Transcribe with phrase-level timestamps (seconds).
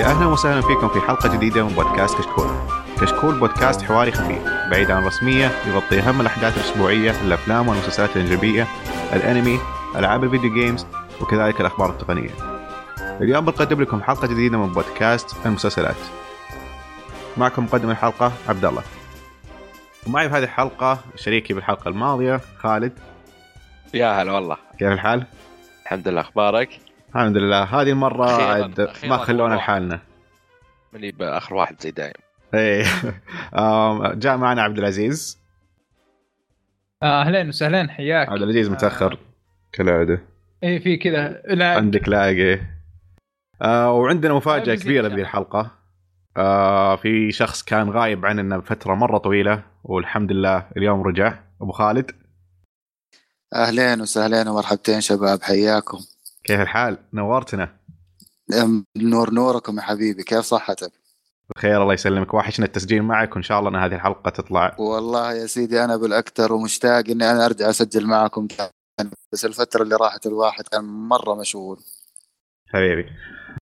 [0.00, 2.50] يا أهلا وسهلا فيكم في حلقة جديدة من بودكاست كشكول.
[3.00, 8.66] كشكول بودكاست حواري خفيف بعيد عن الرسمية يغطي أهم الأحداث الأسبوعية الأفلام والمسلسلات الاجنبيه
[9.12, 9.60] الأنمي
[9.96, 10.86] ألعاب الفيديو جيمز
[11.20, 12.30] وكذلك الأخبار التقنية.
[13.20, 15.96] اليوم بنقدم لكم حلقة جديدة من بودكاست المسلسلات.
[17.36, 18.82] معكم مقدم الحلقة عبد الله.
[20.06, 22.92] ومعي في هذه الحلقة شريكي بالحلقة الماضية خالد.
[23.94, 25.26] يا هلا والله كيف الحال؟
[25.82, 27.62] الحمد لله أخبارك الحمد لله.
[27.62, 29.54] هذه المرة عاد ما خلونا.
[29.54, 30.00] لحالنا.
[30.92, 32.12] ماني بآخر واحد زي دايم.
[32.54, 32.84] إيه.
[34.14, 35.38] جاء معنا عبد العزيز.
[37.02, 38.28] آه، أهلين وسهلين حياك.
[38.28, 39.18] عبد العزيز متأخر
[39.72, 40.22] كالعادة.
[40.62, 41.42] إيه في كذا.
[41.76, 42.60] عندك لاقي.
[43.62, 45.70] آه وعندنا مفاجأة آه، كبيرة إن شاء بهذه الحلقة.
[46.36, 51.38] آه في شخص كان غايب عننا بفترة مرة طويلة والحمد لله اليوم رجع.
[51.62, 52.10] أبو خالد.
[53.54, 55.98] أهلين وسهلين ومرحبتين شباب حياكم.
[56.44, 57.76] كيف الحال؟ نورتنا.
[58.62, 60.22] أم، نور نوركم يا حبيبي.
[60.22, 60.92] كيف صحتك؟
[61.56, 62.34] بخير الله يسلمك.
[62.34, 64.76] وحشنا التسجيل معك وإن شاء الله إن هذه الحلقة تطلع.
[64.78, 69.96] والله يا سيدي أنا بالأكثر ومشتاق إني أنا أرجع أسجل معكم تاني بس الفترة اللي
[69.96, 71.78] راحت الواحد كان مرة مشغول.
[72.68, 73.06] حبيبي.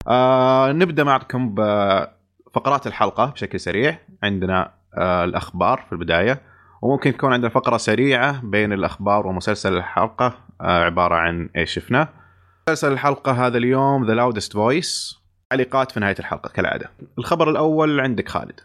[0.08, 4.00] آه نبدأ معكم بفقرات الحلقة بشكل سريع.
[4.24, 6.42] عندنا آه الأخبار في البداية.
[6.82, 12.23] وممكن تكون عندنا فقرة سريعة بين الأخبار ومسلسل الحلقة آه عبارة عن إيش شفنا.
[12.70, 15.16] مسلسل الحلقة هذا اليوم The Loudest Voice
[15.50, 16.92] تعليقات في نهاية الحلقة كالعادة.
[17.18, 18.60] الخبر الأول عندك خالد.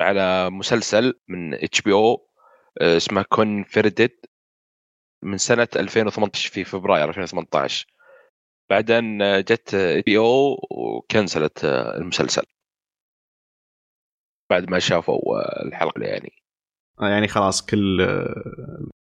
[0.00, 2.28] على مسلسل من HBO
[2.80, 4.10] اسمه Confederate
[5.24, 7.86] من سنة 2018 في فبراير 2018
[8.70, 12.44] بعدين آه، جت HBO وكنسلت المسلسل.
[14.50, 16.32] بعد ما شافوا آه، الحلقة يعني.
[17.00, 18.00] آه يعني خلاص كل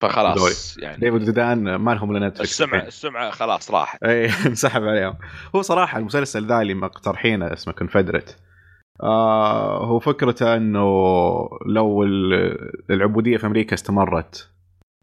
[0.01, 0.97] فخلاص يعني.
[0.97, 4.03] ديفيد ودان ما لهم إلا Netflix السمعه السمعة خلاص راحت.
[4.05, 5.15] اي انسحب عليهم.
[5.55, 8.37] هو صراحة المسلسل ذا اللي مقترحينه اسمه Confederate
[9.03, 10.79] آه هو فكرته إنه
[11.65, 14.49] لو ال- العبودية في أمريكا استمرت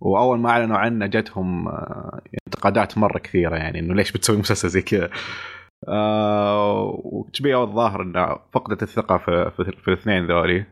[0.00, 4.82] وأول ما أعلنوا عنه جتهم آه انتقادات مرة كثيرة يعني إنه ليش بتسوي مسلسل زي
[4.82, 5.10] كذا؟
[5.88, 10.64] آه وتشبيه الظاهر إنه فقدت الثقة في, في, في الاثنين ذولي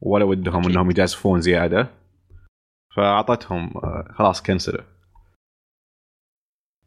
[0.00, 0.64] ولا ودهم.
[0.66, 1.99] إنهم يجازفون زيادة.
[2.96, 4.84] فأعطتهم آه خلاص كنسلوا.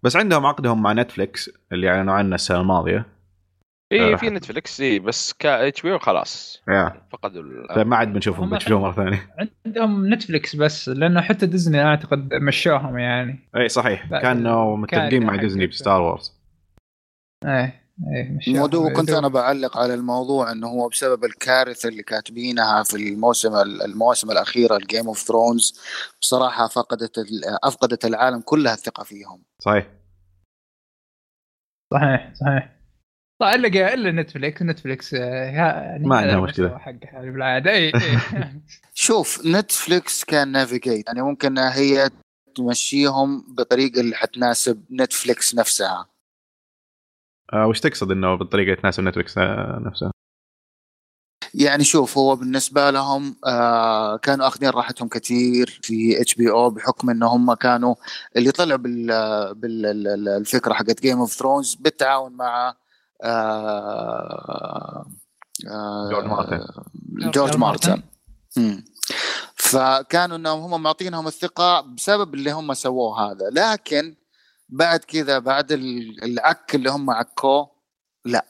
[0.04, 3.06] بس عندهم عقدهم مع Netflix اللي أعلنوا عنه السنة الماضية.
[3.92, 6.64] اي راح- في Netflix اي بس ك HBO خلاص.
[6.70, 7.08] Yeah.
[7.12, 9.36] فقدوا ال- فما عاد بنشوفهم هم بنشوفهم مرة ثانية.
[9.66, 13.50] عندهم Netflix بس لأنه حتى ديزني أعتقد مشوهم يعني.
[13.56, 14.10] إي صحيح.
[14.22, 16.40] كانوا متفقين مع حق- ديزني ب Star Wars.
[17.46, 17.83] إيه
[18.48, 19.18] الموضوع كنت يدوب.
[19.18, 24.84] أنا بعلق على الموضوع إنه هو بسبب الكارثة اللي كاتبينها في الموسم المواسم الأخيرة ال
[24.84, 25.80] Game of Thrones
[26.22, 29.44] بصراحة فقدت ال- أفقدت العالم كلها الثقة فيهم.
[29.60, 29.88] صحيح.
[31.94, 32.74] صحيح صحيح.
[33.42, 36.36] طيب إلا إلا Netflix Netflix آه، يعني ما عندها.
[36.36, 37.72] المستوى حقها بالعادة.
[37.72, 37.92] اي اي
[38.94, 42.10] شوف Netflix كان navigate يعني ممكن هي
[42.56, 46.10] تمشيهم بطريقة اللي حتناسب Netflix نفسها.
[47.54, 50.12] آه وش تقصد إنه بالطريقة تناسب Netflix آه نفسها؟
[51.54, 57.54] يعني شوف هو بالنسبة لهم آه كانوا أخذين راحتهم كثير في HBO بحكم إن هم
[57.54, 57.96] كانوا
[58.36, 62.76] اللي طلعوا بال بالفكرة حقت Game of Thrones بالتعاون مع
[63.24, 65.06] آه
[65.68, 66.66] آه جورج مارتن.
[67.32, 68.02] جورج مارتن.
[69.56, 74.16] فكانوا إنهم هم معطينهم الثقة بسبب اللي هم سووه هذا لكن
[74.74, 77.72] بعد كذا بعد ال- العك اللي هم عكوه
[78.26, 78.46] لا.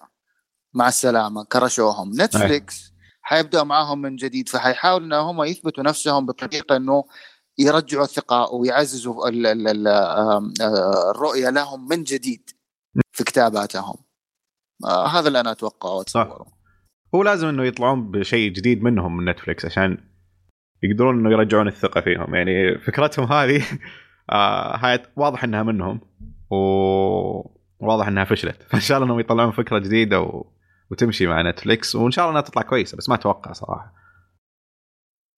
[0.74, 2.12] مع السلامة كرشوهم.
[2.22, 7.04] نتفليكس حيبدأوا معاهم من جديد فحيحاولوا ان هم يثبتوا نفسهم بطريقة إنه
[7.58, 12.50] يرجعوا الثقة ويعززوا آه، الرؤية لهم من جديد
[13.12, 13.96] في كتاباتهم.
[14.86, 16.46] آه، هذا اللي أنا أتوقعه وأتصوره.
[17.16, 19.98] هو لازم إنه يطلعون بشيء جديد منهم من نتفلكس عشان
[20.84, 22.36] يقدرون إنه يرجعون الثقة فيهم.
[22.36, 23.64] يعني فكرتهم هذه
[24.30, 26.02] آه هاي واضح إنها منهم
[26.50, 28.64] وواضح إنها فشلت.
[28.70, 30.46] فإن شاء الله إنهم يطلعون فكرة جديدة و...
[30.92, 33.94] وتمشي مع نتفلكس وإن شاء الله إنها تطلع كويسة بس ما أتوقع صراحة.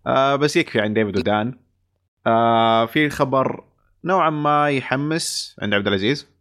[0.07, 1.59] آه بس يكفي عن ديفيد ودان.
[2.27, 3.63] آه في خبر
[4.03, 6.35] نوعا ما يحمس عند عبد العزيز.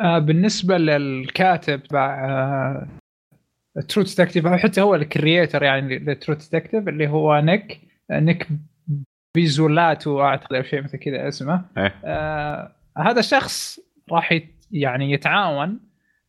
[0.00, 2.86] آه، بالنسبة للكاتب تبع
[3.88, 7.80] True Detective أو حتى هو ال creator يعني ل True Detective اللي هو نيك
[8.10, 8.48] آه، نيك
[9.34, 11.64] بيزولاتو اعتقد أو شيء مثل كذا اسمه.
[11.78, 11.94] إيه.
[12.04, 13.80] آه هذا الشخص
[14.12, 15.80] راح يت يعني يتعاون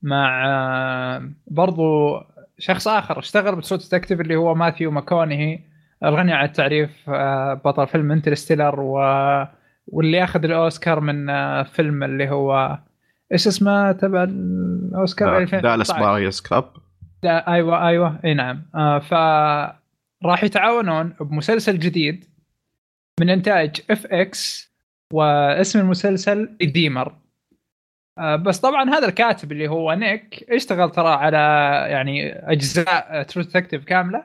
[0.02, 2.20] مع آه برضو
[2.60, 3.20] شخص آخر.
[3.20, 5.60] اشتغل ب True Detective اللي هو ماثيو ماكونهي
[6.04, 8.98] الغني عن التعريف آه بطل فيلم Interstellar و
[9.88, 12.80] واللي اخذ الأوسكار من آه فيلم اللي هو
[13.32, 16.66] إيش اسمه تبع الأوسكار؟ 2019 Dallas Club
[17.24, 18.20] دا أيوه أيوه.
[18.26, 18.62] إي نعم.
[18.76, 19.14] آه ف
[20.26, 22.33] راح يتعاونون بمسلسل جديد
[23.20, 24.74] من إنتاج FX
[25.14, 27.16] واسم المسلسل Redeemer
[28.18, 31.38] آه بس طبعا هذا الكاتب اللي هو نيك اشتغل ترى على
[31.92, 34.24] يعني أجزاء True Detective كاملة.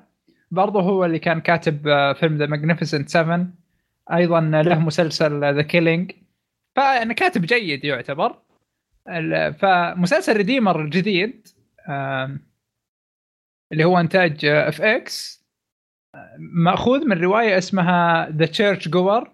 [0.50, 3.46] برضه هو اللي كان كاتب آه، فيلم The Magnificent 7
[4.12, 6.12] أيضا له مسلسل The Killing
[6.74, 8.36] فيعني كاتب جيد يعتبر.
[9.60, 11.48] فمسلسل Redeemer الجديد
[13.72, 15.37] اللي هو إنتاج FX
[16.38, 19.30] مأخوذ من رواية اسمها The Churchgoer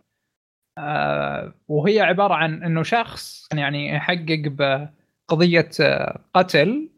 [1.69, 6.90] وهي عبارة عن إنه شخص يعني يحقق بقضية آه، قتل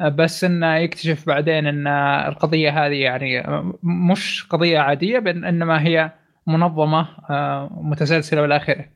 [0.00, 1.86] آه، بس إنه يكتشف بعدين إن
[2.28, 3.42] القضية هذه يعني
[3.82, 6.12] مش قضية عادية بل إنما هي
[6.46, 8.88] منظمة آه، متسلسلة والى آخره.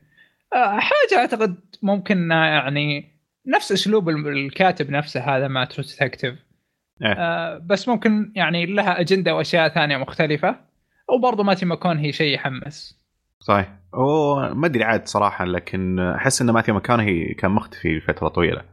[0.53, 5.83] حاجة أعتقد ممكن يعني نفس أسلوب الكاتب نفسه هذا مع ترو
[7.03, 7.13] إيه.
[7.13, 10.59] آه، بس ممكن يعني لها أجندة وأشياء ثانية مختلفة
[11.09, 12.99] وبرضه ماتي ماكون هي شيء يحمس.
[13.39, 13.79] صحيح.
[13.95, 18.65] هو ما أدري عاد صراحة لكن أحس إن ماثيو مكانهي كان مختفي لفتره طويلة.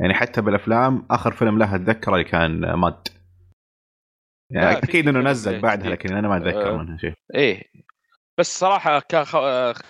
[0.00, 3.08] يعني حتى بالأفلام آخر فيلم له أتذكره اللي كان ماد
[4.50, 5.90] يعني أكيد إنه نزل بعدها.
[5.90, 6.76] لكن أنا ما أتذكر آه.
[6.76, 7.12] منها شيء.
[7.34, 7.62] إيه.
[8.38, 9.36] بس صراحة كخ...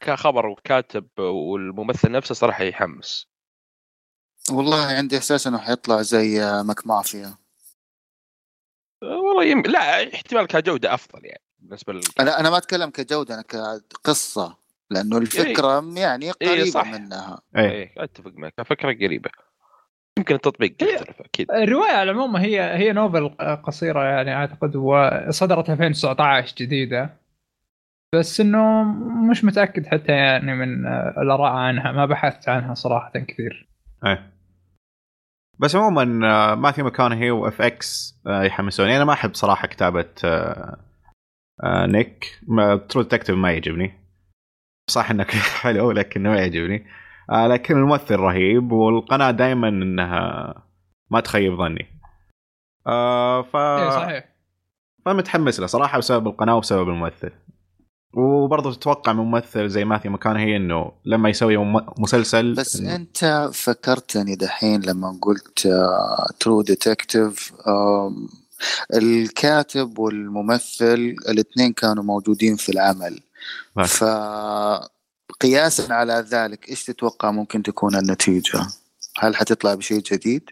[0.00, 3.32] كخبر وكاتب والممثل نفسه صراحة يحمس.
[4.52, 7.34] والله عندي إحساس إنه حيطلع زي ماك مافيا.
[9.02, 9.62] والله يم...
[9.62, 12.00] لا احتمال كجودة أفضل يعني بالنسبة لل...
[12.20, 14.56] أنا أنا ما أتكلم كجودة أنا كقصة
[14.90, 16.87] لأنه الفكرة يعني قريبه صح.
[16.87, 17.40] منها.
[17.56, 17.70] إيه.
[17.70, 18.54] إيه أتفق معك.
[18.66, 19.31] فكرة قريبة.
[20.19, 21.50] يمكن التطبيق يختلف أكيد.
[21.50, 23.28] الرواية على العموم هي هي novel
[23.62, 27.10] قصيرة يعني أعتقد وصدرت 2019 جديدة.
[28.14, 28.82] بس إنه
[29.31, 30.87] مش متأكد حتى يعني من
[31.22, 33.69] الآراء عنها ما بحثت عنها صراحة كثير.
[34.06, 34.31] إيه.
[35.58, 36.04] بس عموما
[36.54, 38.96] ماثيو ماكونهي و FX يحمسوني.
[38.96, 40.08] أنا ما أحب صراحة كتابة
[41.64, 42.40] نيك
[42.88, 43.99] True Detective ما يعجبني.
[44.90, 45.31] صح إنك
[45.62, 46.87] حلو لكنه ما يعجبني.
[47.31, 50.54] آه، لكن الممثل رهيب والقناة دائما إنها
[51.10, 51.87] ما تخيب ظني.
[52.87, 54.25] آه ف إيه صحيح.
[55.05, 57.31] فمتحمس له صراحة بسبب القناة وبسبب الممثل.
[58.14, 61.56] وبرضه تتوقع من ممثل زي ماثيو ماكونهي إنه لما يسوي
[61.98, 65.68] مسلسل بس إنه- أنت فكرتني دحين لما قلت
[66.40, 67.52] True Detective
[68.94, 73.20] الكاتب والممثل الاثنين كانوا موجودين في العمل
[73.76, 73.86] نعم.
[73.86, 74.88] فقياسا
[75.92, 78.66] على ذلك إيش تتوقع ممكن تكون النتيجة؟
[79.18, 80.42] هل حتطلع بشيء جديد؟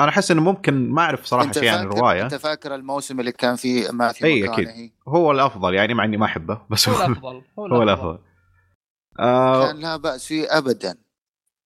[0.00, 3.56] أنا أحس إنه ممكن ما أعرف صراحة شيء عن الرواية أنت فاكر الموسم اللي كان
[3.56, 4.50] فيه ماثيو أكيد.
[4.50, 8.18] مكانهي؟ هو الأفضل يعني مع إني ما أحبه بس هو هو, الأفضل هو الأفضل
[9.18, 10.98] آه كان لا بأس فيه ابدا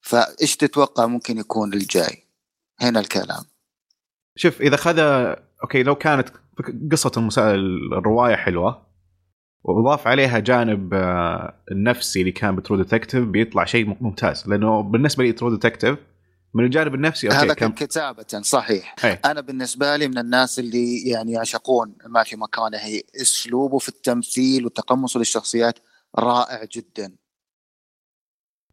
[0.01, 2.23] فإيش تتوقع ممكن يكون الجاي؟
[2.81, 3.45] هنا الكلام
[4.37, 4.99] شوف إذا خذ
[5.63, 6.29] okay لو كانت
[6.93, 7.55] قصة المسا...
[7.55, 8.87] الرواية حلوة
[9.65, 15.25] وأضاف عليها جانب آه، النفسي اللي كان ب True Detective بيطلع شيء ممتاز لأنه بالنسبة
[15.25, 15.99] لي True Detective
[16.55, 18.95] من الجانب النفسي okay هذا كان كتابة صحيح.
[19.05, 19.21] إيه.
[19.25, 25.79] أنا بالنسبة لي من الناس اللي يعني يعشقون ماثيو ماكونهي أسلوبه في التمثيل وتقمصه للشخصيات
[26.19, 27.17] رائع جدا.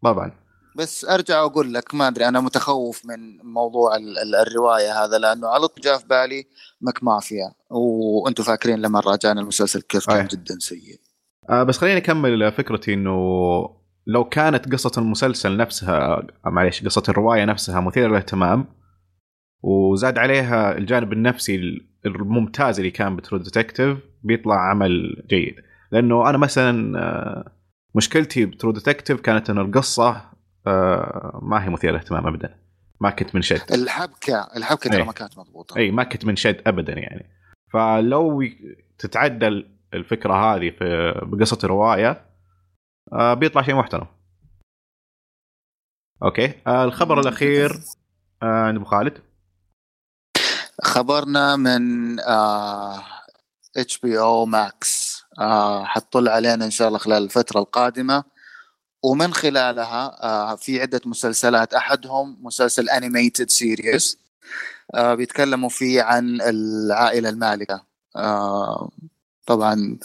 [0.03, 0.31] طبعا
[0.77, 5.47] بس أرجع أقول لك ما أدري أنا متخوف من موضوع ال- ال- الرواية هذا لأنه
[5.47, 6.47] على طول جاء في بالي
[6.81, 10.27] McMafia وأنتم فاكرين لما راجعنا المسلسل كيف كان.
[10.27, 10.99] جدا سيء.
[11.49, 13.11] آه بس خليني أكمل فكرتي إنه
[14.07, 18.65] لو كانت قصة المسلسل نفسها معليش قصة الرواية نفسها مثيرة للاهتمام
[19.63, 25.55] وزاد عليها الجانب النفسي الممتاز اللي كان ب True Detective بيطلع عمل جيد.
[25.91, 27.51] لأنه أنا مثلا آه،
[27.95, 30.21] مشكلتي ب True Detective كانت إنه القصة
[30.67, 32.55] آه، ما هي مثيرة للاهتمام ابدا.
[33.01, 35.03] ما كنت منشد الحبكة الحبكة ترى إيه.
[35.03, 35.77] ما كانت مضبوطة.
[35.77, 37.25] اي ما كنت منشد ابدا يعني.
[37.73, 38.43] فلو
[38.97, 42.28] تتعدل الفكرة هذه في بقصة الرواية
[43.13, 44.07] آه بيطلع شيء محترم.
[46.23, 46.53] okay.
[46.67, 47.71] آه الخبر الأخير
[48.43, 49.23] آه عند أبو خالد.
[50.83, 52.15] خبرنا من
[53.77, 55.23] HBO Max.
[55.83, 58.23] حتطل علينا إن شاء الله خلال الفترة القادمة.
[59.03, 61.73] ومن خلالها آه، في عدة مسلسلات.
[61.73, 64.19] أحدهم مسلسل animated series
[64.97, 67.85] بيتكلموا فيه عن العائلة المالكة.
[68.15, 68.89] آه،
[69.49, 69.97] طبعا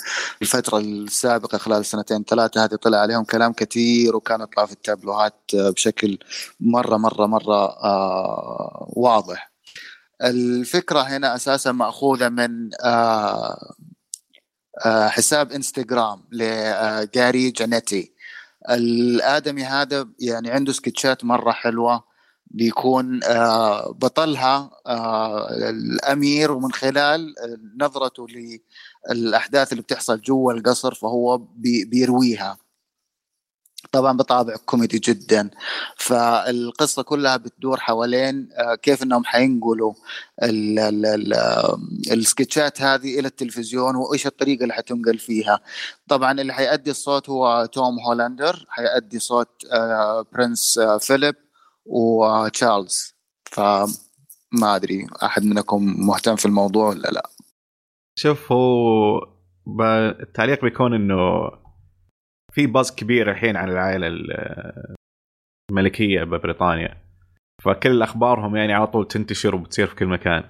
[0.42, 5.50] الفترة السابقة خلال سنتين ثلاثة هذه طلع عليهم كلام كثير وكانوا يطلعوا في ال tabloids
[5.54, 6.18] بشكل
[6.60, 9.52] مرة مرة مرة آه، واضح.
[10.24, 13.74] الفكرة هنا أساسا مأخوذة من آه،
[14.86, 18.14] آه، حساب إنستغرام لجاري جانيتي
[18.70, 22.04] الآدمي هذا يعني عنده سكتشات مرة حلوة
[22.54, 27.34] بيكون آه، بطلها آه، الأمير ومن خلال
[27.80, 28.26] نظرته
[29.12, 31.38] للاحداث اللي بتحصل جوا القصر فهو
[31.86, 32.58] بيرويها.
[33.92, 35.50] طبعا بطابع كوميدي جدا.
[35.96, 39.94] فالقصة كلها بتدور حوالين آه، كيف إنهم حينقلوا
[42.12, 45.60] السكتشات هذه إلى التلفزيون وإيش الطريقة اللي حتنقل فيها.
[46.08, 49.48] طبعا اللي حيأدي الصوت هو توم هولاندر حيأدي صوت
[50.32, 51.34] prince فيليب
[51.86, 53.14] وتشارلز.
[53.44, 57.30] فما أدري أحد منكم مهتم في الموضوع ولا لا.
[58.18, 59.28] شوف هو
[60.20, 61.50] التعليق بيكون إنه
[62.52, 64.06] في buzz كبير الحين عن العائلة
[65.70, 66.96] الملكية ببريطانيا.
[67.62, 70.44] فكل أخبارهم يعني على طول تنتشر وبتصير في كل مكان.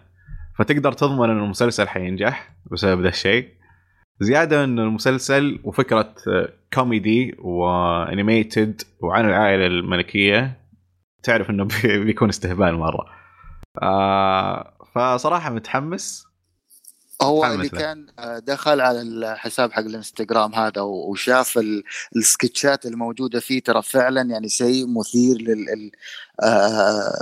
[0.58, 3.48] فتقدر تضمن ان المسلسل حينجح بسبب ذا الشيء.
[4.20, 6.14] زيادة ان المسلسل وفكرة
[6.74, 10.60] كوميدي و animated وعن العائلة الملكية
[11.22, 11.68] تعرف إنه
[12.04, 13.06] بيكون استهبال مرة.
[13.82, 16.33] آه فصراحة متحمس.
[17.24, 21.58] هو اللي كان آه، دخل على الحساب حق الانستغرام هذا وشاف
[22.16, 25.90] السكتشات الموجودة فيه ترى فعلا يعني شيء مثير لل
[26.42, 27.12] آه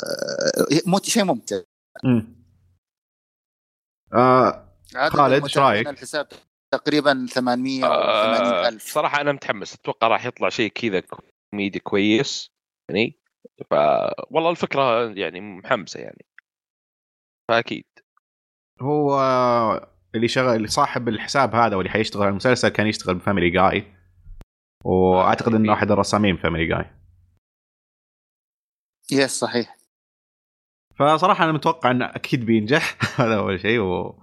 [1.02, 1.61] شيء ممتع.
[4.14, 4.68] آه
[5.09, 6.28] خالد إيش رأيك؟ الحساب
[6.73, 8.92] تقريبا 800 آه ألف.
[8.94, 9.75] صراحة أنا متحمس.
[9.75, 11.02] أتوقع راح يطلع شيء كذا
[11.52, 12.50] كوميدي كويس
[12.90, 13.18] يعني.
[13.71, 13.75] ف
[14.30, 16.26] والله الفكرة يعني محمسه يعني.
[17.49, 17.85] فأكيد.
[18.80, 19.21] هو
[20.14, 23.85] اللي شغل اللي صاحب الحساب هذا واللي حيشتغل على المسلسل كان يشتغل ب Family Guy.
[24.85, 26.85] وأعتقد إنه احد الرسامين Family Guy.
[29.12, 29.76] yes صحيح.
[30.97, 34.23] فصراحة أنا متوقع إنه أكيد بينجح هذا أول شيء و...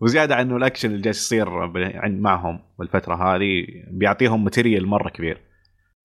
[0.00, 1.66] وزيادة عنه الأكشن اللي جالس يصير
[2.06, 5.40] معهم بالفترة هذه بيعطيهم material مرة كبير.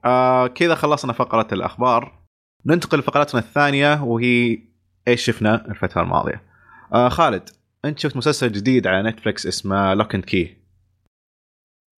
[0.06, 2.25] آه كذا خلصنا فقرة الأخبار.
[2.65, 4.60] ننتقل لفقرتنا الثانية وهي
[5.08, 6.42] إيش شفنا الفترة الماضية.
[6.94, 7.50] آه خالد.
[7.86, 10.58] أنت شفت مسلسل جديد على نتفلكس اسمه Locke and Key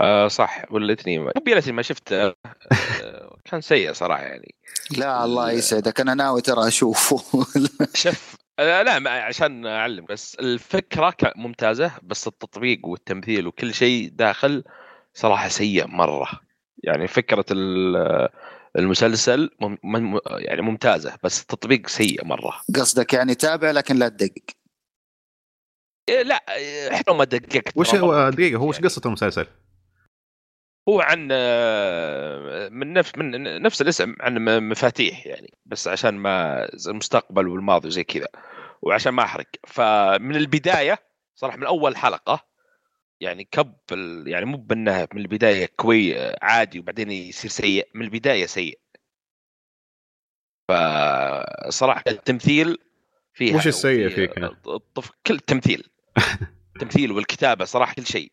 [0.02, 2.36] آه صح ولتني مو بيلتني ما شفت آه
[3.46, 4.56] كان سيء صراحة يعني.
[4.98, 6.00] لا الله يسعدك.
[6.00, 7.46] أنا ناوي ترى أشوفه.
[8.04, 14.64] شوف آه لا ما عشان أعلم بس الفكرة ممتازة بس التطبيق والتمثيل وكل شيء داخل
[15.14, 16.28] صراحة سيء مرة.
[16.84, 17.46] يعني فكرة
[18.78, 19.50] المسلسل
[19.84, 22.54] مم يعني ممتازة بس التطبيق سيء مرة.
[22.76, 24.57] قصدك يعني تابع لكن لا تدقق.
[26.10, 26.44] لا
[26.92, 29.48] حلو ما دققت وش هو دقيقة هو وش قصة المسلسل؟
[30.90, 37.48] هو عن آه، من نفس من نفس الاسم عن مفاتيح يعني بس عشان ما المستقبل
[37.48, 38.28] والماضي وزي كذا
[38.82, 39.48] وعشان ما أحرق.
[39.68, 41.00] فمن البداية
[41.36, 42.48] صراحة من أول حلقة
[43.22, 43.76] يعني كب
[44.28, 48.80] يعني مو بانه من البداية كوي عادي وبعدين يصير سيء من البداية سيء.
[50.70, 52.78] فصراحة التمثيل
[53.34, 54.56] فيها وش السيء فيه كان؟
[55.28, 55.90] كل التمثيل
[56.76, 58.32] التمثيل والكتابة صراحة كل شيء.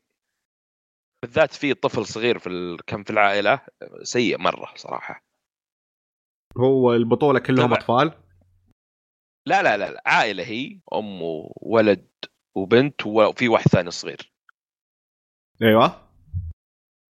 [1.22, 2.84] بالذات في طفل صغير في ال...
[2.86, 3.60] كان في العائلة
[4.02, 5.24] سيء مرة صراحة.
[6.58, 7.78] هو البطولة كلهم طبعا.
[7.78, 8.22] أطفال؟
[9.46, 12.10] لا لا لا عائلة هي أم وولد
[12.56, 14.32] وبنت وفي واحد ثاني صغير.
[15.62, 16.10] أيوه.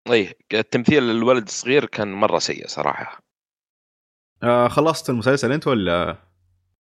[0.10, 3.20] إيه التمثيل الولد الصغير كان مرة سيء صراحة.
[4.44, 6.18] آه خلصت المسلسل أنت ولا؟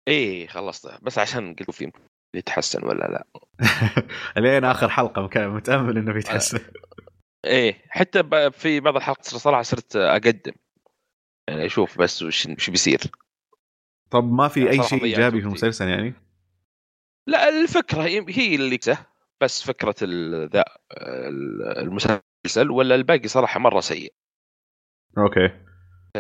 [0.07, 1.91] إيه خلصته بس عشان قلت في
[2.33, 3.27] يتحسن ولا لا.
[4.41, 6.59] لين آخر حلقة متأمل إنه بيتحسن.
[7.45, 10.53] إيه حتى في بعض الحلقات صراحة صرت أقدم.
[11.47, 13.01] يعني أشوف بس وش وش بيصير.
[14.11, 16.13] طب ما في يعني أي شيء إيجابي في المسلسل يعني؟
[17.27, 18.79] لا الفكرة هي اللي
[19.41, 19.95] بس فكرة
[20.53, 20.65] ذا
[21.77, 24.13] المسلسل ولا الباقي صراحة مرة سيء.
[25.17, 25.49] okay.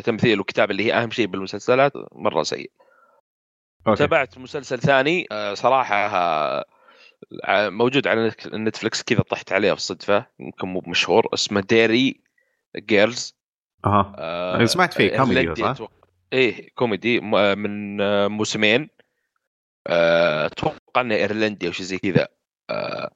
[0.03, 2.71] تمثيل وكتابه اللي هي أهم شيء بالمسلسلات مرة سيء.
[3.87, 3.99] okay.
[3.99, 5.95] تابعت مسلسل ثاني آه، صراحة
[7.45, 12.21] آه، موجود على نتفلكس كذا طحت عليه بالصدفه يمكن مو مشهور اسمه Derry
[12.77, 13.35] Girls
[13.85, 14.15] أها.
[14.17, 15.87] آه سمعت فيه كوميدي صح؟
[16.33, 17.19] إيه كوميدي
[17.55, 18.89] من موسمين.
[19.87, 22.27] أتوقع إنه إيرلندي أو شيء زي كذا.
[22.69, 23.11] آه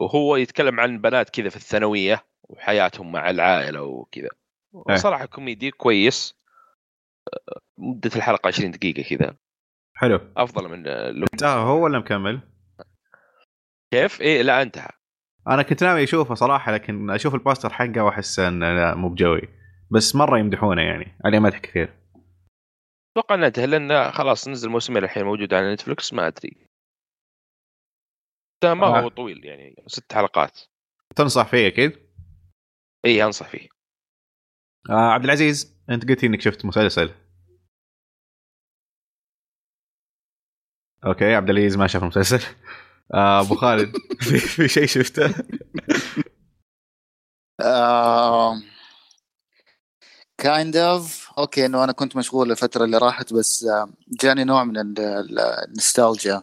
[0.00, 4.28] وهو يتكلم عن بنات كذا في الثانوية وحياتهم مع العائلة وكذا.
[4.90, 4.96] إيه.
[4.96, 6.34] صراحة كوميدي كويس.
[7.78, 9.36] مدة الحلقة 20 دقيقة كذا.
[9.98, 10.86] حلو أفضل من
[11.32, 12.40] انتهى هو ولا مكمل؟
[13.94, 14.88] كيف؟ إيه لا انتهى
[15.48, 19.42] أنا كنت ناوي أشوفه صراحة لكن أشوف البوستر حقه وأحس إنه لا مو بجوي
[19.90, 21.94] بس مرة يمدحونه يعني عليه مدح كثير
[23.16, 26.66] أتوقع إنه انتهى لأنه خلاص نزل موسمين الحين موجود على نتفلكس ما أدري
[28.64, 29.00] ما آه.
[29.00, 30.60] هو طويل يعني ست حلقات
[31.16, 31.98] تنصح فيه أكيد؟
[33.04, 33.68] اي أنصح فيه
[34.90, 37.27] آه عبد العزيز أنت قلت إنك شفت مسلسل
[41.06, 42.40] okay عبد العزيز ما شاف المسلسل.
[43.14, 45.34] آه أبو خالد في, في شيء شفته؟
[50.38, 53.66] kind of okay إنه أنا كنت مشغول الفترة اللي راحت بس
[54.20, 56.42] جاني نوع من ال- ال- النوستالجيا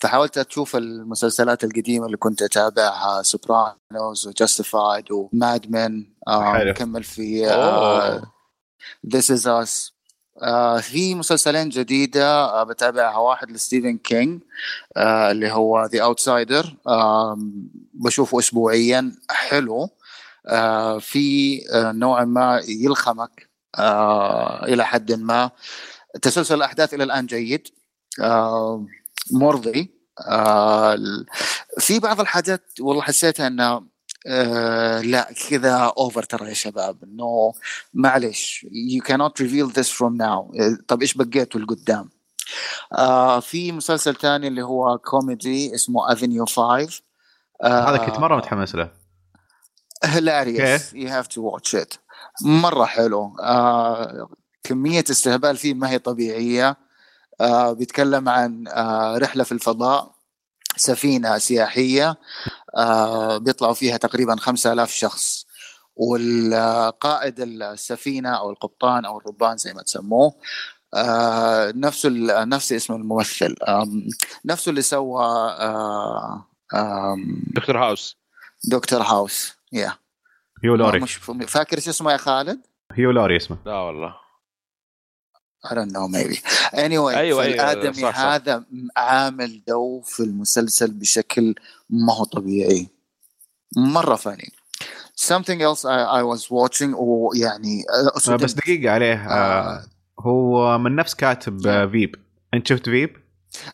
[0.00, 6.06] فحاولت أشوف المسلسلات القديمة اللي كنت أتابعها Sopranos و Justified و Mad Men.
[6.70, 7.46] مكمل في.
[9.06, 9.92] This is Us.
[10.42, 14.42] آه في مسلسلين جديدة آه بتابعها واحد لستيفن كينج
[14.96, 16.76] آه اللي هو The Outsider
[17.94, 19.88] بشوفه اسبوعيا حلو.
[20.46, 25.50] آه في آه نوعا ما يلخمك آه إلى حد ما.
[26.22, 27.68] تسلسل الأحداث إلى الآن جيد.
[29.30, 29.90] مرضي.
[31.78, 33.84] في بعض الحاجات والله حسيتها إنها
[34.26, 37.52] آه لا كذا over ترى يا شباب إنه
[37.94, 38.66] معلش
[39.08, 40.60] cannot reveal this from now.
[40.60, 42.10] آه، طب إيش بقيتوا لقدام؟
[42.92, 47.02] آه في مسلسل تاني اللي هو كوميدي اسمه Avenue 5
[47.62, 48.90] آه هذا كنت مرة متحمس له.
[50.04, 51.94] hilarious you have to watch it
[52.42, 53.36] مرة حلو.
[53.40, 54.28] آه
[54.64, 56.76] كمية استهبال فيه ما هي طبيعية.
[57.40, 60.14] آه بيتكلم عن آه رحلة في الفضاء
[60.76, 62.16] سفينة سياحية.
[63.38, 65.46] بيطلعوا فيها تقريبا 5000 شخص.
[65.96, 70.34] والقائد السفينة أو القبطان أو الربان زي ما تسموه
[70.94, 73.54] آه نفسه ال- نفس اسم الممثل.
[74.44, 76.46] نفسه اللي سوى آه
[77.46, 78.16] دكتور هاوس.
[78.70, 79.52] دكتور هاوس.
[79.72, 79.92] يا
[80.64, 81.00] هيو لوري.
[81.00, 81.14] مش
[81.48, 82.60] فاكر إيش اسمه يا خالد؟
[82.92, 83.56] هيو لوري اسمه.
[83.66, 84.14] لا والله.
[85.64, 86.36] I don't know maybe
[86.72, 88.18] anyway أيوة، أيوة، الآدمي صح.
[88.18, 88.64] هذا
[88.96, 91.54] عامل جو في المسلسل بشكل
[91.90, 92.88] ما هو طبيعي
[93.76, 94.52] مرة funny
[95.20, 98.44] something else I, I was watching ويعني آه أصدمت.
[98.44, 99.84] بس دقيقة عليه آه
[100.20, 102.16] هو من نفس كاتب آه Veep
[102.54, 103.16] أنت شفت Veep؟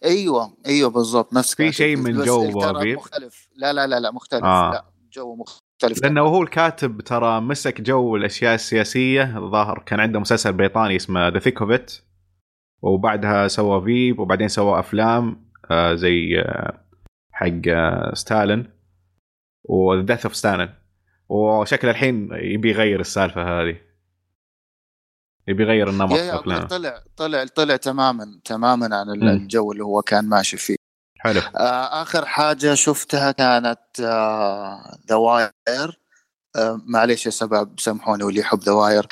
[0.04, 4.44] أيوه أيوه بالضبط نفس في شيء من جو Veep؟ مختلف لا لا لا لا مختلف
[4.44, 4.70] آه.
[4.70, 5.67] لا جو مختلف
[6.02, 9.38] لأنه هو الكاتب ترى مسك جو الأشياء السياسية.
[9.38, 11.92] الظاهر كان عنده مسلسل بريطاني اسمه The Thick of It
[12.82, 16.84] وبعدها سوى Veep وبعدين سوى أفلام آه زي آه
[17.32, 18.70] حق آه ستالين.
[19.64, 20.74] و Death of Stalin
[21.28, 23.80] وشكله الحين يبي يغير السالفة هذه.
[25.48, 29.28] يبي يغير النمط يا يا طلع طلع طلع تماما تماما عن.
[29.28, 30.77] الجو اللي هو كان ماشي فيه.
[31.18, 33.78] حلو آه، آخر حاجة شفتها كانت
[35.08, 36.00] The Wire
[36.86, 39.06] معليش يا شباب سامحوني واللي يحب The Wire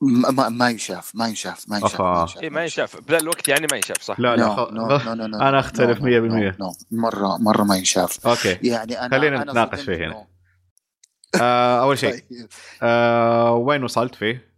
[0.00, 2.00] ما, ما ينشاف ما ينشاف ما ينشاف
[2.44, 5.78] ما ينشاف بذا الوقت يعني ما ينشاف صح لا لا No, no, no, no, no,
[6.00, 6.58] 100%.
[6.58, 6.84] no, no.
[6.90, 10.26] مرة مرة ما ينشاف أوكي يعني أنا خلينا نتناقش فيه هنا.
[11.40, 12.48] آه أول شيء طيب.
[12.82, 14.53] آه وين وصلت فيه؟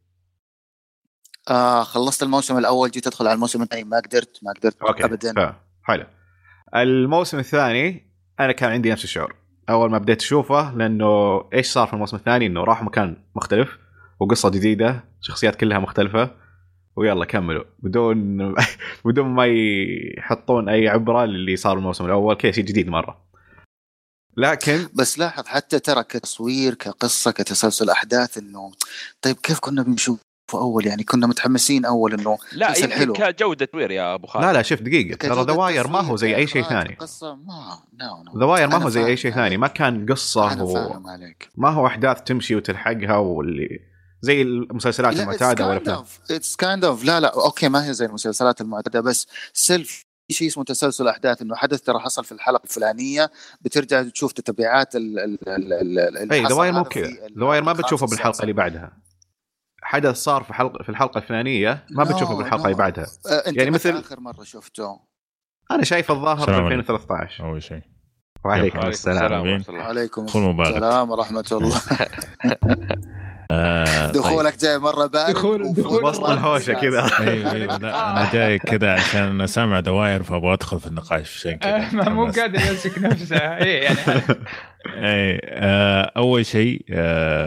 [1.51, 5.55] آه خلصت الموسم الأول جيت أدخل على الموسم الثاني ما قدرت ما قدرت أوكي ابدا.
[5.83, 6.07] حلو.
[6.77, 8.07] الموسم الثاني
[8.41, 9.35] أنا كان عندي نفس الشعور.
[9.71, 13.79] أول ما بديت أشوفه لأنه إيش صار في الموسم الثاني؟ إنه راح مكان مختلف
[14.21, 16.31] وقصة جديدة شخصيات كلها مختلفة.
[16.97, 17.65] ويلا كملوا.
[17.79, 18.55] بدون
[19.05, 19.47] بدون ما
[20.19, 23.27] يحطون أي عبرة للي صار الموسم الأول كذا شيء جديد مرة.
[24.37, 28.73] لكن بس لاحظ حتى ترى كتصوير كقصة كتسلسل أحداث إنه
[29.23, 33.13] طيب كيف كنا بنشوفه أول يعني كنا متحمسين أول إنه لا يمكن حلو.
[33.13, 34.45] كجودة تصوير يا أبو خالد.
[34.45, 35.17] لا لا شوف دقيقة.
[35.17, 36.95] ترى The Wire ما هو زي أي شيء ثاني.
[36.95, 37.79] قصه ما
[38.39, 39.33] The Wire ما هو زي أي شيء.
[39.33, 39.57] ثاني.
[39.57, 40.77] ما كان قصة و...
[41.07, 41.49] عليك.
[41.57, 43.69] ما هو أحداث تمشي وتلحقها واللي
[44.21, 49.01] زي المسلسلات المعتادة والافلام it's kind of لا لا أوكي ما هي زي المسلسلات المعتادة
[49.01, 53.31] بس سيلف في شيء اسمه تسلسل أحداث إنه حدث ترى حصل في الحلقة الفلانية
[53.61, 57.05] بترجع تشوف تتبعات ال ال ال ال- إيه The Wire مو كذا.
[57.05, 58.43] في The Wire ما بتشوفه بالحلقة.
[58.43, 58.93] اللي بعدها.
[59.89, 62.79] حدث صار في حلقه في الحلقة الفلانية ما No, بتشوفه بالحلقة اللي no.
[62.79, 65.01] بعدها آه، أنت يعني مثل- آخر مرة شفته
[65.71, 66.81] أنا شايف الظاهر في السلام عليكم.
[66.81, 67.83] 2013 أول شيء
[68.45, 69.83] وعليكم وعليكم السلام ورحمة الله.
[69.83, 70.75] عليكم دخول مبارك.
[70.77, 71.81] السلام ورحمة الله
[73.51, 74.13] آه طيب.
[74.23, 76.73] دخولك جاي مرة بارد دخول- دخول وسط الهوشة.
[76.73, 81.57] كذا أيوه لا أنا جاي كذا عشان أنا سامع دواير فأبغى أدخل في النقاش عشان
[81.59, 82.27] كذا مو.
[82.27, 83.99] قادر يمسك نفسه اي يعني
[84.87, 86.85] اي آه أول شيء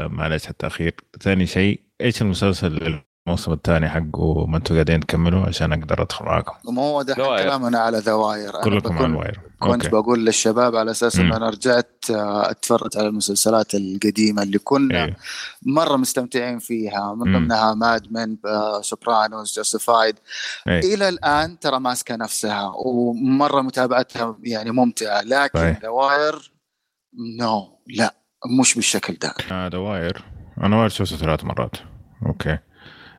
[0.08, 5.74] معلش على التأخير ثاني شيء إيش المسلسل الموسم الثاني حقه ما أنتم قاعدين تكملوا عشان
[5.74, 7.44] أقدر أدخل معاكم مو هو The Wire.
[7.44, 11.20] كلامنا على The Wire كلكم على ال Wire كنت أوكي بقول للشباب على أساس.
[11.20, 15.18] إنه أنا رجعت آه، أتفرج على المسلسلات القديمة اللي كنا إيه.
[15.62, 17.34] مرة مستمتعين فيها من.
[17.34, 18.38] ضمنها Mad Men
[18.82, 20.16] Sopranos Justified
[20.68, 20.96] إيه.
[20.96, 25.76] إلى الآن ترى ماسكة نفسها ومرة متابعتها يعني ممتعة لكن.
[25.84, 26.52] The Wire
[27.40, 28.16] no لا
[28.60, 30.24] مش بالشكل ده آه The Wire
[30.64, 31.72] أنا Wire شفته ثلاث مرات
[32.26, 32.58] أوكي.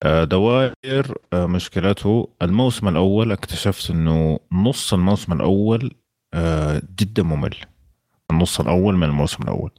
[0.03, 2.29] آه، The Wire آه، مشكلته.
[2.43, 5.95] الموسم الأول اكتشفت إنه نص الموسم الأول
[6.35, 7.55] آه، جدا ممل.
[8.31, 9.71] النص الأول من الموسم الأول.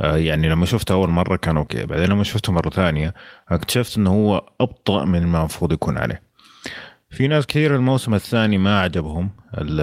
[0.00, 1.86] يعني لما شفته أول مرة كان أوكي.
[1.86, 3.14] بعدين لما شفته مرة ثانية
[3.48, 6.22] اكتشفت إنه هو أبطأ من ما المفروض يكون عليه.
[7.10, 9.80] في ناس كثير الموسم الثاني ما عجبهم ال-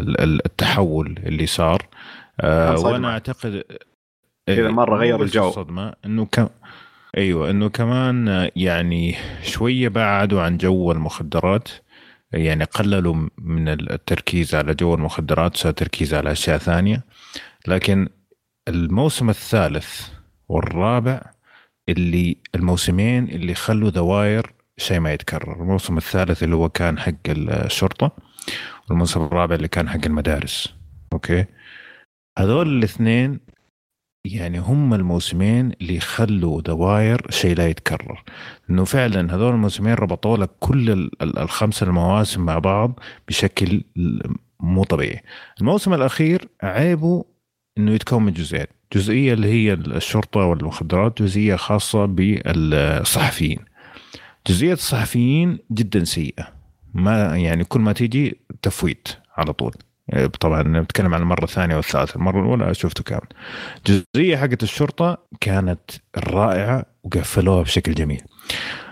[0.00, 1.86] ال- ال- التحول اللي صار.
[2.42, 2.76] كان.
[2.92, 3.62] وأنا أعتقد
[4.46, 5.48] كذا مو غير الجو.
[5.48, 5.92] الصدمة.
[6.06, 6.48] إنه كم
[7.16, 11.68] أيوه إنه كمان يعني شوية بعدوا عن جو المخدرات
[12.32, 17.04] يعني قللوا من التركيز على جو المخدرات صار تركيز على أشياء ثانية.
[17.66, 18.08] لكن
[18.68, 20.08] الموسم الثالث
[20.48, 21.22] والرابع
[21.88, 25.62] اللي الموسمين اللي خلوا The Wire شيء ما يتكرر.
[25.62, 28.16] الموسم الثالث اللي هو كان حق الشرطة
[28.88, 30.74] والموسم الرابع اللي كان حق المدارس.
[31.12, 31.44] أوكي؟
[32.38, 33.40] هذول الاثنين
[34.24, 38.22] يعني هم الموسمين اللي خلوا The Wire شيء لا يتكرر.
[38.70, 43.82] إنه فعلا هذول الموسمين ربطوا لك كل ال- ال- الخمسه المواسم مع بعض بشكل
[44.60, 45.22] مو طبيعي.
[45.60, 47.24] الموسم الأخير عيبه
[47.78, 48.66] إنه يتكون من جزئين.
[48.94, 53.58] جزئية اللي هي الشرطة والمخدرات جزئية خاصة بالصحفيين.
[54.46, 56.48] جزئية الصحفيين جدا سيئة.
[56.94, 59.74] ما يعني كل ما تيجي تفويت على طول.
[60.40, 63.26] طبعا نتكلم عن المرة الثانية والثالثة المرة الأولى شفته كامل.
[63.86, 65.80] جزئية حقت الشرطة كانت
[66.16, 68.22] رائعة وقفلوها بشكل جميل.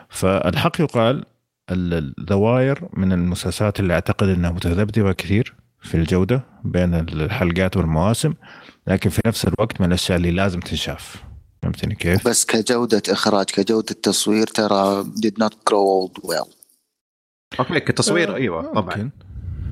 [0.09, 1.25] فالحق يقال
[1.71, 8.35] الدواير من المسلسلات اللي أعتقد إنها متذبذبة كثير في الجودة بين الحلقات والمواسم
[8.87, 11.17] لكن في نفس الوقت من الأشياء اللي لازم تنشاف.
[11.63, 16.49] فهمتني كيف؟ بس كجودة إخراج كجودة تصوير ترى did not grow oh well.
[17.59, 19.11] أوكي كتصوير آه، أيوه طبعا.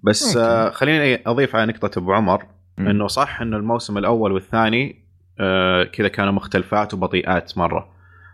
[0.03, 0.37] بس.
[0.37, 2.45] آه خليني أضيف على نقطة أبو عمر.
[2.79, 5.07] إنه صح انه الموسم الأول والثاني
[5.41, 7.89] آه كذا كانوا مختلفات وبطيئات مرة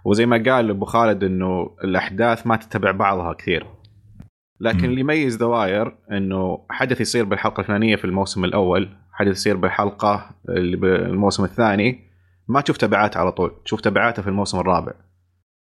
[0.05, 3.66] وزي ما قال أبو خالد إنه الأحداث ما تتبع بعضها كثير
[4.61, 4.85] لكن.
[4.85, 10.31] اللي يميز The Wire إنه حدث يصير بالحلقة الفلانيه في الموسم الأول حدث يصير بالحلقة
[10.48, 12.01] اللي بالموسم الثاني
[12.48, 14.92] ما تشوف تبعات على طول تشوف تبعاته في الموسم الرابع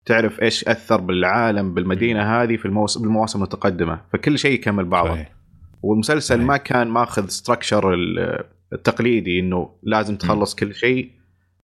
[0.07, 5.42] تعرف إيش أثر بالعالم بالمدينة هذه في الموسم بالمواسم المتقدمة فكل شيء يكمل بعضه صحيح.
[5.83, 6.41] والمسلسل.
[6.41, 7.95] ما كان ماخذ ستراكشر
[8.73, 11.11] التقليدي إنه لازم تخلص كل شيء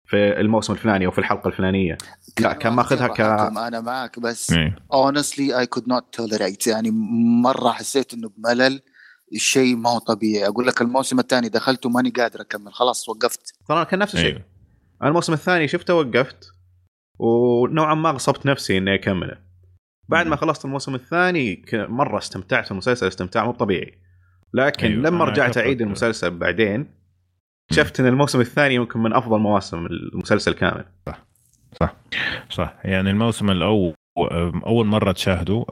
[0.05, 1.97] في الموسم الفلاني أو في الحلقة الفلانية.
[2.39, 4.53] لا كان ماخذها ك أنا معك بس
[4.93, 6.67] honestly I could not tolerate.
[6.67, 6.91] يعني
[7.43, 8.81] مرة حسيت إنه بملل
[9.33, 10.47] الشيء ما هو طبيعي.
[10.47, 13.53] أقول لك الموسم الثاني دخلته ماني قادر أكمل خلاص وقفت.
[13.67, 14.29] ترى كان نفس الشيء.
[14.29, 14.41] أيوه.
[15.01, 16.45] أنا الموسم الثاني شفته وقفت
[17.19, 19.37] ونوعا ما غصبت نفسي إني أكمله.
[20.09, 24.02] بعد ما خلصت الموسم الثاني ك- مرة استمتعت في المسلسل استمتاع مو طبيعي.
[24.53, 25.09] لكن أيوة، أيوة.
[25.09, 26.87] لما رجعت أعيد المسلسل بعدين
[27.71, 30.85] اكتشفت إن الموسم الثاني يمكن من أفضل مواسم المسلسل كامل.
[32.49, 32.75] صح.
[32.83, 33.93] يعني الموسم الأول
[34.65, 35.65] أول مرة تشاهده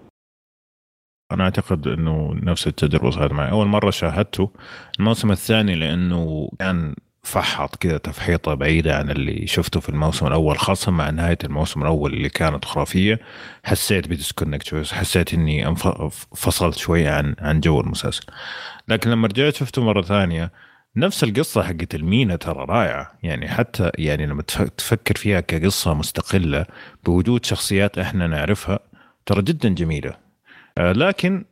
[1.32, 3.52] أنا أعتقد إنه نفس التجربة صارت معي.
[3.52, 4.52] أول مرة شاهدته
[5.00, 10.92] الموسم الثاني لأنه كان فحط كذا تفحيطة بعيدة عن اللي شفته في الموسم الأول خاصة
[10.92, 13.20] مع نهاية الموسم الأول اللي كانت خرافية.
[13.64, 18.24] حسيت ب disconnect شوي حسيت أنف- فصلت شوية عن عن جو المسلسل.
[18.88, 20.52] لكن لما رجعت شفته مرة ثانية
[20.96, 23.12] نفس القصة حقت المينا ترى رائعة.
[23.24, 26.66] يعني حتى يعني لما تف- تفكر فيها كقصة مستقلة
[27.06, 28.80] بوجود شخصيات إحنا نعرفها
[29.26, 30.14] ترى جدا جميلة.
[30.78, 31.46] آه، لكن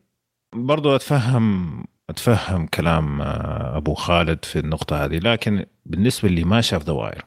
[0.55, 1.69] برضو أتفهم
[2.09, 7.25] أتفهم كلام آه، أبو خالد في النقطة هذه لكن بالنسبة اللي ما شاف The Wire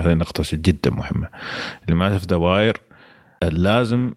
[0.00, 1.28] هذه نقطة جدا مهمة.
[1.84, 2.76] اللي ما شاف The Wire
[3.42, 4.14] آه، لازم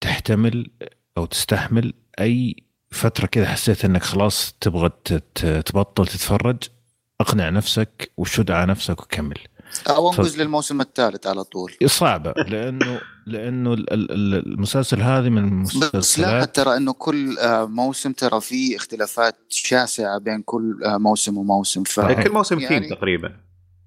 [0.00, 0.70] تحتمل
[1.18, 2.56] أو تستحمل أي
[2.90, 4.90] فترة كذا حسيت إنك خلاص تبغى
[5.64, 6.56] تبطل تتفرج
[7.20, 9.38] أقنع نفسك وشد على نفسك وكمل.
[9.88, 15.28] أو ف- أنقز للموسم الثالث على طول صعبة لأنه لأنه ال- ال- ال- المسلسل هذه
[15.28, 20.80] من بس لاحظ المسلسلات ترى إنه كل آه، موسم ترى في اختلافات شاسعة بين كل
[20.84, 22.00] آه، موسم وموسم ف.
[22.00, 23.32] كل موسم يعني- ثيم تقريبا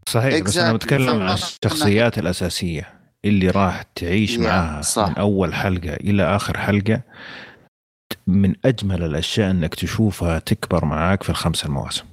[0.09, 0.73] صحيح بس أنا.
[0.73, 2.93] بتكلم عن الشخصيات الأساسية
[3.25, 5.07] اللي راح تعيش Yeah, معاها صح.
[5.09, 7.01] من أول حلقة إلى آخر حلقة
[8.27, 12.03] من أجمل الأشياء إنك تشوفها تكبر معاك في الخمس المواسم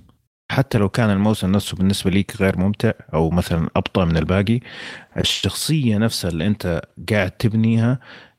[0.51, 4.61] حتى لو كان الموسم نفسه بالنسبة ليك غير ممتع أو مثلا أبطأ من الباقي
[5.17, 7.99] الشخصية نفسها اللي أنت قاعد تبنيها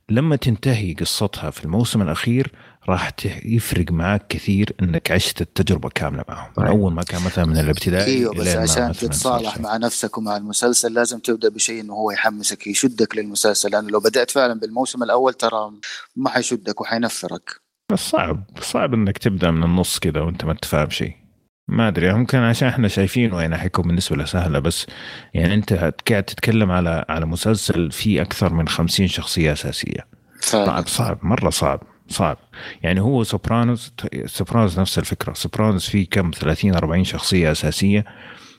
[0.10, 2.52] لما تنتهي قصتها في الموسم الأخير
[2.90, 3.12] راح
[3.46, 6.50] يفرق معاك كثير إنك عشت التجربة كاملة معهم.
[6.58, 6.70] من صحيح.
[6.70, 11.20] أول ما كان مثلا من الابتدائي أيوه بس عشان تتصالح مع نفسك ومع المسلسل لازم
[11.20, 13.72] تبدأ بشيء إنه هو يحمسك يشدك للمسلسل.
[13.72, 15.72] لأنه لو بدأت فعلا بالموسم الأول ترى
[16.16, 17.62] ما حيشدك وحينفرك.
[17.92, 21.25] بس صعب صعب إنك تبدأ من النص كذا وأنت ما انت فاهم شيء.
[21.68, 24.88] ما أدري ممكن عشان إحنا شايفين وين حيكون بالنسبة له سهله بس
[25.34, 30.08] يعني أنت قاعد تتكلم على على مسلسل فيه أكثر من 50 شخصية أساسية.
[30.40, 30.88] صعب.
[30.88, 32.38] صعب مرة صعب صعب.
[32.84, 33.94] يعني هو Sopranos
[34.26, 38.06] Sopranos نفس الفكرة Sopranos فيه كم؟ 30 40 شخصية أساسية.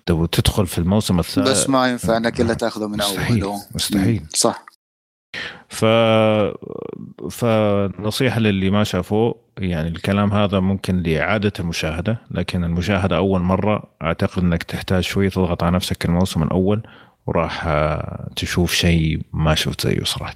[0.06, 4.22] تبغى تدخل في الموسم الثالث بس ما ينفع إنك إلا تأخذه من مستحيل اوله مستحيل.
[4.28, 4.66] صح.
[5.68, 5.84] ف
[7.30, 14.42] فنصيحة للي ما شافوه يعني الكلام هذا ممكن لإعادة المشاهدة لكن المشاهدة أول مرة أعتقد
[14.42, 16.82] أنك تحتاج شوي تضغط على نفسك الموسم الأول
[17.26, 20.34] وراح آه، تشوف شيء ما شفت زيه صراحة.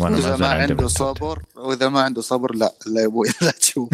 [0.00, 0.86] وأنا واذا زال ما عنده.
[0.88, 3.88] صبر وإذا ما عنده صبر لا لا يا أبوي لا تشوف.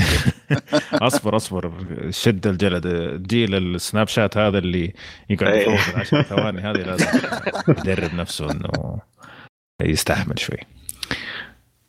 [0.93, 1.73] أصبر أصبر.
[2.11, 2.87] شد الجلد.
[3.27, 4.95] جيل السناب شات هذا اللي
[5.31, 5.69] يقعد إيه.
[5.69, 7.07] يفوز العشر ثواني هذه لازم
[7.69, 8.99] يدرب نفسه إنه
[9.83, 10.59] يستحمل شوي.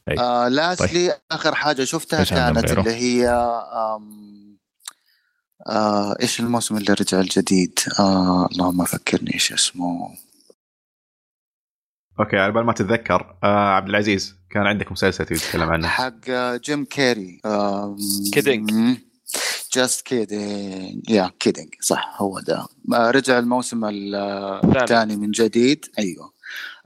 [0.10, 0.20] أي.
[0.20, 4.36] آه لاسلي آخر حاجة شفتها كانت؟ اللي هي آم
[5.68, 10.10] آه إيش الموسم اللي رجع الجديد؟ آه اللهم فكرني إيش اسمه.
[12.20, 16.14] أوكي على بال ما تتذكر آه عبد العزيز كان عندك مسلسل تبي تتكلم عنه؟ حق
[16.30, 17.42] آه، جيم كيري.
[18.36, 18.74] Kidding.
[19.74, 22.66] just kidding يا Kidding صح هو ده.
[22.94, 24.82] آه، رجع الموسم ال- ثاني.
[24.84, 25.86] الثاني من جديد.
[26.00, 26.35] أيوه.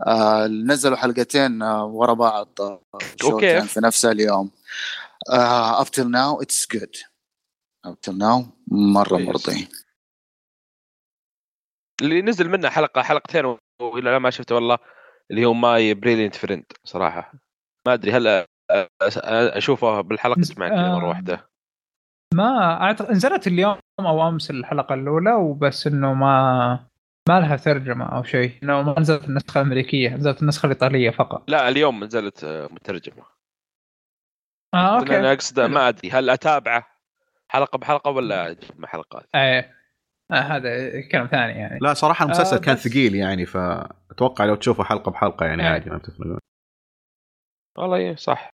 [0.08, 2.82] آه نزلوا حلقتين آه ورا بعض آه؟
[3.42, 4.52] كان في نفس اليوم
[5.80, 6.96] up till now it's good
[7.86, 9.28] up till now مرة كويس.
[9.28, 9.68] مرضي
[12.02, 13.46] اللي نزل منه حلقة حلقتين
[13.82, 14.78] وإلى الآن ما شفته والله
[15.32, 17.34] اللي هو My Brilliant Friend صراحة
[17.88, 18.46] ما أدري هل
[19.32, 21.10] أشوفه بالحلقة اسمع كذا مرة آه.
[21.10, 21.50] واحدة
[22.34, 26.89] ما اعتقد نزلت اليوم أو أمس الحلقة الأولى وبس إنه ما
[27.30, 28.52] ما لها ترجمة أو شيء.
[28.64, 31.44] إنه ما نزلت النسخة الأمريكية نزلت النسخة الإيطالية فقط.
[31.50, 33.24] لا اليوم نزلت آه، مترجمة.
[34.74, 35.34] آه أنا أوكي.
[35.34, 36.88] أقصد ما أدري هل أتابعه؟
[37.50, 39.76] حلقة بحلقة ولا أجمع حلقات؟ إيه.
[40.32, 41.80] آه هذا كلام ثاني يعني.
[41.82, 45.70] لا صراحة المسلسل آه، كان بس- ثقيل يعني فأتوقع لو تشوفه حلقة بحلقة يعني إيه.
[45.70, 46.38] عادي ما بتفرق.
[47.78, 48.50] والله إيه، صح.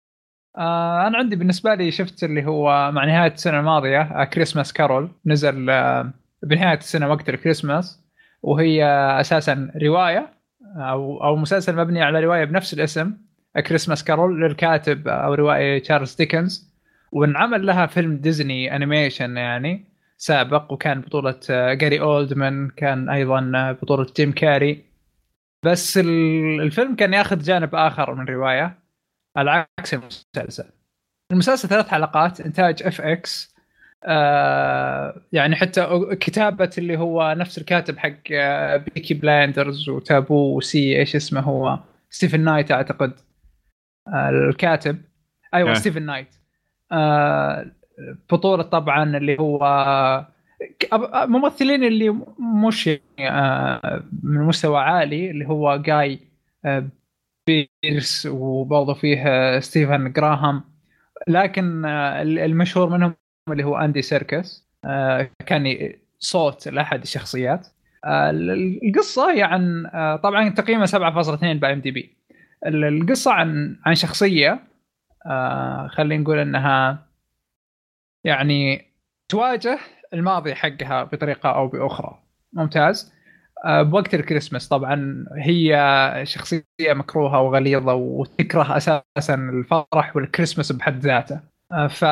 [0.57, 5.11] آه أنا عندي بالنسبة لي شفت اللي هو مع نهاية السنة الماضية آه Christmas Carol
[5.25, 8.02] نزل آه بنهاية السنة وقت الكريسماس
[8.43, 8.85] وهي
[9.19, 10.33] أساسا رواية
[10.77, 13.17] أو أو مسلسل مبني على رواية بنفس الاسم
[13.67, 16.73] Christmas Carol للكاتب أو روائي تشارلز ديكنز
[17.11, 19.85] وانعمل لها فيلم ديزني animation يعني
[20.17, 24.85] سابق وكان بطولة آه، جاري اولدمان كان أيضا آه، بطولة جيم كاري
[25.63, 28.79] بس ال- الفيلم كان ياخذ جانب آخر من الروايه
[29.37, 30.69] على عكس المسلسل.
[31.31, 33.52] المسلسل ثلاث حلقات إنتاج FX
[34.05, 40.99] آه يعني حتى كتابة اللي هو نفس الكاتب حق آه Peaky Blinders و Taboo وسي
[40.99, 43.13] إيش اسمه هو؟ ستيفن نايت أعتقد.
[44.07, 45.01] آه الكاتب.
[45.53, 45.73] أيوه آه.
[45.73, 46.35] ستيفن نايت.
[46.91, 47.71] آه
[48.31, 50.27] بطولة طبعا اللي هو
[51.27, 52.87] ممثلين اللي مش
[54.23, 56.19] من مستوى عالي اللي هو جاي
[57.47, 60.63] بيرس وبرضه فيه ستيفن جراهام.
[61.27, 63.15] لكن المشهور منهم
[63.51, 64.67] اللي هو أندي سيركس.
[64.85, 67.67] آه، كان صوت لأحد الشخصيات.
[68.05, 72.17] آه، ال- القصة هي عن آه، طبعا تقييمها 7.2 ب IMDb.
[72.65, 74.59] القصة عن عن شخصية
[75.89, 77.05] خلينا نقول إنها
[78.23, 78.85] يعني
[79.29, 79.79] تواجه
[80.13, 82.19] الماضي حقها بطريقة أو بأخرى.
[82.53, 83.13] ممتاز.
[83.65, 85.75] بوقت الكريسماس طبعا هي
[86.23, 91.39] شخصية مكروهة وغليظة وتكره أساسا الفرح والكريسماس بحد ذاته.
[91.89, 92.05] ف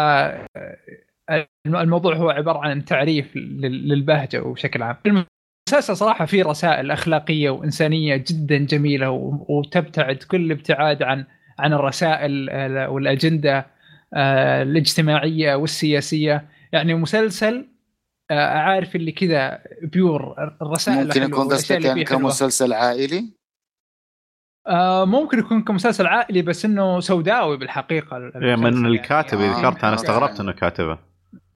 [1.66, 8.16] الموضوع هو عبارة عن تعريف لل- للبهجة بشكل عام المسلسل صراحة فيه رسائل أخلاقية وإنسانية
[8.30, 9.10] جدا جميلة
[9.50, 11.26] وتبتعد كل الابتعاد عن
[11.60, 12.50] عن الرسائل
[12.88, 13.66] والأجندة
[14.14, 17.68] آه، الاجتماعية والسياسية يعني مسلسل
[18.32, 22.04] آه، عارف اللي كذا بيور الرسائل ممكن يكون قصدك يعني.
[22.04, 23.34] كمسلسل عائلي
[24.68, 28.88] آه ممكن يكون كمسلسل عائلي بس إنه سوداوي بالحقيقة إيه، من يعني.
[28.88, 29.38] الكاتب.
[29.40, 29.96] اللي ذكرته أنا.
[29.96, 30.98] استغربت إنه كاتبه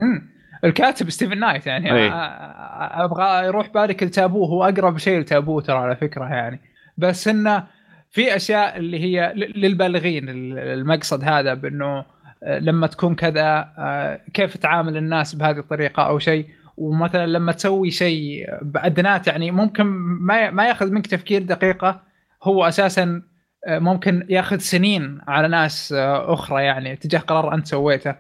[0.02, 0.30] مم.
[0.64, 1.92] الكاتب ستيفن نايت يعني.
[1.94, 2.10] أي.
[2.10, 6.60] آه، أبغى يروح بالك لتابوه هو أقرب شيء لتابوه ترى على فكرة يعني.
[6.98, 7.64] بس إنه
[8.12, 12.06] في أشياء اللي هي للبالغين ال- المقصد هذا بإنه
[12.44, 16.46] آه، لما تكون كذا آه، كيف تعامل الناس بهذه الطريقة أو شيء.
[16.78, 19.84] ومثلا لما تسوي شيء بأدنات يعني ممكن
[20.22, 22.02] ما ما يأخذ منك تفكير دقيقة.
[22.44, 23.22] هو أساسا
[23.68, 28.16] ممكن يأخذ سنين على ناس أخرى يعني تجاه قرار أنت سويته.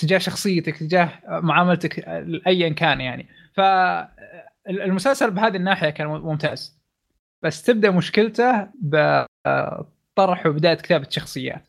[0.00, 2.08] تجاه شخصيتك تجاه معاملتك
[2.46, 3.26] ايا كان يعني.
[3.54, 6.80] فالمسلسل بهذه الناحية كان ممتاز.
[7.42, 11.68] بس تبدأ مشكلته بطرح وبداية كتابة شخصيات.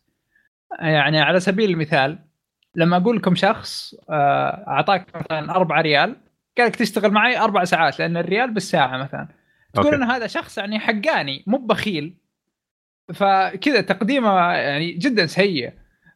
[0.80, 2.20] يعني على سبيل المثال
[2.76, 6.16] لما أقول لكم شخص آه، أعطاك مثلا 4 ريال
[6.58, 9.28] قال لك تشتغل معي أربع ساعات لأن الريال بالساعة مثلا.
[9.74, 9.96] تقول أوكي.
[9.96, 12.18] إن هذا شخص يعني حقاني مو بخيل.
[13.14, 15.74] فكذا تقديمه يعني جدا سيء.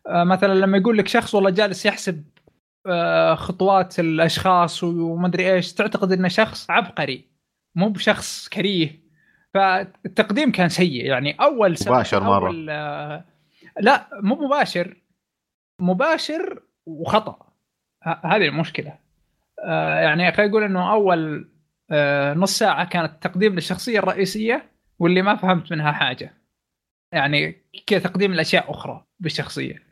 [0.10, 2.24] مثلا لما يقول لك شخص والله جالس يحسب
[2.88, 7.26] آه، خطوات الأشخاص ومدري إيش تعتقد إنه شخص عبقري
[7.76, 9.06] مو بشخص كريه.
[9.54, 11.06] فالتقديم كان سيء.
[11.06, 12.48] يعني أول سنة مباشر مرة.
[12.48, 13.26] أول آه،
[13.80, 14.98] لا مو مباشر.
[15.82, 17.46] مباشر وخطأ.
[18.04, 18.98] هذه المشكلة.
[19.64, 21.50] آه، يعني خلينا نقول إنه أول
[21.92, 26.34] آه، نص ساعة كانت تقديم للشخصية الرئيسية واللي ما فهمت منها حاجة.
[27.12, 27.56] يعني
[27.88, 29.85] كذا تقديم الاشياء أخرى بالشخصية.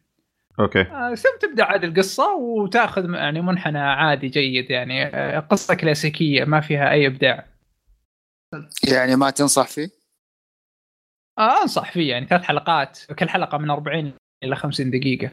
[0.59, 0.81] أوكي.
[0.81, 5.05] آه، ثم تبدأ عاد القصة وتاخذ يعني منحنى عادي جيد يعني.
[5.05, 7.47] آه، قصة كلاسيكية ما فيها أي إبداع.
[8.91, 9.89] يعني ما تنصح فيه؟
[11.39, 12.25] آه أنصح فيه يعني.
[12.25, 14.13] ثلاث حلقات كل حلقة من 40
[14.43, 15.31] إلى 50 دقيقة.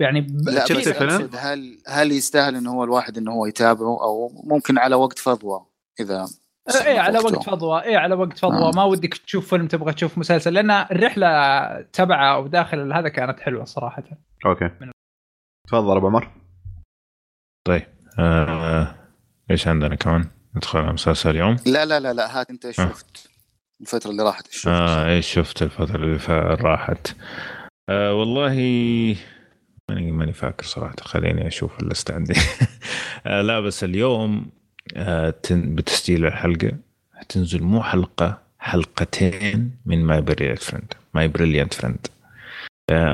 [0.00, 4.78] يعني لا شفت الفيلم؟ هل هل يستاهل إنه هو الواحد إنه هو يتابعه أو ممكن
[4.78, 5.66] على وقت فضوى
[6.00, 6.28] إذا
[6.86, 7.18] إيه على.
[7.18, 8.76] وقت فضوى إيه على وقت فضوى آه.
[8.76, 11.28] ما ودك تشوف فيلم تبغى تشوف مسلسل لأن الرحلة
[11.92, 14.02] تبعه أو داخل هذا كانت حلوة صراحة.
[14.46, 14.70] أوكي.
[15.68, 16.30] تفضل أبو عمر.
[17.66, 17.86] طيب
[18.18, 18.94] آه
[19.50, 22.88] إيش عندنا كمان؟ ندخل على مسلسل اليوم؟ لا لا لا لا هات أنت إيش آه.
[22.88, 23.30] شفت؟
[23.80, 27.16] الفترة اللي راحت إيش شفت؟ آه إيش شفت الفترة اللي فا- راحت؟
[27.88, 28.48] آه والله
[29.90, 32.34] ماني ماني فاكر صراحة خليني أشوف ال list عندي.
[33.26, 34.50] آه لا بس اليوم
[35.50, 36.72] بتسجيل الحلقة
[37.14, 42.06] حتنزل مو حلقة حلقتين من My Brilliant Friend My Brilliant Friend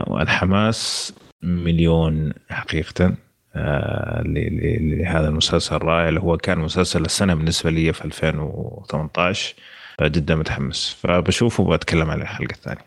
[0.06, 3.14] والحماس مليون حقيقة.
[3.54, 9.54] آه، لهذا المسلسل الرائع اللي هو كان مسلسل السنة بالنسبة لي في 2018
[10.02, 10.96] جدا متحمس.
[11.02, 12.84] فبشوفه وبتكلم عليه الحلقة الثانية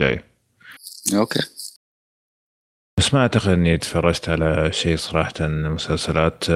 [0.00, 0.20] جاي.
[1.14, 1.40] أوكي.
[3.04, 6.50] بس ما أعتقد إني تفرجت على شيء صراحة مسلسلات.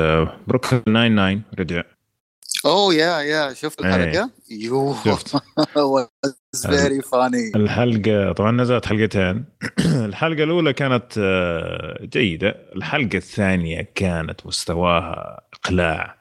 [0.47, 1.83] بروكلين 99 رجع.
[2.67, 3.97] اوه يا يا شفت إيه.
[3.97, 5.37] الحلقة؟ يوه شفت.
[6.67, 9.45] فيري فاني الحلقة طبعا نزلت حلقتين.
[10.09, 12.49] الحلقة الأولى كانت آه، جيدة.
[12.77, 16.19] الحلقة الثانية كانت مستواها إقلاع.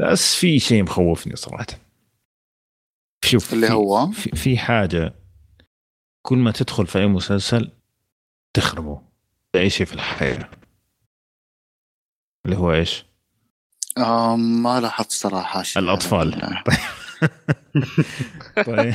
[0.00, 1.66] بس في شيء مخوفني صراحة.
[3.24, 5.14] شوف اللي في- هو؟ في, في حاجة.
[6.26, 7.70] كل ما تدخل في أي مسلسل
[8.56, 9.13] تخربه.
[9.56, 10.50] اي شيء في الحياة.
[12.46, 13.04] اللي هو إيش؟
[13.98, 15.82] آه ما لاحظت صراحة شيء.
[15.82, 16.40] الأطفال.
[18.66, 18.94] طيب.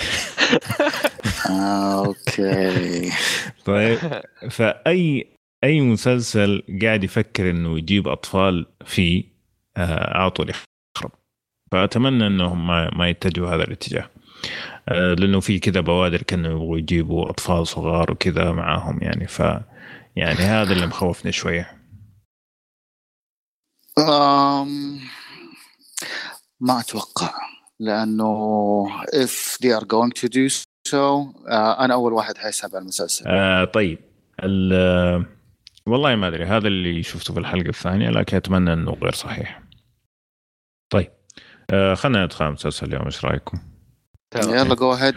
[1.49, 3.11] آه أوكي.
[3.65, 3.99] طيب.
[4.49, 5.27] فأي
[5.63, 9.23] أي مسلسل قاعد يفكر إنه يجيب أطفال فيه
[9.77, 11.11] آه، على طول يخرب.
[11.71, 14.09] فأتمنى إنهم ما, ما يتجهوا هذا الاتجاه.
[14.89, 19.27] آه، لأنه في كذا بوادر كانوا يبغوا يجيبوا أطفال صغار وكذا معاهم يعني.
[19.27, 19.41] ف
[20.19, 21.79] يعني هذا اللي مخوفني شوية.
[23.99, 24.99] آم
[26.59, 27.33] ما أتوقع
[27.79, 28.33] لأنه
[29.07, 30.49] if they are going to do
[30.89, 33.27] so آه أنا أول واحد حيسحب على المسلسل.
[33.27, 33.99] آه طيب.
[34.43, 35.25] ال-
[35.85, 39.63] والله ما أدري هذا اللي شفته في الحلقة الثانية لكن أتمنى إنه غير صحيح.
[40.91, 41.11] طيب.
[41.71, 43.59] آه خلينا ندخل على مسلسل اليوم إيش رأيكم؟
[44.35, 45.15] يلا go ahead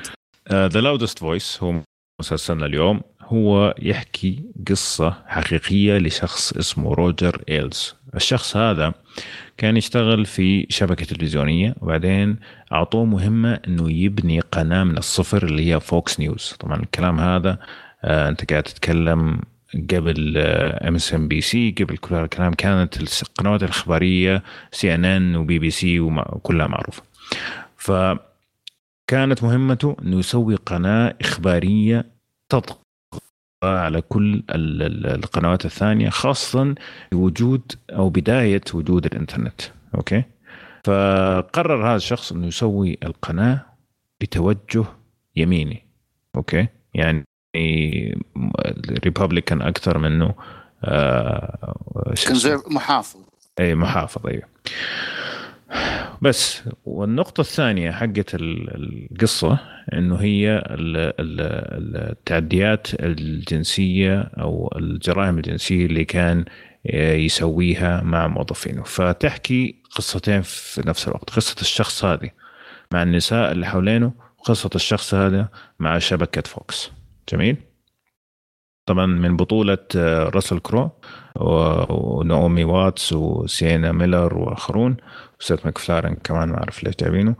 [0.53, 1.81] The Loudest Voice هو
[2.21, 3.01] مسلسلنا اليوم.
[3.33, 7.95] هو يحكي قصة حقيقية لشخص اسمه روجر إيلز.
[8.15, 8.95] الشخص هذا
[9.57, 12.37] كان يشتغل في شبكة تلفزيونية وبعدين
[12.73, 17.59] أعطوه مهمة أنه يبني قناة من الصفر اللي هي Fox News طبعا الكلام هذا
[18.05, 19.41] آه أنت قاعد تتكلم
[19.91, 20.39] قبل
[20.89, 24.43] ام اس ام بي سي قبل كل هذا الكلام كانت القنوات الإخبارية
[24.73, 27.03] CNN و BBC وكلها معروفة.
[27.77, 32.13] فكانت مهمته إنه يسوي قناة إخبارية
[33.65, 36.75] على كل ال- ال- القنوات الثانية خاصه
[37.13, 39.61] بوجود أو بداية وجود الإنترنت.
[39.95, 40.23] okay؟
[40.85, 43.61] فقرر هذا الشخص إنه يسوي القناة
[44.21, 44.85] بتوجه
[45.37, 45.83] يميني.
[46.37, 47.25] okay؟ يعني
[49.05, 50.35] Republican أكثر منه
[50.85, 51.75] آه
[52.71, 53.21] محافظ.
[53.61, 54.43] اي محافظ أيوه.
[56.23, 59.59] بس والنقطة الثانية حقت ال- القصة
[59.93, 66.45] إنه هي ال- ال- التعديات الجنسية أو الجرائم الجنسية اللي كان
[67.25, 68.83] يسويها مع موظفينه.
[68.83, 71.31] فتحكي قصتين في نفس الوقت.
[71.31, 72.31] قصة الشخص هذه
[72.93, 75.49] مع النساء اللي حوالينه وقصة الشخص هذا
[75.79, 76.91] مع شبكة فوكس.
[77.33, 77.57] جميل؟
[78.87, 80.91] طبعا من بطولة آه، راسل كرو
[81.37, 84.97] و- ونعومي واتس وسينا ميلر وآخرون.
[85.43, 87.35] وسيث ماكفارلين كمان ما أعرف ليش جايبينه.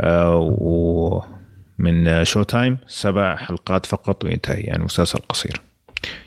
[0.00, 5.60] آه، ومن Showtime سبع حلقات فقط وينتهي يعني مسلسل قصير.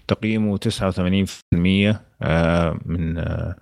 [0.08, 3.56] تقييمه 89% آه، من آه،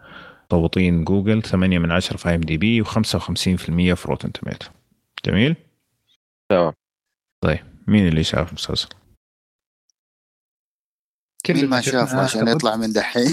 [0.52, 4.68] مصوتين جوجل 8 من 10 في IMDb و55% في Rotten Tomatoes
[5.26, 5.56] جميل؟
[6.50, 6.74] تمام.
[7.42, 8.90] طيب مين اللي شاف المسلسل؟
[11.52, 12.48] مين ما شافه عشان.
[12.48, 13.32] يطلع من دحين؟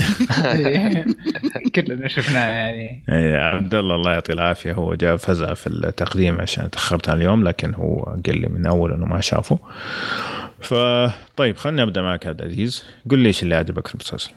[1.75, 3.05] كلنا شفناه يعني.
[3.09, 4.73] إيه، عبد الله الله يعطيه العافية.
[4.73, 8.93] هو جاء فزع في التقديم عشان تأخرت عن اليوم لكن هو قال لي من أول
[8.93, 9.59] إنه ما شافه.
[10.61, 12.85] فطيب خليني أبدأ معك عبد العزيز.
[13.11, 14.31] قل لي إيش اللي عجبك في المسلسل؟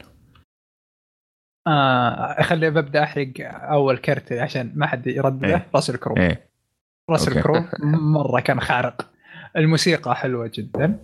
[1.66, 5.66] آه خلي ببدأ أحرق أول كرت عشان ما حد يرد له إيه.
[5.74, 6.16] راسل كرو.
[6.16, 6.48] إيه.
[7.10, 7.42] راسل okay.
[7.42, 9.10] كرو مرة كان خارق.
[9.56, 10.98] الموسيقى حلوة جدا.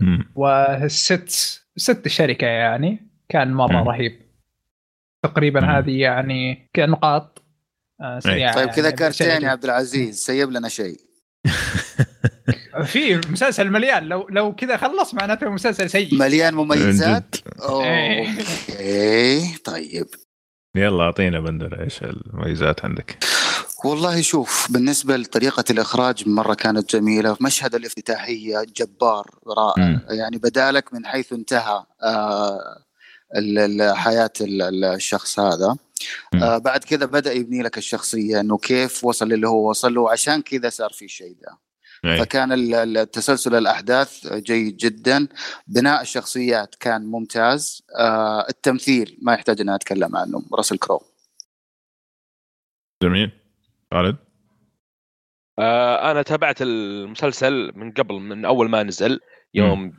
[0.00, 0.24] مم.
[1.76, 3.88] ست الشركة يعني كان مره مم.
[3.88, 4.22] رهيب
[5.24, 5.70] تقريبا مم.
[5.70, 7.42] هذه يعني كنقاط
[8.00, 11.00] آه، سريعه طيب كذا يعني كرتين عشان يا عبد العزيز سيب لنا شيء
[12.84, 17.36] في مسلسل مليان لو لو كذا خلص معناته مسلسل سيء مليان مميزات.
[17.62, 18.28] أوه، إيه.
[18.28, 20.06] أوكي طيب
[20.76, 23.18] يلا أعطينا بندر إيش المميزات عندك
[23.84, 27.36] والله شوف بالنسبة لطريقة الإخراج مرة كانت جميلة.
[27.40, 29.84] مشهد الافتتاحية جبار رائع.
[29.84, 30.00] مم.
[30.10, 32.82] يعني بدالك من حيث انتهى آه
[33.94, 35.76] حياة ال- ال- الشخص هذا.
[36.34, 40.10] آه بعد كذا بدأ يبني لك الشخصية أنه كيف وصل اللي هو وصل له.
[40.10, 41.58] عشان كذا صار في الشيء ده
[42.04, 42.20] إيه.
[42.20, 45.28] فكان ال- ال- تسلسل الأحداث جيد جدا.
[45.66, 47.82] بناء الشخصيات كان ممتاز.
[47.98, 50.42] آه التمثيل ما يحتاج أن أتكلم عنه.
[50.54, 51.02] راسل كرو.
[53.02, 53.41] جميل.
[53.92, 54.16] خالد
[55.58, 59.20] آه أنا تابعت المسلسل من قبل من أول ما نزل
[59.54, 59.90] يوم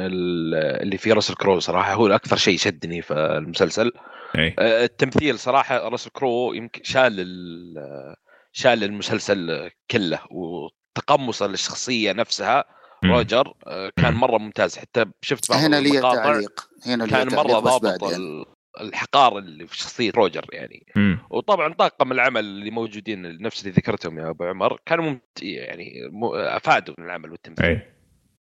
[0.00, 3.92] ال- اللي فيه راسل كرو صراحة هو أكثر شيء شدني في المسلسل
[4.38, 8.14] اي آه، التمثيل صراحة راسل كرو يمكن شال ال-
[8.52, 12.64] شال المسلسل كله وتقمصه للشخصيه نفسها
[13.02, 13.12] مم.
[13.12, 14.14] روجر آه، كان.
[14.14, 18.00] مرة ممتاز حتى شفت بعض هنا لي المقاطع تعليق هنا لي كان تعليق مرة ضابط
[18.04, 18.44] بعدين.
[18.80, 21.18] ال- الحقارة اللي في شخصية روجر يعني مم.
[21.30, 25.42] وطبعا طاقم العمل اللي موجودين نفس اللي ذكرتهم يا أبو عمر كانوا ممت...
[25.42, 26.24] يعني م...
[26.34, 27.82] أفادوا من العمل والتمثيل أي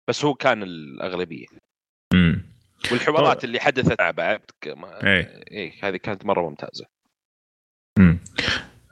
[0.09, 1.47] بس هو كان الأغلبية
[2.15, 2.43] مم.
[2.93, 3.45] والحوارات طبعا.
[3.45, 5.03] اللي حدثت مع بعض كما...
[5.07, 6.87] أي إيه هذه كانت مرة ممتازة
[7.99, 8.19] مم.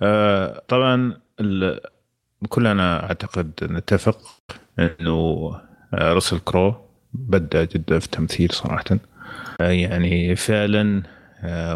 [0.03, 1.81] آه طبعا ال...
[2.49, 4.21] كلنا أعتقد نتفق
[4.79, 5.51] إنه
[5.95, 8.85] آه، راسل كرو بدع جدا في التمثيل صراحة
[9.61, 11.03] آه يعني فعلا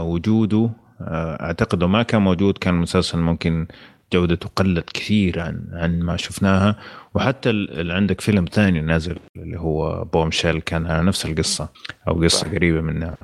[0.00, 3.66] وجوده آه أعتقد ما كان موجود كان المسلسل ممكن
[4.12, 6.78] جودته قلت كثير عن عن ما شفناها.
[7.14, 11.68] وحتى ال- اللي عندك فيلم ثاني نازل اللي هو Bombshell كان على نفس القصة
[12.08, 12.48] أو قصة صح.
[12.54, 13.16] قريبة منها.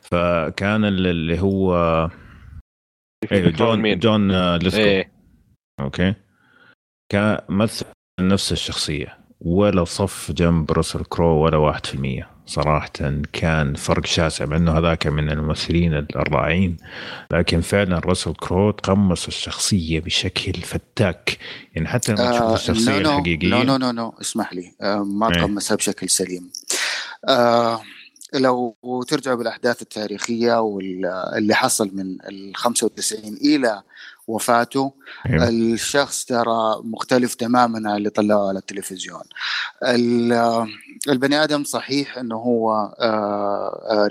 [0.00, 1.74] فكان ال- اللي هو
[3.32, 4.80] أيوه جون؟ جون آه، ليثغو.
[4.80, 5.12] إيه.
[5.80, 6.14] okay.
[7.12, 7.86] كان مثل
[8.20, 12.30] نفس الشخصية ولا صف جنب راسل كرو ولا واحد في المية.
[12.46, 12.90] صراحة
[13.32, 16.76] كان فرق شاسع مع انه هذاك من الممثلين الرائعين
[17.30, 21.38] لكن فعلا راسل كرو تقمص الشخصية بشكل فتاك.
[21.74, 23.48] يعني حتى لما تشوف الشخصية no الحقيقية.
[23.48, 24.72] no no no no اسمح لي.
[24.80, 25.40] آه ما إيه.
[25.40, 26.50] تقمصها بشكل سليم.
[27.28, 27.82] آه
[28.34, 28.76] لو
[29.08, 33.82] ترجع بالأحداث التاريخية واللي حصل من ال 95 إلى
[34.26, 34.92] وفاته
[35.26, 35.48] أيوة.
[35.48, 39.22] الشخص ترى مختلف تماما عن اللي طلعوه على التلفزيون.
[39.86, 40.66] ال-
[41.08, 42.94] البني آدم صحيح إنه هو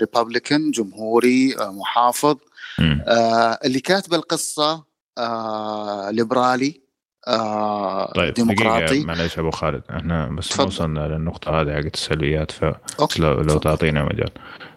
[0.00, 2.36] Republican جمهوري آه، محافظ
[2.78, 3.02] مم.
[3.06, 4.84] آه، اللي كاتب القصة
[5.18, 6.80] آه، ليبرالي
[7.28, 10.66] آه، طيب ديمقراطي معلش أبو خالد إحنا بس تفضل.
[10.66, 12.52] وصلنا للنقطة هذه حقت السلبيات
[13.00, 13.14] أوكي.
[13.18, 13.58] فلو لو.
[13.58, 14.30] تعطينا مجال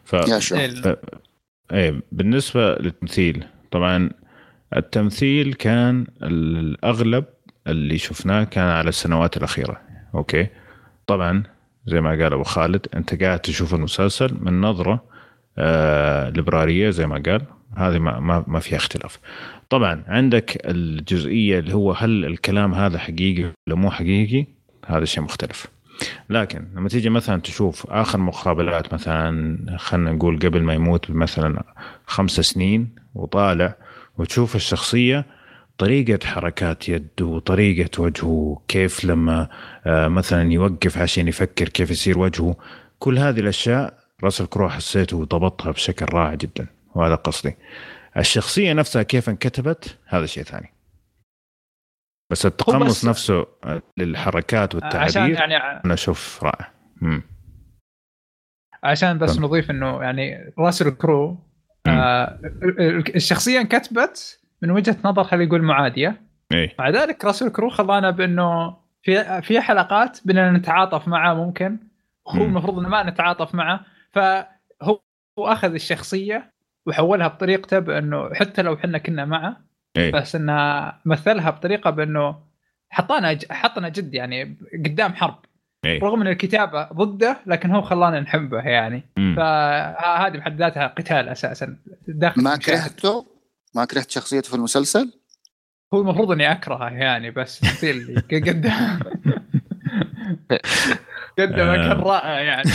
[0.03, 0.15] ف
[0.53, 0.97] ال-
[1.71, 4.09] إيه بالنسبة للتمثيل طبعا
[4.75, 7.25] التمثيل كان الأغلب
[7.67, 9.81] اللي شفناه كان على السنوات الأخيرة
[10.15, 10.47] okay
[11.07, 11.43] طبعا
[11.85, 15.03] زي ما قال أبو خالد أنت قاعد تشوف المسلسل من نظرة
[15.57, 17.41] آه ليبرارية زي ما قال.
[17.77, 19.19] هذه ما ما, ما فيها اختلاف.
[19.69, 24.45] طبعا عندك الجزئية اللي هو هل الكلام هذا حقيقي ولا مو حقيقي؟
[24.85, 25.67] هذا شيء مختلف.
[26.29, 31.63] لكن لما تيجي مثلا تشوف آخر مقابلات مثلا خلينا نقول قبل ما يموت مثلا
[32.05, 33.75] خمس سنين وطالع
[34.17, 35.25] وتشوف الشخصية
[35.77, 39.49] طريقة حركات يده وطريقة وجهه كيف لما
[39.85, 42.55] آه، مثلا يوقف عشان يفكر كيف يصير وجهه.
[42.99, 47.55] كل هذه الأشياء راسل كرو حسيته ضبطها بشكل رائع جدا وهذا قصدي.
[48.17, 50.73] الشخصية نفسها كيف انكتبت؟ هذا شيء ثاني.
[52.31, 56.71] بس التقمص بس- نفسه آه، للحركات عشان والتعابير يعني أنا أشوف رائع.
[57.01, 57.21] مم.
[58.83, 59.45] عشان بس تمام.
[59.45, 61.37] نضيف إنه يعني راسل كرو
[61.87, 62.39] آه
[63.15, 68.77] الشخصية انكتبت من وجهة نظر خلينا نقول معادية إيه مع ذلك راسل كرو خلانا بأنه
[69.03, 71.77] في في حلقات بدنا نتعاطف معه ممكن
[72.27, 72.43] هو.
[72.43, 74.99] المفروض إنه ما نتعاطف معه فهو
[75.39, 76.53] هو أخذ الشخصية
[76.85, 79.57] وحولها بطريقته بأنه حتى لو إحنا كنا معه
[79.97, 80.11] إيه.
[80.11, 82.35] بس إنه مثلها بطريقة بأنه
[82.89, 85.39] حطانا حطنا جد يعني قدام حرب
[85.85, 86.03] إيه.
[86.03, 89.33] رغم إن الكتابة ضده لكن هو خلانا نحبه يعني مم.
[89.37, 92.57] فهذه بحد ذاتها قتال أساسا داخل ما.
[92.57, 93.34] كرهته
[93.75, 95.11] ما كرهت شخصيته في المسلسل
[95.93, 98.99] هو المفروض إني أكرهه يعني بس اللي قدام
[101.39, 101.75] قدم آه.
[101.75, 102.71] كان رائع يعني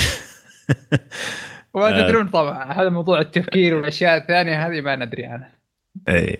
[1.74, 2.03] وما آه.
[2.03, 5.61] تدرون طبعا هذا موضوع التفكير والأشياء الثانية هذه ما ندري عنها
[6.09, 6.38] إيه.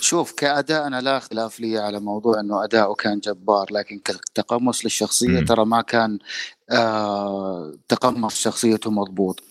[0.00, 5.40] شوف كأداء أنا لا خلاف لي على موضوع أنه أداؤه كان جبار لكن كتقمص للشخصية
[5.40, 5.44] مم.
[5.44, 6.18] ترى ما كان
[6.70, 9.42] آه تقمص شخصيته مضبوط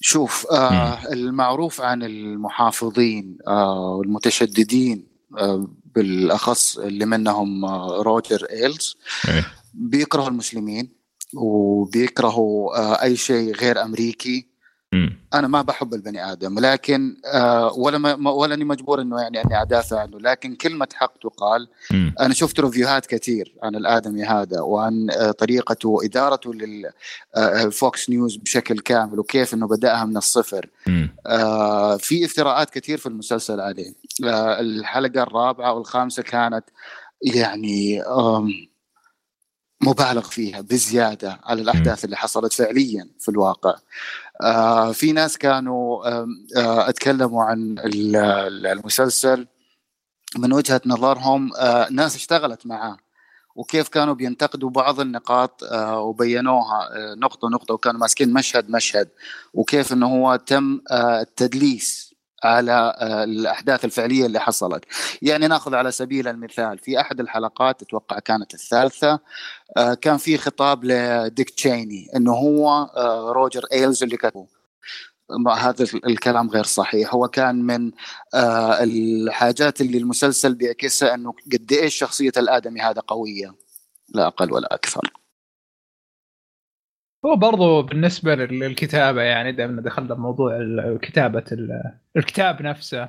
[0.00, 5.06] شوف آه المعروف عن المحافظين آه والمتشددين
[5.38, 8.96] آه بالأخص اللي منهم آه روجر إيلز
[9.28, 9.46] إيه.
[9.74, 10.92] بيكرهوا المسلمين
[11.34, 14.49] وبيكرهوا آه أي شيء غير أمريكي مم.
[15.34, 19.62] أنا ما بحب البني آدم لكن آه ولا ما ولا أني مجبور إنه يعني أني
[19.62, 22.14] أدافع عنه لكن كلمه حق تقال مم.
[22.20, 28.78] أنا شفت review هات كثير عن الآدمي هذا وعن آه طريقته وإدارته للفوكس نيوز بشكل
[28.78, 30.70] كامل وكيف إنه بدأها من الصفر.
[31.26, 36.64] آه في افتراءات كثير في المسلسل عليه آه الحلقة الرابعة والخامسة كانت
[37.34, 38.70] يعني آم
[39.82, 43.74] مبالغ فيها بزيادة على الأحداث اللي حصلت فعليا في الواقع.
[44.42, 49.46] آه في ناس كانوا آه أتكلموا عن ال- ال- المسلسل
[50.38, 52.96] من وجهة نظرهم آه ناس اشتغلت معاه
[53.56, 55.62] وكيف كانوا بينتقدوا بعض النقاط
[55.94, 59.08] وبينوها نقطة نقطة وكانوا ماسكين مشهد مشهد
[59.54, 62.10] وكيف إنه هو تم التدليس
[62.44, 64.84] على الأحداث الفعلية اللي حصلت.
[65.22, 69.20] يعني ناخذ على سبيل المثال في أحد الحلقات أتوقع كانت الثالثة
[70.02, 74.46] كان في خطاب لديك تشيني إنه هو آه روجر إيلز اللي كتبه
[75.58, 77.14] هذا الكلام غير صحيح.
[77.14, 77.92] هو كان من
[78.34, 83.54] آه الحاجات اللي المسلسل بيعكسها إنه قد إيش شخصية الآدمي هذا قوية
[84.14, 85.12] لا أقل ولا أكثر.
[87.26, 90.80] هو برضو بالنسبة لل- للكتابة يعني دائما دخلنا بموضوع ال-
[92.16, 93.08] الكتاب نفسه.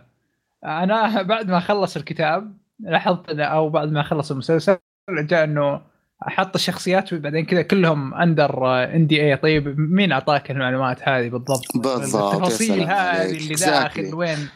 [0.66, 4.78] أنا بعد ما خلص الكتاب لاحظت أو بعد ما خلص المسلسل
[5.09, 5.90] جاء إنه
[6.24, 11.78] حط الشخصيات وبعدين كذا كلهم اندر ان دي اي طيب مين أعطاك المعلومات هذه بالضبط؟
[11.78, 13.32] بالضبط، التفاصيل هذه.
[13.38, 13.55] اللي.
[13.55, 14.49] داخل وين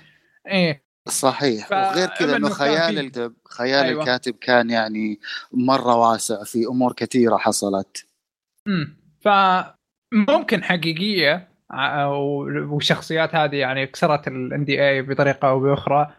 [0.48, 4.02] إيه صحيح ف- وغير كذا إنه خيال الكتاب خيال أيوة.
[4.02, 5.20] الكاتب كان يعني
[5.54, 8.06] مرة واسع في أمور كثيرة حصلت
[8.68, 11.48] امم فممكن حقيقية
[12.06, 16.14] و- والشخصيات هذه يعني كسرت ال NDA بطريقة أو بأخرى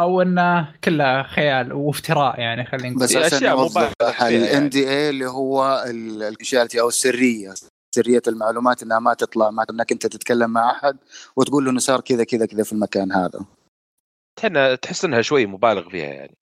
[0.00, 3.02] أو إنه كله خيال وافتراء يعني خلينا نقول.
[3.02, 4.68] بس عشان فيها ال N يعني.
[4.68, 7.54] DA اللي هو ال confidentiality أو السرية.
[7.94, 10.96] سرية المعلومات إنها ما تطلع ما إنك أنت تتكلم مع أحد
[11.36, 13.44] وتقول له إنه صار كذا كذا كذا في المكان هذا.
[14.82, 16.36] تحس إنها شوي مبالغ فيها يعني.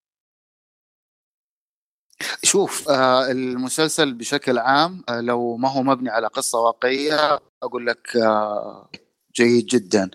[2.43, 8.17] شوف آه المسلسل بشكل عام آه لو ما هو مبني على قصة واقعية أقول لك
[8.17, 8.89] آه
[9.37, 10.11] جيد جدا.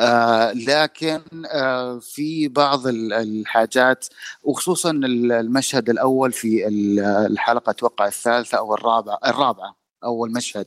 [0.00, 4.06] آه لكن آه في بعض ال- الحاجات
[4.42, 10.66] وخصوصا ال- المشهد الأول في ال- الحلقة أتوقع الثالثة أو الرابعة الرابعة أول مشهد.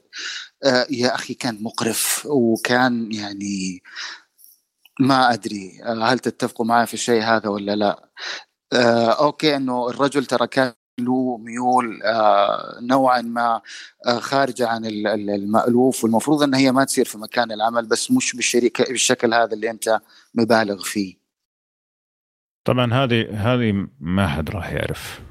[0.65, 3.83] آه يا أخي كان مقرف وكان يعني
[4.99, 8.09] ما أدري آه، هل تتفقوا معي في الشيء هذا ولا لا؟
[8.73, 13.61] آه أوكي إنه الرجل ترى كان له ميول آه نوعا ما
[14.07, 18.11] آه خارجة عن ال- ال- المألوف والمفروض إن هي ما تصير في مكان العمل بس
[18.11, 19.99] مش بالشركة بالشكل هذا اللي أنت
[20.35, 21.15] مبالغ فيه.
[22.65, 25.21] طبعا هذه هذه ما حد راح يعرف.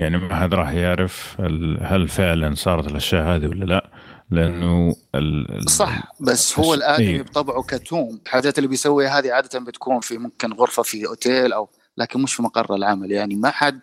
[0.00, 1.36] يعني ما حد راح يعرف
[1.80, 3.90] هل فعلا صارت الأشياء هذه ولا لا
[4.30, 5.70] لأنه ال...
[5.70, 7.22] صح بس هو الادمي.
[7.22, 8.20] بطبعه كتوم.
[8.26, 11.68] الحاجات اللي بيسويها هذه عادة بتكون في ممكن غرفة في أوتيل أو
[11.98, 13.12] لكن مش في مقر العمل.
[13.12, 13.80] يعني ما حد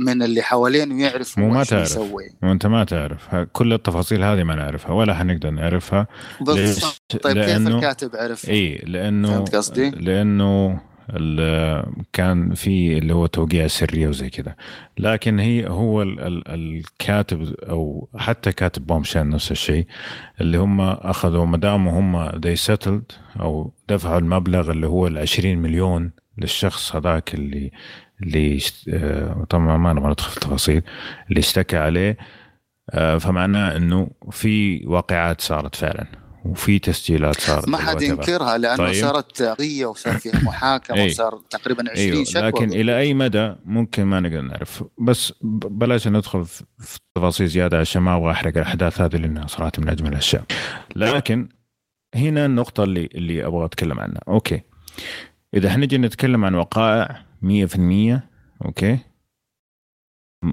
[0.00, 1.82] من اللي حوالينه يعرف مو ما تعرف.
[1.82, 3.34] بيسوي وانت ما تعرف.
[3.52, 6.06] كل التفاصيل هذه ما نعرفها ولا حنقدر نعرفها.
[6.40, 7.02] بالضبط.
[7.22, 10.80] طيب كيف لأنه- الكاتب عرف؟ اي لأنه فهمت قصدي؟ لأنه
[12.12, 14.54] كان في اللي هو توقيع سريه وزي كذا.
[14.98, 19.86] لكن هي هو ال ال الكاتب أو حتى كاتب بومشان نفس الشيء
[20.40, 25.58] اللي هم أخذوا ما داموا هم they settled أو دفعوا المبلغ اللي هو ال 20
[25.58, 27.70] مليون للشخص هذاك اللي
[28.22, 30.82] اللي اشت- آه، طبعا ما نبغى ندخل في التفاصيل
[31.30, 32.16] اللي اشتكى عليه
[32.90, 36.06] آه، فمعناه إنه في واقعات صارت فعلا
[36.44, 38.02] وفي تسجيلات صارت ما حد.
[38.02, 38.94] ينكرها لأنه طيب.
[38.94, 41.06] صارت قضيه وصار فيها محاكمة إيه.
[41.06, 45.32] وصار تقريبا 20 أيوه شكوى لكن ضد- إلى أي مدى ممكن ما نقدر نعرف بس
[45.42, 49.88] بلاش ندخل في في تفاصيل زيادة عشان ما أبغى أحرق الأحداث هذه لأنها صراحة من
[49.88, 50.44] أجمل الأشياء
[50.96, 51.48] لكن
[52.14, 54.60] هنا النقطة اللي اللي أبغى أتكلم عنها أوكي
[55.54, 58.20] إذا حنجي نتكلم عن وقائع 100%
[58.64, 58.98] أوكي؟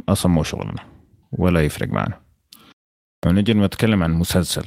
[0.09, 0.85] أصلا مو شغلنا
[1.31, 2.21] ولا يفرق معنا.
[3.25, 4.65] لو نجي نتكلم عن مسلسل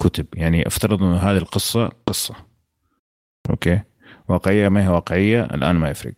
[0.00, 2.34] كتب يعني افترض إنه هذه القصة قصة
[3.50, 3.80] أوكي؟
[4.28, 6.14] واقعية ما هي واقعية؟ الآن ما يفرق.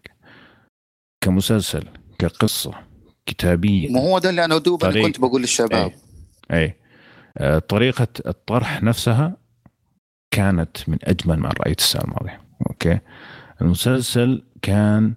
[1.24, 1.85] كمسلسل
[2.18, 2.74] كقصة
[3.26, 5.93] كتابية ما هو ده اللي أنا دوب طريق- كنت بقول للشباب.
[6.53, 6.74] اي اي
[7.39, 9.37] آه، طريقة الطرح نفسها
[10.30, 12.43] كانت من أجمل ما رأيت السنة الماضية.
[12.70, 12.98] أوكي.
[13.62, 15.14] المسلسل كان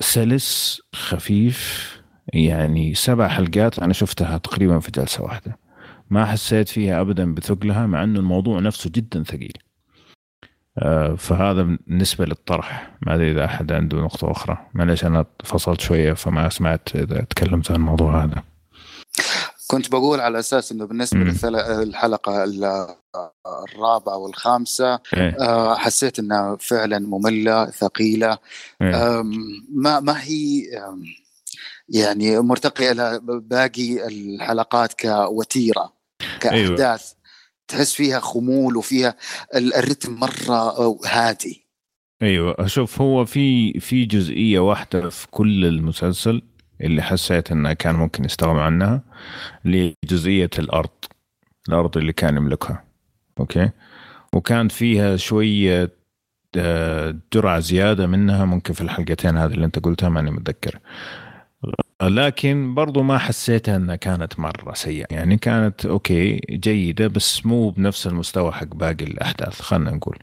[0.00, 1.88] سلس خفيف
[2.32, 5.58] يعني سبع حلقات أنا شفتها تقريبا في جلسة واحدة.
[6.10, 9.52] ما حسيت فيها ابدا بثقلها مع إنه الموضوع نفسه جدا ثقيل.
[10.78, 12.90] آه، فهذا بالنسبة للطرح.
[13.06, 14.58] ما أدري إذا أحد عنده نقطة أخرى.
[14.74, 18.42] معلش أنا فصلت شوية فما سمعت إذا تكلمت عن الموضوع هذا.
[19.70, 21.34] كنت بقول على أساس إنه بالنسبة مم.
[21.82, 22.44] للحلقه
[23.46, 28.38] الرابعة والخامسة إيه، آه، حسيت إنها فعلا مملة ثقيلة
[28.82, 29.22] إيه.
[29.74, 30.62] ما ما هي
[31.88, 35.92] يعني مرتقية إلى باقي الحلقات كوتيرة
[36.40, 37.12] كأحداث
[37.68, 39.14] تحس فيها خمول وفيها
[39.54, 41.66] ال- الرتم مرة هادي
[42.22, 46.42] أيوه شوف هو في في جزئية واحدة في كل المسلسل
[46.80, 49.02] اللي حسيت انها كان ممكن يستغنوا عنها
[49.66, 50.90] اللي هي جزئيه الأرض
[51.68, 52.84] الأرض اللي كان يملكها.
[53.40, 53.70] أوكي؟
[54.32, 55.90] وكان فيها شوية
[56.56, 60.78] آه، جرعة زيادة منها ممكن في الحلقتين هذه اللي أنت قلتها ماني متذكر.
[62.02, 65.06] لكن برضو ما حسيتها إنها كانت مرة سيئة.
[65.10, 70.18] يعني كانت أوكي جيدة بس مو بنفس المستوى حق باقي الأحداث خلينا نقول.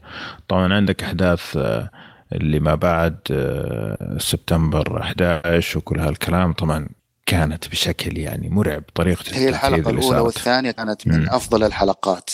[0.48, 1.90] طبعا عندك أحداث آه،
[2.32, 6.88] اللي ما بعد آه، سبتمبر 11 وكل هالكلام طبعا
[7.26, 10.22] كانت بشكل يعني مرعب طريقة هي الأولى صارت.
[10.22, 11.28] والثانية كانت من مم.
[11.30, 12.30] أفضل الحلقات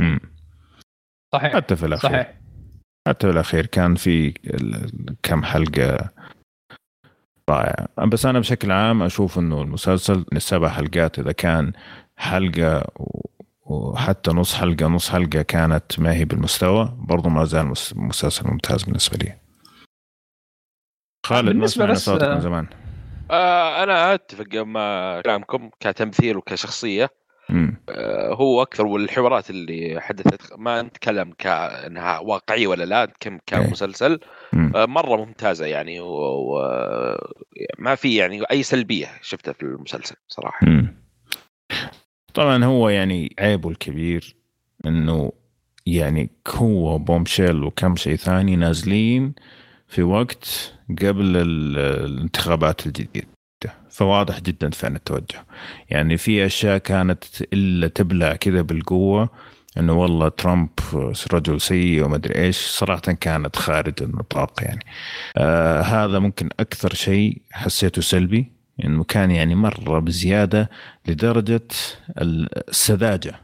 [0.00, 0.20] مم.
[1.34, 2.34] صحيح حتى في الأخير صحيح
[3.08, 4.30] حتى في الأخير كان في
[5.22, 6.08] كم حلقة
[7.50, 11.72] رائعة بس أنا بشكل عام أشوف إنه المسلسل من السبع حلقات إذا كان
[12.16, 13.26] حلقة و-
[13.72, 18.82] وحتى نص حلقة نص حلقة كانت ما هي بالمستوى برضو ما زال مس- مسلسل ممتاز
[18.82, 19.32] بالنسبة لي
[21.26, 22.66] خالد بالنسبة بس- صوتك من زمان
[23.30, 27.10] آه أنا أتفق مع كلامكم كتمثيل وكشخصية
[27.50, 27.76] مم.
[27.88, 34.20] آه هو أكثر والحوارات اللي حدثت ما نتكلم كأنها واقعية ولا لا نتكلم كمسلسل
[34.52, 34.72] مم.
[34.76, 41.02] آه مرة ممتازة يعني وما في يعني أي سلبية شفتها في المسلسل صراحة مم.
[42.34, 44.34] طبعا هو يعني عيبه الكبير
[44.86, 45.32] إنه
[45.86, 49.32] يعني هو بومشيل وكم شيء ثاني نازلين
[49.88, 50.72] في وقت
[51.02, 53.26] قبل ال- الانتخابات الجديدة.
[53.90, 55.44] فواضح جدا فين التوجه.
[55.90, 59.28] يعني في أشياء كانت إلا تبلع كذا بالقوة
[59.78, 60.68] إنه والله ترامب
[61.32, 64.84] رجل سيء وما أدري إيش صراحة كانت خارج النطاق يعني.
[65.36, 68.52] آه هذا ممكن أكثر شيء حسيته سلبي.
[68.84, 70.70] انه كان يعني مرة بزيادة
[71.08, 71.62] لدرجة
[72.18, 73.40] السذاجة.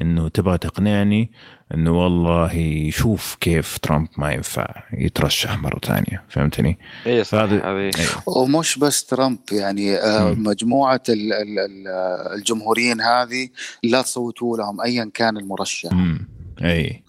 [0.00, 1.30] إنه تبغى تقنعني
[1.74, 6.24] إنه والله شوف كيف ترامب ما ينفع يترشح مرة ثانية.
[6.28, 7.92] فهمتني؟ اي صح فهذا- أيوه.
[8.38, 10.42] ومش بس ترامب يعني آه، مم.
[10.42, 11.88] مجموعة ال- ال- ال-
[12.38, 13.48] الجمهوريين هذه
[13.82, 15.92] لا تصوتوا لهم ايا كان المرشح.
[15.92, 16.28] امم
[16.64, 17.04] اي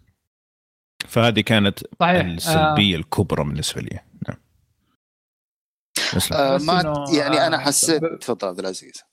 [1.07, 4.37] فهذه كانت صحيح السلبية الكبرى بالنسبة لي نعم
[5.97, 5.97] اسلم.
[5.97, 6.00] آه، بس
[6.67, 9.03] ما إنه- يعني أنا آه، حسيت تفضل عبد العزيز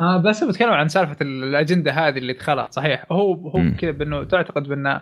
[0.00, 3.62] آه بس بتكلم عن سالفة ال- الأجندة هذه اللي دخلت صحيح هو هو.
[3.78, 5.00] كذا بأنه تعتقد بأنه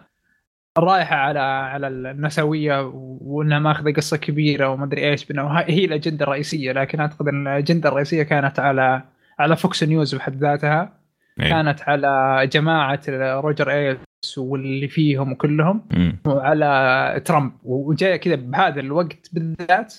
[0.78, 2.80] رايحة على على النسوية
[3.20, 7.88] وأنها ماخذة قصة كبيرة وما أدري إيش بأنه هي الأجندة الرئيسية لكن أعتقد أن الأجندة
[7.88, 9.02] الرئيسية كانت على
[9.38, 10.98] على فوكس نيوز بحد ذاتها
[11.40, 11.48] إيه.
[11.50, 16.18] كانت على جماعة روجر ايلس واللي فيهم كلهم مم.
[16.26, 19.94] وعلى ترامب وجاية كذا بهذا الوقت بالذات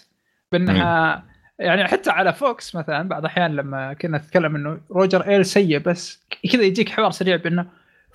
[0.57, 1.23] بأنها
[1.59, 6.25] يعني حتى على فوكس مثلا بعض الأحيان لما كنا نتكلم إنه روجر إيلز سيء بس
[6.51, 7.65] كذا يجيك حوار سريع بأنه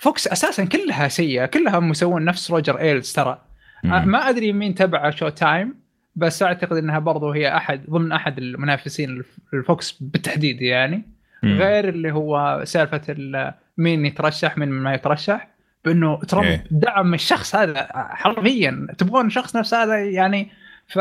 [0.00, 3.38] فوكس أساسا كلها سيئة كلها مسوون نفس روجر إيلز ترى.
[3.84, 5.74] ما أدري مين تبع شو تايم
[6.16, 11.02] بس أعتقد إنها برضو هي أحد ضمن أحد المنافسين الف- الفوكس بالتحديد يعني
[11.42, 11.58] مم.
[11.58, 15.48] غير اللي هو سالفة ال- مين يترشح مين ما يترشح
[15.84, 16.64] بأنه ترامب إيه.
[16.70, 20.50] دعم الشخص هذا حرفيا تبغون شخص نفس هذا يعني
[20.86, 20.98] ف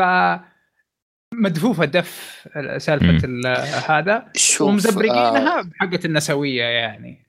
[1.34, 2.46] مدفوفة دف.
[2.78, 3.46] سالفة ال-
[3.86, 4.24] هذا
[4.60, 7.24] ومزبرقينها آه، بحقه النسوية يعني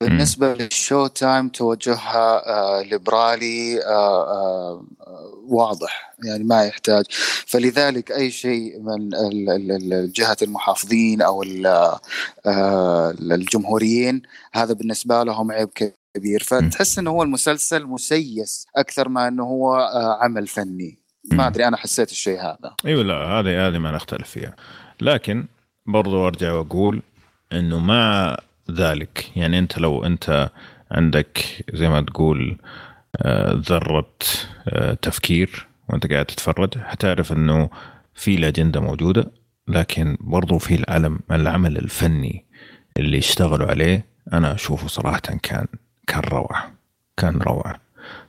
[0.00, 7.04] بالنسبة للشو تايم توجهها آه، ليبرالي آه، آه، آه، واضح يعني ما يحتاج
[7.46, 11.66] فلذلك أي شيء من ال- ال- ال- جهة المحافظين أو ال-
[12.46, 14.22] آه، الجمهوريين
[14.54, 15.68] هذا بالنسبة لهم عيب
[16.16, 21.03] كبير فتحس إنه هو المسلسل مسيس أكثر ما إنه هو آه، عمل فني.
[21.32, 22.74] ما أدري أنا حسيت الشيء هذا.
[22.86, 24.56] إيوه لا هذه هذه ما نختلف فيها.
[25.00, 25.46] لكن
[25.86, 27.02] برضو أرجع وأقول
[27.52, 28.36] إنه مع
[28.70, 29.30] ذلك.
[29.36, 30.50] يعني أنت لو أنت
[30.90, 32.58] عندك زي ما تقول
[33.16, 34.10] آه، ذرة
[34.68, 37.70] آه، تفكير وأنت قاعد تتفرج حتعرف إنه
[38.14, 39.30] في الأجندة موجودة
[39.68, 42.44] لكن برضو في العلم العمل الفني
[42.96, 45.66] اللي اشتغلوا عليه أنا أشوفه صراحة كان
[46.06, 46.72] كان روعة
[47.16, 47.80] كان روعة.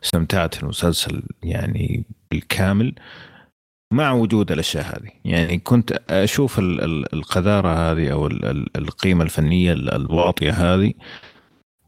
[0.03, 2.95] استمتعت المسلسل يعني بالكامل
[3.93, 5.11] مع وجود الأشياء هذه.
[5.25, 10.93] يعني كنت أشوف ال- ال- القذارة هذه أو ال- ال- القيمة الفنية ال- الواطية هذه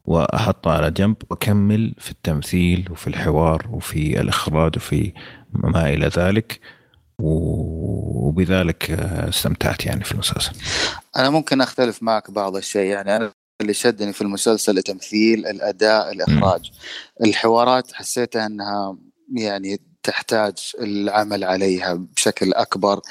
[0.06, 5.14] وأحطها على جنب وأكمل في التمثيل وفي الحوار وفي الإخراج وفي
[5.54, 6.60] ما إلى ذلك
[7.20, 10.52] وبذلك استمتعت يعني في المسلسل.
[11.18, 12.92] أنا ممكن أختلف معك بعض الشيء.
[12.92, 13.32] يعني أنا
[13.62, 16.72] اللي شدني في المسلسل التمثيل الأداء الإخراج.
[17.26, 18.98] الحوارات حسيتها إنها
[19.38, 23.02] يعني تحتاج العمل عليها بشكل أكبر.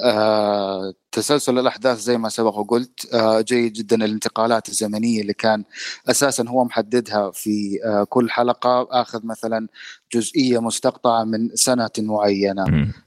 [0.00, 3.96] آه، تسلسل الأحداث زي ما سبق وقلت آه، جيد جدا.
[3.96, 5.64] الانتقالات الزمنية اللي كان
[6.10, 9.68] أساسا هو محددها في آه، كل حلقة آخذ مثلا
[10.14, 12.64] جزئية مستقطعة من سنة معينة.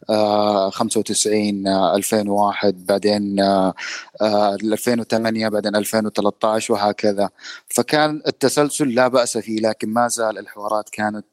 [0.09, 3.73] آه، 95 آه، 2001 بعدين آه،
[4.21, 7.29] آه، 2008 بعدين 2013 وهكذا.
[7.75, 11.25] فكان التسلسل لا بأس فيه لكن ما زال الحوارات كانت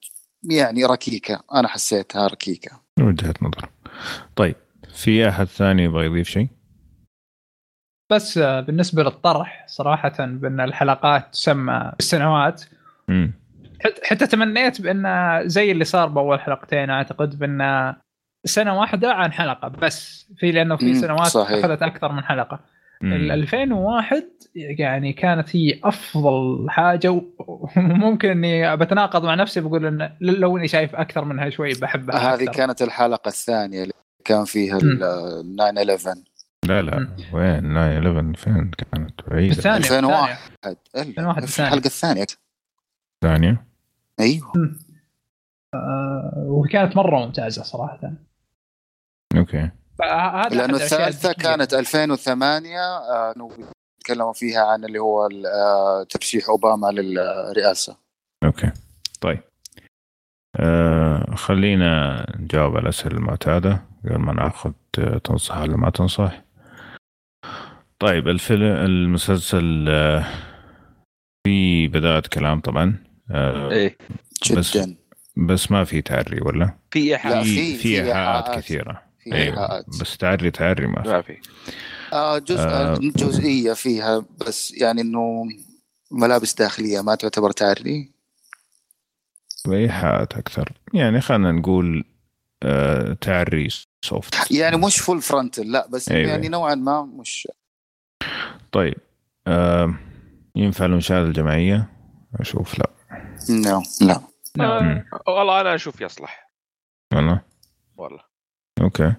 [0.50, 3.68] يعني ركيكة أنا حسيتها ركيكة وجهة نظر
[4.36, 4.56] طيب
[4.94, 6.48] في أحد ثاني يبغى يضيف شيء؟
[8.12, 12.64] بس آه، بالنسبة للطرح صراحة بأن الحلقات تسمى بالسنوات
[14.04, 17.94] حتى تمنيت بأن زي اللي صار بأول حلقتين أعتقد بأن
[18.44, 21.64] سنة واحدة عن حلقة بس في لأنه في سنوات صحيح.
[21.64, 22.60] أخذت أكثر من حلقة.
[23.12, 24.24] ال 2001
[24.54, 27.22] يعني كانت هي أفضل حاجة
[27.76, 32.42] وممكن إني بتناقض مع نفسي بقول إن لو إني شايف أكثر منها شوي بحبها هذه
[32.42, 32.52] أكثر.
[32.52, 33.94] كانت الحلقة الثانية اللي
[34.24, 34.76] كان فيها.
[34.76, 34.98] ال
[35.56, 36.14] 9 11
[36.66, 36.98] لا لا.
[36.98, 37.08] مم.
[37.32, 39.52] وين؟ 9 11 فين كانت؟ بعيدة.
[39.52, 40.36] الثانية 2001.
[40.54, 40.78] الثانية.
[40.96, 41.68] إلا، 2001 في الثانية.
[41.68, 42.26] الحلقة الثانية.
[43.22, 43.66] ثانية؟
[44.20, 44.52] أيوه.
[45.74, 48.12] آه، وكانت مرة ممتازة صراحة.
[49.36, 49.70] أوكي.
[50.02, 51.42] هذا لأنه أحد الأشياء الثالثة الذكية.
[51.42, 53.50] كانت 2008 آه، إنه
[53.98, 57.96] بيتكلموا فيها عن اللي هو آه، ترشيح أوباما للرئاسة.
[58.44, 58.70] أوكي.
[59.20, 59.40] طيب.
[60.56, 66.42] آه خلينا نجاوب على الأسئلة المعتادة قبل ما نأخذ آه، تنصح ولا ما تنصح.
[67.98, 70.24] طيب الفيلم المسلسل آه
[71.46, 73.96] في بدايه كلام طبعا آه إيه.
[74.56, 74.96] بس- جدا.
[75.36, 78.58] بس ما في تعري ولا؟ في لا، ايحاء في- في إيحاءات إيحاءات.
[78.64, 79.02] كثيرة.
[79.24, 79.86] في أيوه إيحاءات.
[80.00, 81.38] بس تعري تعري ما في ما في
[82.12, 82.94] آه جزء آه.
[82.98, 85.44] جزئية فيها بس يعني إنه
[86.10, 88.12] ملابس داخلية ما تعتبر تعري
[89.68, 92.04] ايحاءات أكثر يعني خلينا نقول
[92.62, 93.68] آه تعري
[94.04, 96.20] soft يعني مش full frontal لا بس أيوة.
[96.20, 96.30] أيوة.
[96.30, 97.48] يعني نوعا ما مش
[98.72, 98.98] طيب
[99.46, 99.94] آه
[100.56, 101.88] ينفع المشاهدة الجماعية
[102.40, 102.90] أشوف لا
[103.50, 104.20] no لا
[104.56, 104.84] نعم.
[104.84, 105.04] مم.
[105.28, 106.50] آه، والله أنا أشوف يصلح
[107.12, 107.40] والله
[107.96, 108.33] والله
[108.80, 109.14] أوكي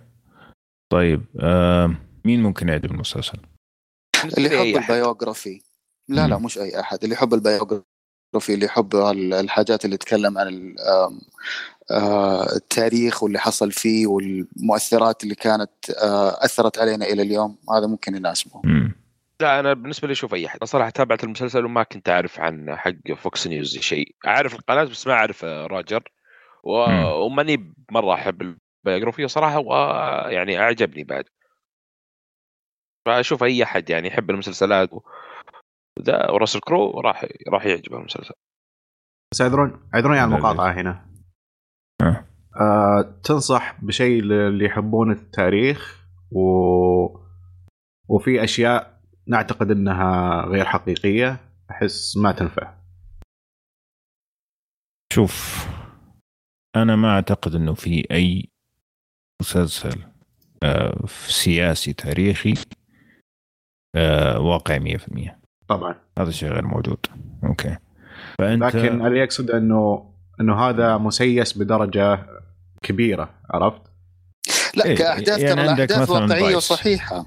[0.91, 1.95] طيب آه
[2.25, 3.37] مين ممكن يعجب المسلسل؟
[4.37, 4.81] اللي يحب.
[4.83, 5.61] ال biography
[6.09, 6.37] لا لا.
[6.37, 7.83] مش أي أحد اللي يحب ال biography
[8.49, 10.75] اللي يحب ال- الحاجات اللي تتكلم عن
[11.91, 18.15] آه، التاريخ واللي حصل فيه والمؤثرات اللي كانت آه، أثرت علينا إلى اليوم هذا ممكن
[18.15, 18.61] يناسبه.
[19.41, 22.75] لا أنا بالنسبة لي أشوف أي أحد أنا صراحة تابعت المسلسل وما كنت أعرف عن
[22.75, 26.03] حق فوكس نيوز شيء أعرف القناة بس ما أعرف آه، راجر
[26.63, 26.71] و...
[27.25, 31.25] وماني مرة أحب ال biography صراحة ويعني أعجبني بعد.
[33.05, 35.01] فأشوف أي أحد يعني يحب المسلسلات و...
[36.01, 38.33] ذا وراسل كرو راح راح يعجبه المسلسل.
[39.33, 41.11] بس اعذرون اعذروني على المقاطعة هنا.
[42.01, 42.27] آه.
[42.61, 46.41] آه تنصح بشيء اللي يحبون التاريخ و...
[48.09, 51.39] وفي أشياء نعتقد إنها غير حقيقية
[51.71, 52.75] أحس ما تنفع.
[55.13, 55.65] شوف
[56.75, 58.54] أنا ما أعتقد إنه في أي
[59.41, 59.99] مسلسل
[60.63, 62.53] آه سياسي تاريخي
[63.95, 65.31] آه واقعي 100%
[65.67, 65.95] طبعا.
[66.19, 67.05] هذا الشيء غير موجود.
[67.43, 67.77] أوكي.
[68.39, 70.11] فأنت لكن اللي يقصد انه
[70.41, 72.25] إنه هذا مسيس بدرجة
[72.81, 73.81] كبيرة عرفت؟
[74.75, 76.55] لا إيه، كاحداث يعني ترى عندك الاحداث مثلاً واقعية.
[76.55, 77.25] وصحيحة.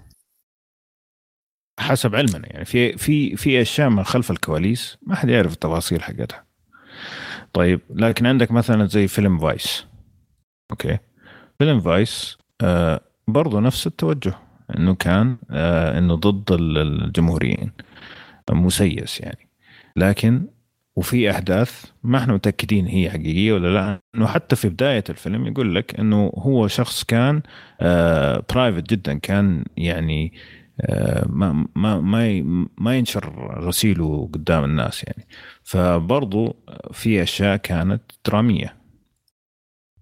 [1.80, 6.44] حسب علمنا يعني في في في أشياء من خلف الكواليس ما حد يعرف التفاصيل حقتها.
[7.52, 9.86] طيب لكن عندك مثلا زي فيلم فايس
[10.70, 10.98] أوكي.
[11.58, 14.34] فيلم فايس آه برضو نفس التوجه
[14.78, 17.72] إنه كان آه إنه ضد ال- الجمهوريين.
[18.52, 19.48] مسيس يعني.
[19.96, 20.46] لكن
[20.96, 25.74] وفي أحداث ما إحنا متأكدين هي حقيقية ولا لا إنه حتى في بداية الفيلم يقول
[25.74, 27.42] لك إنه هو شخص كان
[27.80, 30.32] آه برايفت جدا كان يعني
[30.80, 32.42] آه ما ما ما
[32.78, 35.26] ما ينشر غسيله قدام الناس يعني.
[35.64, 36.56] فبرضو
[36.92, 38.77] في أشياء كانت درامية.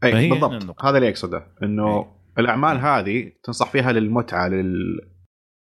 [0.05, 0.62] اي هنا بالضبط.
[0.62, 0.88] النقطة.
[0.88, 2.07] هذا اللي أقصده إنه أي.
[2.38, 5.01] الأعمال هذه تنصح فيها للمتعة لل...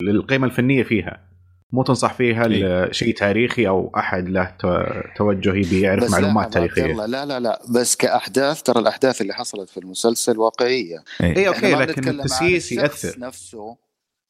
[0.01, 1.31] للقيمة الفنية فيها.
[1.73, 2.63] مو تنصح فيها أي.
[2.63, 4.83] لشيء تاريخي أو أحد له تو-
[5.17, 6.93] توجه يبي يعرف لا معلومات عبد تاريخية.
[6.93, 7.61] لا لا لا.
[7.75, 11.03] بس كأحداث ترى الأحداث اللي حصلت في المسلسل واقعية.
[11.21, 13.77] اي أوكي لكن التسييس ياثر نفسه.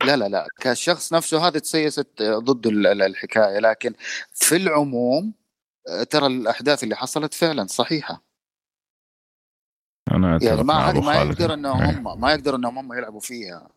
[0.06, 0.48] لا لا لا.
[0.62, 3.94] كالشخص نفسه هذه تسيست ضد ال- ال- الحكاية لكن
[4.34, 5.34] في العموم
[6.10, 8.31] ترى الأحداث اللي حصلت فعلا صحيحة.
[10.16, 11.14] أنا يعني ما هذه أبو ما.
[11.14, 11.90] يقدر إنهم إيه.
[11.90, 13.68] هم ما يقدروا إنهم هم يلعبوا فيها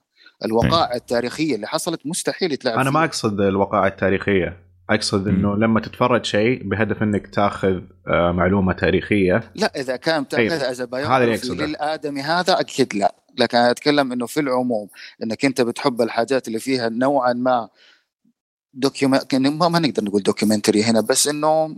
[0.45, 2.91] الوقائع التاريخية اللي حصلت مستحيل يتلعب أنا.
[2.91, 5.57] ما أقصد الوقائع التاريخية أقصد إنه.
[5.57, 10.59] لما تتفرج شيء بهدف إنك تاخذ آه، معلومة تاريخية لا إذا كان أيوة.
[10.59, 11.67] تاخذ از هذا اللي أقصده.
[11.67, 14.89] للآدمي هذا أكيد لا لكن أنا أتكلم إنه في العموم
[15.23, 17.69] إنك أنت بتحب الحاجات اللي فيها نوعا ما
[18.75, 21.77] document ما, ما نقدر نقول documentary هنا بس إنه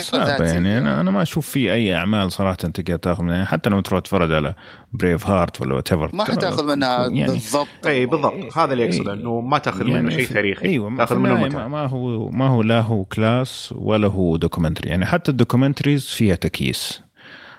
[0.00, 0.78] صعبة يعني.
[0.78, 3.34] أنا أنا ما أشوف في أي أعمال صراحة تقدر تاخذ منها.
[3.34, 4.54] يعني حتى لما تروح تتفرج على
[4.92, 7.86] بريف هارت ولا what ما حتاخذ منها يعني بالضبط.
[7.86, 8.58] إي بالضبط.
[8.58, 9.12] هذا اللي أقصده.
[9.12, 10.64] إنه ما تاخذ يعني منه شيء تاريخي.
[10.64, 11.68] إيوه ما, تاخذ منه متعة.
[11.68, 16.34] ما, هو ما هو لا هو كلاس ولا هو documentary يعني حتى ال documentaries فيها
[16.34, 17.02] تسييس.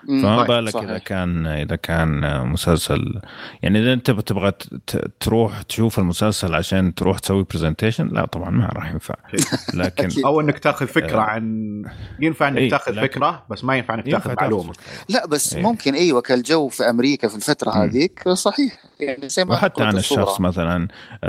[0.06, 0.76] فما طيب، بالك.
[0.76, 3.20] إذا كان إذا كان مسلسل
[3.62, 8.50] يعني إذا أنت بتبغى ت- ت- تروح تشوف المسلسل عشان تروح تسوي برزنتيشن لا طبعا
[8.50, 9.14] ما راح ينفع
[9.74, 10.08] لكن.
[10.24, 11.22] أو إنك تاخذ فكرة آه.
[11.22, 11.84] عن
[12.20, 14.72] ينفع إنك إيه، تاخذ فكرة بس ما ينفع إنك تاخذ معلومة.
[15.08, 15.62] لا بس إيه.
[15.62, 17.70] ممكن أيوه كالجو في أمريكا في الفترة.
[17.70, 19.96] هذيك صحيح يعني زي ما وحتى عن.
[19.96, 20.88] الشخص مثلا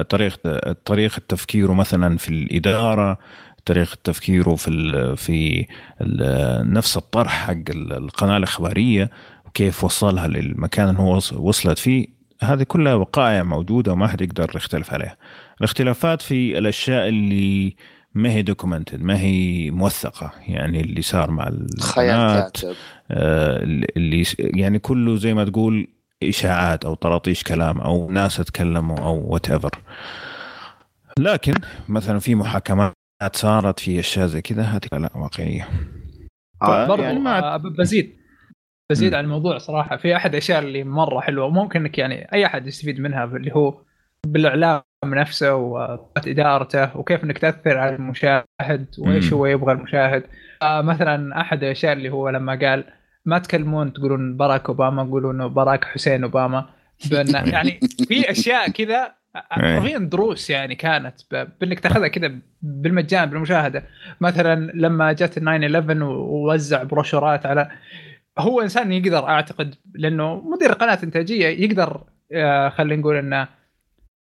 [0.09, 3.17] طريقه طريقة تفكيره مثلا في الإدارة
[3.65, 5.65] طريقة تفكيره في ال في
[6.01, 9.09] ال نفس الطرح حق ال- القناة الإخبارية
[9.45, 12.07] وكيف وصلها للمكان اللي هو وص- وصلت فيه.
[12.41, 15.17] هذه كلها وقائع موجودة وما حد يقدر يختلف عليها.
[15.59, 17.75] الاختلافات في الأشياء اللي
[18.13, 21.49] ما هي documented ما هي موثقة يعني اللي صار مع
[22.39, 22.75] كاتب.
[23.11, 23.63] آه،
[23.97, 25.87] اللي يعني كله زي ما تقول
[26.23, 29.71] إشاعات أو طراطيش كلام أو ناس تكلموا أو whatever
[31.19, 31.53] لكن
[31.89, 32.93] مثلا في محاكمات
[33.33, 35.67] صارت في أشياء زي كذا هذه لا واقعية
[36.61, 38.17] آه، برضو يعني ما- آه، بزيد
[38.91, 39.17] بزيد مم.
[39.17, 42.99] على الموضوع صراحة في أحد الاشياء اللي مرة حلوة وممكن إنك يعني أي أحد يستفيد
[42.99, 43.81] منها اللي هو
[44.27, 49.33] بالإعلام نفسه وإدارته وكيف إنك تأثر على المشاهد وإيش.
[49.33, 50.23] هو يبغى المشاهد
[50.61, 52.83] آه مثلا أحد الأشياء اللي هو لما قال
[53.25, 56.69] ما تكلمون تقولون باراك أوباما قولوا انه باراك حسين أوباما
[57.11, 59.15] بأن يعني في أشياء كذا.
[59.35, 61.15] حرفيا دروس يعني كانت
[61.61, 62.31] بإنك تأخذها كذا
[62.61, 63.83] بالمجان بالمشاهدة.
[64.21, 67.71] مثلا لما جت 9 11 ووزع بروشورات على
[68.37, 73.47] هو إنسان يقدر أعتقد لأنه مدير قناة إنتاجية يقدر آه، خلينا نقول إنه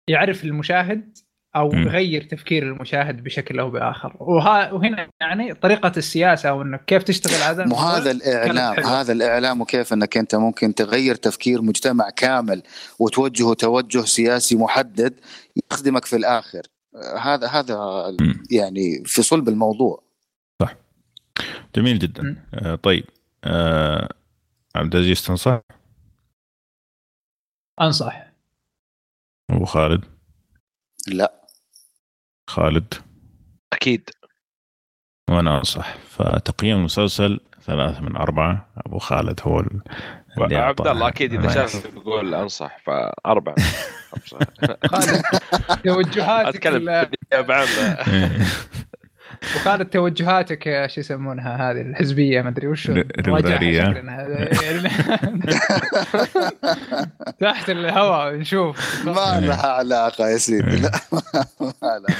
[0.08, 1.18] يعرف المشاهد
[1.56, 1.82] أو مم.
[1.82, 4.16] يغير تفكير المشاهد بشكل أو بآخر.
[4.20, 8.84] وها وهنا يعني طريقة السياسة أو انه كيف تشتغل هذا مو الموضوع هذا الإعلام.
[8.84, 12.62] هذا الإعلام وكيف إنك أنت ممكن تغير تفكير مجتمع كامل
[12.98, 15.20] وتوجهه توجه سياسي محدد
[15.72, 16.62] يخدمك في الآخر.
[17.20, 17.76] هذا هذا
[18.20, 18.42] مم.
[18.50, 20.04] يعني في صلب الموضوع.
[21.76, 22.22] جميل جدا.
[22.22, 22.36] مم.
[22.54, 23.04] آه طيب.
[23.44, 24.08] آه
[24.76, 25.60] عبد العزيز تنصح؟
[27.80, 28.32] أنصح.
[29.50, 30.04] أبو خالد؟
[31.08, 31.43] لا.
[32.50, 32.94] خالد.
[33.72, 34.10] أكيد.
[35.30, 35.94] وأنا أنصح.
[36.08, 38.68] فتقييم المسلسل ثلاثة من أربعة.
[38.86, 39.80] أبو خالد هو ال-
[40.38, 40.86] اللي عبد.
[40.86, 43.54] الله أكيد إذا ما شاف بيقول أنصح فأربعة.
[44.12, 44.38] خمسه
[44.86, 45.22] خالد
[45.84, 47.10] توجهاتك أتكلم ال-
[49.56, 52.88] وخالد توجهاتك شو يسمونها هذه الحزبية ما أدري وش.
[52.88, 53.04] يعني
[57.40, 59.06] تحت الهواء نشوف.
[59.06, 60.76] ما لها علاقة يا سيدي.
[60.76, 60.90] لا
[61.60, 62.16] ما لها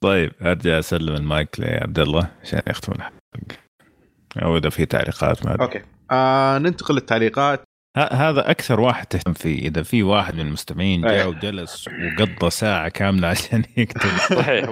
[0.00, 3.12] طيب أرجع أسلم المايك لعبد الله عشان يختم الحلقة.
[4.42, 5.56] أو إذا في تعليقات ما.
[5.60, 5.82] أوكي.
[6.10, 7.62] آه ننتقل للتعليقات.
[8.12, 9.68] هذا أكثر واحد تهتم فيه.
[9.68, 11.00] إذا في واحد من المستمعين.
[11.02, 14.10] جاء وجلس وقضى ساعة كاملة عشان يكتب.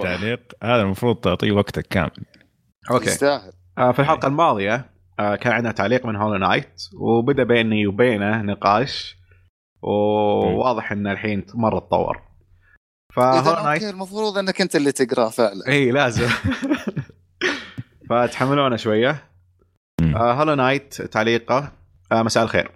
[0.02, 2.10] تعليق هذا المفروض تعطيه وقتك كامل.
[2.90, 3.06] أوكي.
[3.06, 3.52] يستاهل.
[3.78, 9.16] آه في الحلقة الماضية آه كان عندنا تعليق من هولو نايت وبدأ بيني وبينه نقاش
[9.82, 12.22] وواضح إن الحين مره تطور.
[13.16, 15.68] فهولو نايت المفروض إنك أنت اللي تقراه فعلا.
[15.68, 16.28] إي لازم.
[18.10, 19.24] فتحملونا شوية.
[20.00, 20.16] مم.
[20.16, 21.72] آه هولو نايت تعليقه.
[22.12, 22.70] مساء الخير.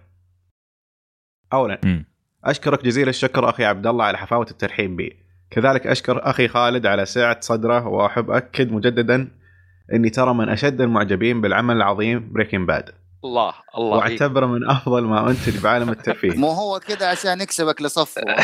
[1.52, 2.04] اولا مم.
[2.44, 5.16] أشكرك جزيل الشكر أخي عبد الله على حفاوة الترحيب بي.
[5.50, 9.28] كذلك أشكر أخي خالد على سعة صدره وأحب أكد مجددا
[9.92, 12.90] إني ترى من أشد المعجبين بالعمل العظيم بريكنج باد.
[13.24, 16.36] الله الله واعتبره من أفضل ما انتج بعالم الترفيه.
[16.40, 18.22] مو هو كذا عشان يكسبك لصفه.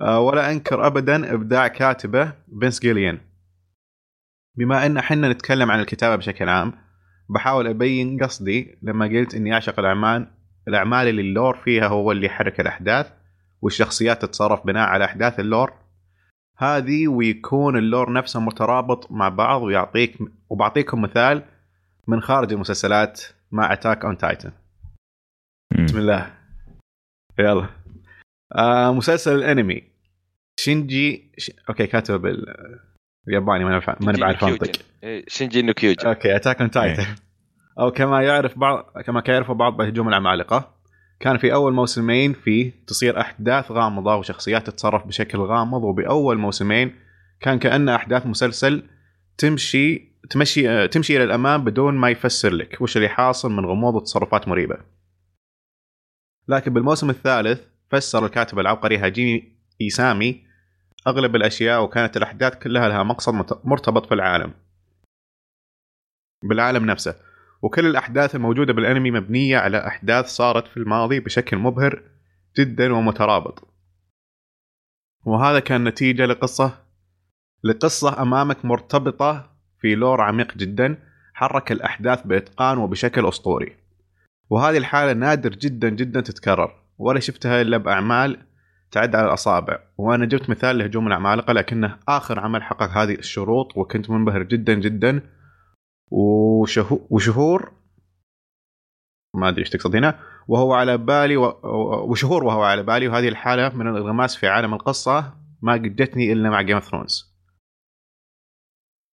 [0.00, 0.20] آه.
[0.20, 3.18] ولا أنكر ابدا إبداع كاتبه فينس جيليجان.
[4.58, 6.72] بما أن إحنا نتكلم عن الكتابة بشكل عام
[7.28, 10.35] بحاول أبين قصدي لما قلت إني أعشق الأعمال
[10.68, 13.12] الأعمال اللي ال lore فيها هو اللي يحرك الأحداث
[13.62, 15.72] والشخصيات تتصرف بناء على أحداث ال lore.
[16.58, 20.18] هذه ويكون ال lore نفسه مترابط مع بعض ويعطيك
[20.50, 21.42] وبعطيكم مثال
[22.06, 24.52] من خارج المسلسلات مع Attack on Titan
[25.84, 26.34] بسم الله.
[27.38, 27.68] يلا.
[28.52, 29.82] آه مسلسل الأنمي.
[30.60, 31.50] شينجي ش...
[31.68, 32.16] okay كاتبه
[33.26, 34.72] بالياباني ما نفع ما بعرف أنطق.
[35.02, 37.06] إيه، 進撃の巨人 okay Attack on Titan
[37.78, 40.76] أو كما يعرف بعض كما يعرف بعض بهجوم العمالقه
[41.20, 46.94] كان في أول موسمين فيه تصير أحداث غامضة وشخصيات تتصرف بشكل غامض وبأول موسمين
[47.40, 48.82] كان كان أحداث مسلسل
[49.38, 54.48] تمشي تمشي تمشي إلى الأمام بدون ما يفسر لك وش اللي حاصل من غموض وتصرفات
[54.48, 54.76] مريبة.
[56.48, 57.60] لكن بالموسم الثالث
[57.90, 60.46] فسر الكاتب العبقري هاجيمي إيسامي
[61.06, 64.52] أغلب الأشياء وكانت الأحداث كلها لها مقصد مرتبط في العالم.
[66.42, 67.25] بالعالم نفسه
[67.62, 72.02] وكل الأحداث الموجودة بالأنمي مبنية على أحداث صارت في الماضي بشكل مبهر
[72.58, 73.68] جدا ومترابط.
[75.24, 76.72] وهذا كان نتيجة لقصة
[77.64, 79.50] لقصة أمامك مرتبطة
[79.80, 80.98] في لور عميق جدا
[81.34, 83.76] حرك الأحداث بإتقان وبشكل أسطوري.
[84.50, 88.38] وهذه الحالة نادر جدا جدا تتكرر ولا شفتها إلا بأعمال
[88.90, 94.10] تعد على الأصابع وأنا جبت مثال لهجوم العمالقه لكنه آخر عمل حقق هذه الشروط وكنت
[94.10, 95.20] منبهر جدا جدا
[96.10, 97.72] وشهو وشهور.
[99.34, 100.20] ما أدري إيش تقصد هنا.
[100.48, 101.60] وهو على بالي و...
[102.10, 103.08] وشهور وهو على بالي.
[103.08, 105.34] وهذه الحالة من الانغماس في عالم القصة.
[105.62, 107.36] ما قد جتني إلا مع Game of Thrones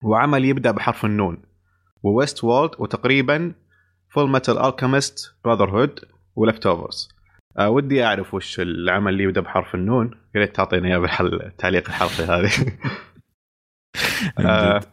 [0.04, 1.42] وعمل يبدأ بحرف النون.
[2.04, 3.54] و Westworld وتقريبا
[4.10, 6.00] Fullmetal Alchemist Brotherhood و
[6.36, 7.10] Leftovers
[7.60, 10.12] ودي أعرف وش العمل اللي يبدأ بحرف النون.
[10.36, 12.52] يا ريت تعطينا إياه بالحل تعليق الحلقة هذه.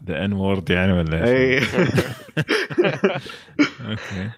[0.05, 1.75] the N word يعني ولا اي إيش؟
[3.91, 4.31] okay.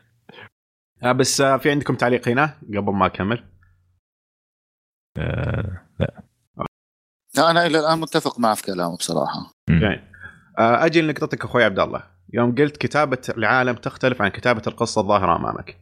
[1.02, 3.44] آه بس آه في عندكم تعليق هنا قبل ما أكمل؟
[5.18, 5.86] آه،
[7.36, 9.52] لا، أنا إلى الآن متفق معه في كلامه بصراحة.
[9.68, 10.12] يعني
[10.58, 12.02] أجي لنقطتك أخوي عبد الله.
[12.32, 15.76] يوم قلت كتابة العالم تختلف عن كتابة القصة الظاهرة أمامك.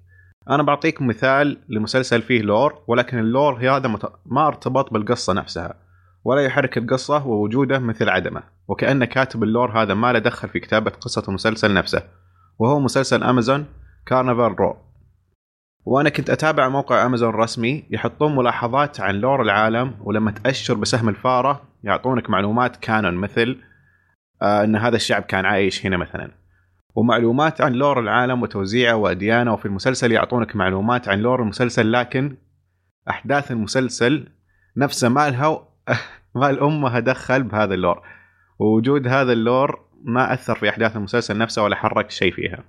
[0.50, 3.88] أنا بعطيك مثال لمسلسل فيه lore ولكن ال lore هذا.
[4.26, 5.89] ما ارتبط بالقصة نفسها.
[6.24, 8.42] ولا يحرك القصة ووجوده مثل عدمه.
[8.70, 12.02] وكأن كاتب ال lore هذا ما له دخل في كتابة قصة المسلسل نفسه
[12.58, 13.66] وهو مسلسل امازون
[14.06, 14.76] Carnival Row
[15.84, 21.62] وأنا كنت أتابع موقع امازون الرسمي يحطون ملاحظات عن lore العالم ولما تأشر بسهم الفارة
[21.84, 23.56] يعطونك معلومات canon مثل
[24.42, 26.30] آه إن هذا الشعب كان عايش هنا مثلا.
[26.94, 32.36] ومعلومات عن lore العالم وتوزيعه وأديانه وفي المسلسل يعطونك معلومات عن lore المسلسل لكن
[33.10, 34.28] أحداث المسلسل
[34.76, 35.69] نفسه ما لها
[36.34, 38.02] ما لها دخل بهذا ال lore.
[38.58, 42.64] ووجود هذا ال lore ما أثر في أحداث المسلسل نفسه ولا حرك شيء فيها.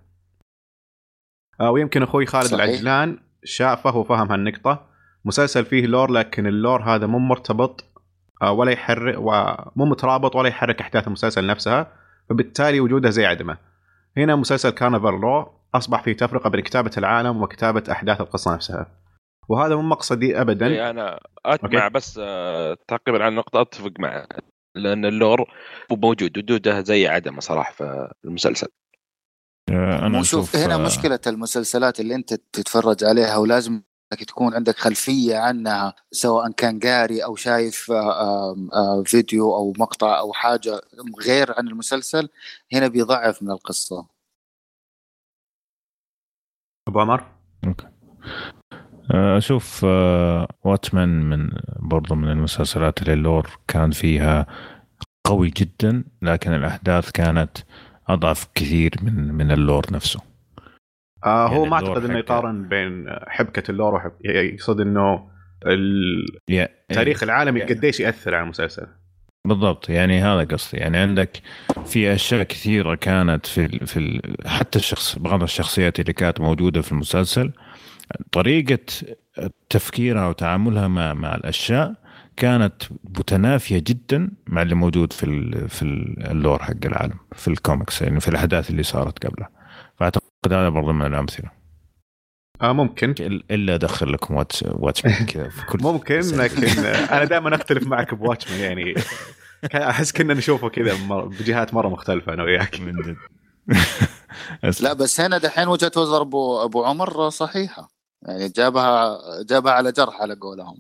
[1.62, 2.64] آه ويمكن أخوي خالد صحيح.
[2.64, 4.86] العجلان شافه وفهم هالنقطة.
[5.26, 7.86] مسلسل فيه lore لكن ال lore هذا مو مرتبط
[8.42, 11.88] آه، ولا يحرك ومو مترابط ولا يحرك أحداث المسلسل نفسها.
[12.30, 13.58] فبالتالي وجوده زي عدمه.
[14.18, 19.01] هنا مسلسل Carnival Row أصبح فيه تفرقة بين كتابة العالم وكتابة أحداث القصة نفسها.
[19.52, 20.68] وهذا مو مقصدي ابدا.
[20.68, 21.94] إيه، أنا أتمع okay.
[21.94, 24.28] بس آه، تعقيبا على النقطة أتفق معه
[24.76, 25.40] لأن ال lore
[25.92, 28.68] مو موجود وجوده زي عدمه صراحة في المسلسل.
[29.72, 33.82] آه، أنا وشوف أشوف هنا آه، مشكلة المسلسلات اللي أنت تتفرج عليها ولازم
[34.14, 37.92] انك تكون عندك خلفية عنها سواء كان قاري أو شايف
[39.06, 40.82] فيديو أو مقطع أو حاجة
[41.26, 42.30] غير عن المسلسل
[42.74, 44.08] هنا بيضعف من القصة.
[46.88, 47.22] أبو عمر؟
[47.64, 47.76] آه،
[49.12, 49.84] أشوف
[50.64, 51.50] Watchmen من
[51.80, 54.46] برضو من المسلسلات اللي ال lore كان فيها
[55.28, 57.58] قوي جدا لكن الأحداث كانت
[58.08, 60.20] أضعف كثير من من ال lore نفسه.
[61.26, 62.20] آه هو يعني ما ال lore أعتقد إنه.
[62.20, 65.28] يقارن بين حبكة ال lore وحب يقصد إنه
[66.50, 68.88] التاريخ العالمي يعني- قديش يأثر على المسلسل.
[69.48, 70.78] بالضبط يعني هذا قصدي.
[70.78, 71.42] يعني عندك
[71.86, 76.82] في أشياء كثيرة كانت في ال في ال حتى الشخص بعض الشخصيات اللي كانت موجودة
[76.82, 77.52] في المسلسل
[78.32, 78.80] طريقة
[79.70, 81.94] تفكيرها وتعاملها مع مع الأشياء
[82.38, 87.48] كانت متنافية جدا مع اللي موجود في ال في ال- ال lore حق العالم في
[87.48, 89.48] الكوميكس يعني في الأحداث اللي صارت قبله.
[90.00, 91.52] فأعتقد هذا برضه من الأمثلة.
[92.62, 93.16] آه ممكن.
[93.52, 95.02] إلا أدخل لكم واتس واتش
[95.34, 96.20] كذا في كل ممكن.
[96.20, 98.94] لكن أنا دائما أختلف معك بواتشمان يعني
[99.76, 102.80] أحس كنا نشوفه كذا بجهات مرة مختلفة أنا وياك.
[102.80, 103.16] من جد.
[104.84, 108.01] لا بس هنا دحين وجهة نظر ابو أبو عمر صحيحة.
[108.28, 110.78] يعني جابها جابها على جرح على قولهم.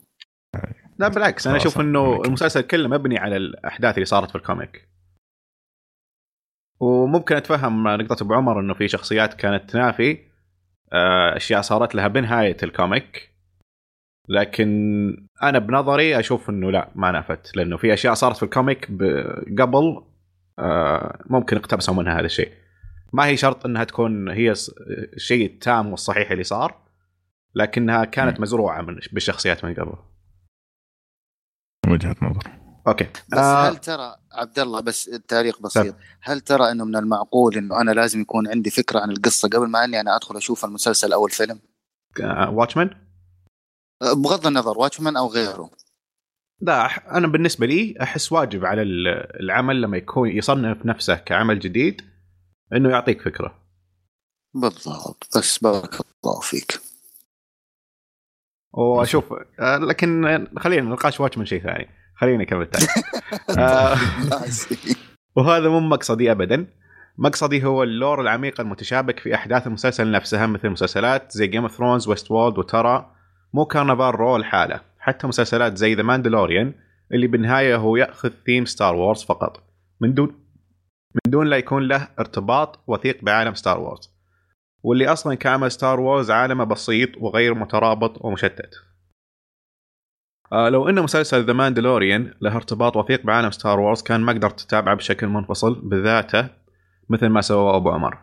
[1.00, 2.22] لا بالعكس أنا أشوف إنه.
[2.26, 4.90] المسلسل كله مبني على الأحداث اللي صارت في الكوميك.
[6.80, 10.18] وممكن أتفهم نقطة أبو عمر إنه في شخصيات كانت تنافي
[10.94, 13.32] آه، أشياء صارت لها بنهايه ال comic.
[14.30, 14.68] لكن
[15.44, 17.58] أنا بنظري أشوف إنه لا ما نافت.
[17.58, 18.86] لأنه في أشياء صارت في ال comic
[19.60, 20.04] قبل
[20.60, 22.52] آه، ممكن اقتبسوا منها هذا الشيء.
[23.14, 24.54] ما هي شرط إنها تكون هي
[25.16, 26.91] الشيء التام والصحيح اللي صار.
[27.56, 28.40] لكنها كانت.
[28.40, 29.94] مزروعة من بالشخصيات من قبل.
[31.88, 32.44] وجهة نظر.
[32.88, 33.08] أوكي.
[33.30, 35.96] بس آه، هل ترى عبد الله بس التاريخ بسيط.
[36.22, 39.84] هل ترى إنه من المعقول إنه أنا لازم يكون عندي فكرة عن القصة قبل ما
[39.84, 41.60] إني أنا أدخل أشوف المسلسل أو الفيلم؟
[42.50, 42.90] واتشمان
[44.02, 45.72] أه، بغض النظر واتشمان أو غيره.
[46.62, 46.86] لا
[47.18, 52.02] أنا بالنسبة لي أحس واجب على ال- العمل لما يكون يصنف نفسه كعمل جديد
[52.74, 53.64] إنه يعطيك فكرة.
[54.54, 55.38] بالضبط.
[55.38, 56.91] بس بارك الله فيك.
[58.74, 61.90] واشوف آه، لكن خلينا نقاش Watchmen شيء ثاني.
[62.16, 62.88] خلينا نكمل تاني
[63.60, 63.96] آه،
[65.36, 66.68] وهذا مو مقصدي ابدا.
[67.18, 71.72] مقصدي هو ال lore العميق المتشابك في أحداث المسلسل نفسها مثل مسلسلات زي Game of
[71.72, 73.12] Thrones Westworld وترى.
[73.54, 76.74] مو Carnival Row الحاله حتى مسلسلات زي The Mandalorian
[77.14, 79.64] اللي بالنهاية هو يأخذ theme Star Wars فقط.
[80.02, 80.42] من دون
[81.16, 84.21] من دون لا يكون له ارتباط وثيق بعالم Star Wars
[84.84, 88.76] واللي أصلا كعمل Star Wars عالمه بسيط وغير مترابط ومشتت.
[90.52, 94.60] آه لو ان مسلسل The Mandalorian له ارتباط وثيق بعالم Star Wars كان ما قدرت
[94.60, 96.50] تتابعه بشكل منفصل بذاته
[97.10, 98.18] مثل ما سوى أبو عمر.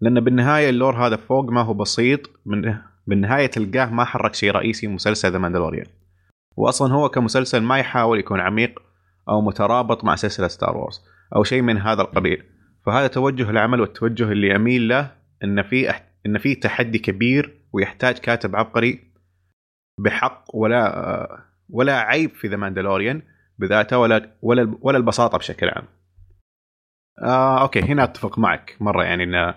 [0.00, 2.74] لأن بالنهاية ال lore هذا فوق ما هو بسيط من
[3.06, 5.86] بالنهاية تلقاه ما حرك شيء رئيسي مسلسل The Mandalorian
[6.56, 8.82] واصلا هو كمسلسل ما يحاول يكون عميق
[9.28, 11.00] أو مترابط مع سلسلة Star Wars
[11.36, 12.42] أو شيء من هذا القبيل.
[12.86, 15.90] فهذا توجه العمل والتوجه اللي أميل له إن في.
[16.26, 19.12] إن في تحدي كبير ويحتاج كاتب عبقري
[20.00, 23.22] بحق ولا ولا عيب في The Mandalorian
[23.58, 25.84] بذاته ولا ولا ولا البساطة بشكل عام.
[27.22, 29.54] آه okay هنا أتفق معك مرة يعني إن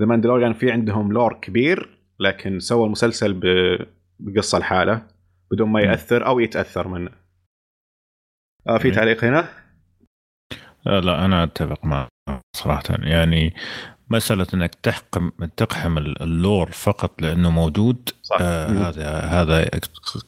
[0.00, 3.40] The Mandalorian في عندهم lore كبير لكن سوى المسلسل
[4.20, 5.06] بقصة لحاله
[5.50, 7.10] بدون ما يأثر أو يتأثر منه.
[8.68, 8.90] آه في.
[8.90, 9.48] تعليق هنا؟
[10.86, 12.08] لا, لا أنا أتفق معك
[12.56, 13.54] صراحة يعني
[14.16, 18.36] مسألة إنك تحكم تقحم ال lore فقط لأنه موجود صح.
[18.40, 18.78] آه مم.
[18.78, 19.70] هذا هذا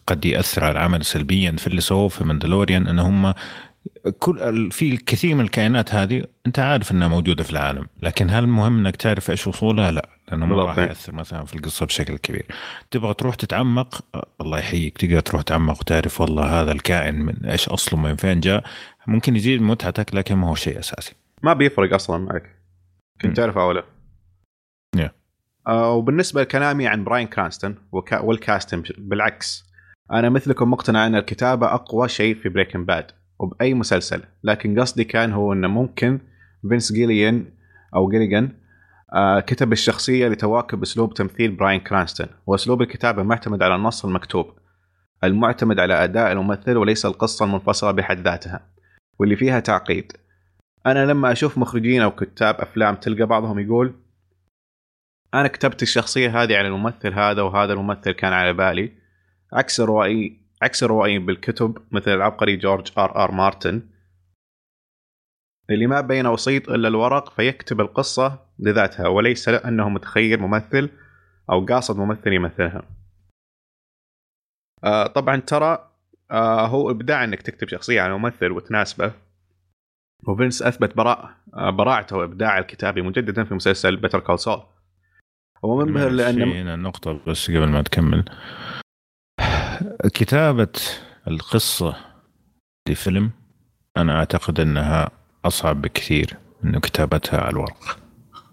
[0.06, 3.34] قد يأثر على العمل سلبيا في اللي سووه في Mandalorian إن هم
[4.18, 8.78] كل في الكثير من الكائنات هذه أنت عارف إنها موجودة في العالم لكن هل مهم
[8.78, 10.56] إنك تعرف إيش أصولها لا لأنه ما.
[10.62, 12.46] راح يأثر مثلا في القصة بشكل كبير
[12.90, 17.68] تبغى تروح تتعمق آه، الله يحييك تقدر تروح تتعمق وتعرف والله هذا الكائن من إيش
[17.68, 18.64] أصله من فين جاء
[19.06, 21.12] ممكن يزيد متعتك لكن ما هو شيء أساسي
[21.42, 22.56] ما بيفرق أصلا معك.
[23.22, 23.84] كنت تعرف أو لا؟
[24.96, 25.10] Yeah.
[25.66, 29.64] آه وبالنسبة لكلامي عن براين كرانستون وكا وال cast بالعكس
[30.12, 33.06] أنا مثلكم مقتنع أن الكتابة أقوى شيء في Breaking Bad
[33.38, 36.20] وبأي مسلسل لكن قصدي كان هو إنه ممكن
[36.68, 37.44] فينس جيليان
[37.94, 38.52] أو جيليجان
[39.14, 44.58] آه كتب الشخصية لتواكب أسلوب تمثيل براين كرانستون وأسلوب الكتابة معتمد على النص المكتوب
[45.24, 48.60] المعتمد على أداء الممثل وليس القصة المنفصلة بحد ذاتها
[49.18, 50.12] واللي فيها تعقيد
[50.86, 53.94] أنا لما أشوف مخرجين أو كتاب أفلام تلقى بعضهم يقول
[55.34, 58.92] أنا كتبت الشخصية هذه على الممثل هذا وهذا الممثل كان على بالي.
[59.52, 63.82] عكس الروائي عكس الروائي بالكتب مثل العبقري جورج آر آر مارتن.
[65.70, 70.90] اللي ما بين وسيط إلا الورق فيكتب القصة لذاتها وليس انه متخيل ممثل
[71.50, 72.82] أو قاصد ممثل يمثلها.
[74.84, 75.90] آه طبعا ترى
[76.30, 79.25] آه هو إبداع إنك تكتب شخصية على ممثل وتناسبه.
[80.26, 84.62] وفينس أثبت براء براعته وابداعه الكتابي مجددا في مسلسل بيتر كول سول
[85.64, 88.24] هو منبهر لأن هنا النقطة بس قبل ما تكمل.
[90.14, 90.72] كتابة
[91.28, 91.96] القصة
[92.88, 93.30] لفيلم
[93.96, 95.10] أنا أعتقد أنها
[95.44, 97.98] أصعب بكثير من كتابتها على الورق.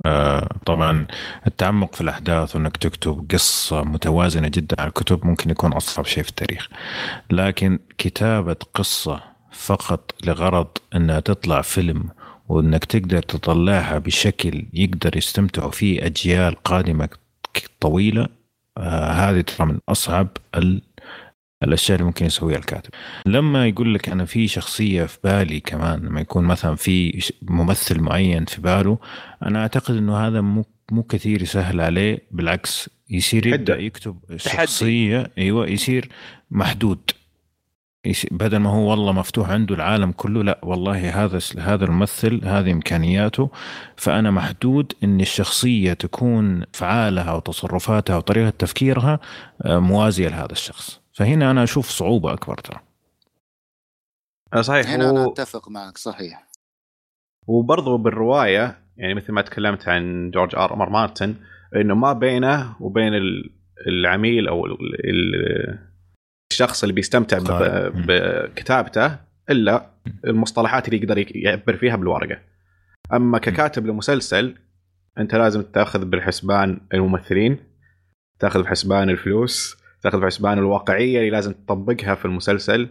[0.05, 1.07] آه طبعا
[1.47, 6.29] التعمق في الأحداث وأنك تكتب قصة متوازنة جدا على الكتب ممكن يكون أصعب شيء في
[6.29, 6.67] التاريخ.
[7.31, 12.09] لكن كتابة قصة فقط لغرض أنها تطلع فيلم
[12.49, 17.09] وأنك تقدر تطلعها بشكل يقدر يستمتعوا فيه أجيال قادمة
[17.79, 18.27] طويلة
[18.77, 20.81] آه هذه ترى من أصعب ال...
[21.63, 22.89] الأشياء اللي ممكن يسويها الكاتب.
[23.25, 28.45] لما يقول لك أنا في شخصية في بالي كمان لما يكون مثلا في ممثل معين
[28.45, 28.97] في باله
[29.45, 33.77] أنا أعتقد إنه هذا مو مو كثير يسهل عليه بالعكس يصير يبدأ.
[33.77, 36.09] يكتب شخصية أيوه يصير
[36.51, 37.11] محدود.
[38.31, 43.49] بدل ما هو والله مفتوح عنده العالم كله لا والله هذا هذا الممثل هذه إمكانياته.
[43.97, 49.19] فأنا محدود إن الشخصية تكون افعالها وتصرفاتها وطريقة تفكيرها
[49.65, 51.01] آه، موازية لهذا الشخص.
[51.13, 52.79] فهنا أنا أشوف صعوبة أكبر ترى.
[54.53, 54.89] آه، صحيح.
[54.89, 55.27] هنا أنا.
[55.27, 56.47] أتفق معك صحيح.
[57.47, 61.35] وبرضو بالرواية يعني مثل ما تكلمت عن جورج آر آر مارتن
[61.75, 63.53] إنه ما بينه وبين ال-
[63.87, 64.65] العميل أو
[66.53, 67.39] الشخص اللي بيستمتع.
[67.89, 69.15] بكتابته
[69.49, 69.89] إلا
[70.25, 72.39] المصطلحات اللي يقدر يعبر فيها بالورقة.
[73.13, 74.55] أما ككاتب لمسلسل
[75.17, 77.57] أنت لازم تأخذ بالحسبان الممثلين
[78.39, 82.89] تأخذ بحسبان الفلوس تأخذ بحسبان الواقعية اللي لازم تطبقها في المسلسل.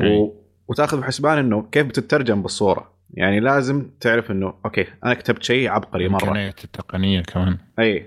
[0.00, 0.40] و...
[0.68, 6.08] وتأخذ بحسبان إنه كيف بتترجم بالصورة يعني لازم تعرف إنه أوكي أنا كتبت شيء عبقري
[6.08, 8.06] مرة التقنية كمان إي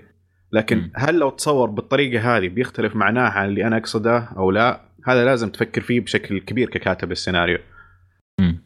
[0.54, 0.92] لكن مم.
[0.96, 5.50] هل لو تصور بالطريقة هذه بيختلف معناها عن اللي أنا أقصده أو لا؟ هذا لازم
[5.50, 7.58] تفكر فيه بشكل كبير ككاتب السيناريو.
[8.40, 8.64] مم.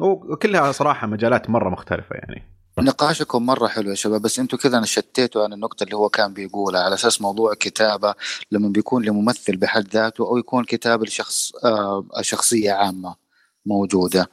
[0.00, 2.42] وكلها صراحة مجالات مرة مختلفة يعني.
[2.78, 6.80] نقاشكم مرة حلو يا شباب بس أنتم كذا نشتيتوا عن النقطة اللي هو كان بيقولها
[6.80, 8.14] على أساس موضوع كتابة
[8.50, 13.14] لما بيكون لممثل بحد ذاته أو يكون كتاب لشخص آه شخصية عامة
[13.66, 14.30] موجودة.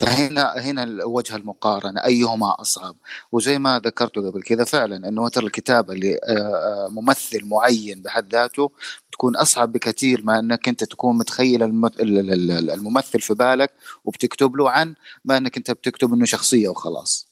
[0.00, 2.96] فهنا هنا وجه المقارنة أيهما أصعب؟
[3.32, 8.70] وزي ما ذكرته قبل كذا فعلا إنه ترى الكتابه لممثل معين بحد ذاته
[9.12, 13.72] تكون أصعب بكثير ما إنك أنت تكون متخيل الم- ال- ال- ال- الممثل في بالك
[14.04, 14.94] وبتكتب له عن
[15.24, 17.30] ما إنك أنت بتكتب إنه شخصية وخلاص.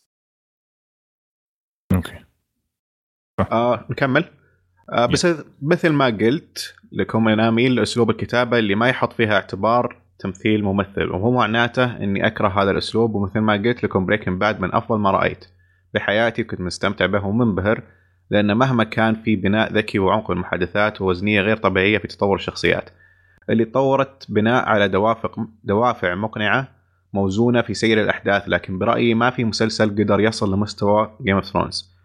[1.93, 2.25] okay.
[3.41, 4.25] آه نكمل.
[4.93, 5.27] آه بس
[5.63, 11.11] مثل ما قلت لكم أنا اميل لأسلوب الكتابة اللي ما يحط فيها اعتبار تمثيل ممثل
[11.11, 15.11] ومو معناته إني أكره هذا الأسلوب ومثل ما قلت لكم Breaking Bad من أفضل ما
[15.11, 15.45] رأيت.
[15.95, 17.83] بحياتي كنت مستمتع به ومنبهر
[18.31, 22.91] لأن مهما كان في بناء ذكي وعمق المحادثات ووزنية غير طبيعية في تطور الشخصيات.
[23.51, 26.69] اللي تطورت بناء على دوافق دوافع مقنعة
[27.15, 31.99] موزونة في سير الأحداث لكن برأيي ما في مسلسل قدر يصل لمستوى Game of Thrones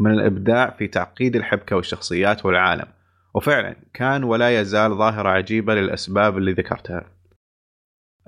[0.00, 2.86] من الإبداع في تعقيد الحبكة والشخصيات والعالم.
[3.34, 7.15] وفعلا كان ولا يزال ظاهرة عجيبة للأسباب اللي ذكرتها.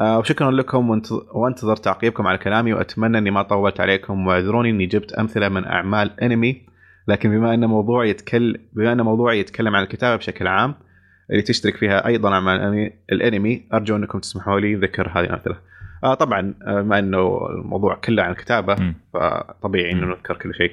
[0.00, 5.12] وشكرا لكم وانت- وانتظر تعقيبكم على كلامي وأتمنى إني ما طولت عليكم واعذروني إني جبت
[5.12, 6.66] أمثلة من أعمال انمي
[7.08, 10.74] لكن بما أن موضوع يتكلم بما أن موضوعي يتكلم عن الكتابة بشكل عام
[11.30, 15.56] اللي تشترك فيها أيضا أعمال الانمي أرجو أنكم تسمحوا لي ذكر هذه الأمثلة.
[16.04, 18.74] آه طبعا آه، بما أنه الموضوع كله عن الكتابة.
[19.14, 20.06] فطبيعي إنه.
[20.06, 20.72] نذكر كل شيء.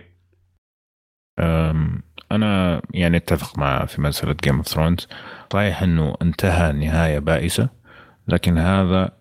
[2.32, 5.08] أنا يعني أتفق مع في مسألة Game of Thrones
[5.54, 7.70] صحيح إنه انتهى نهايه بائسة
[8.28, 9.12] لكن هذا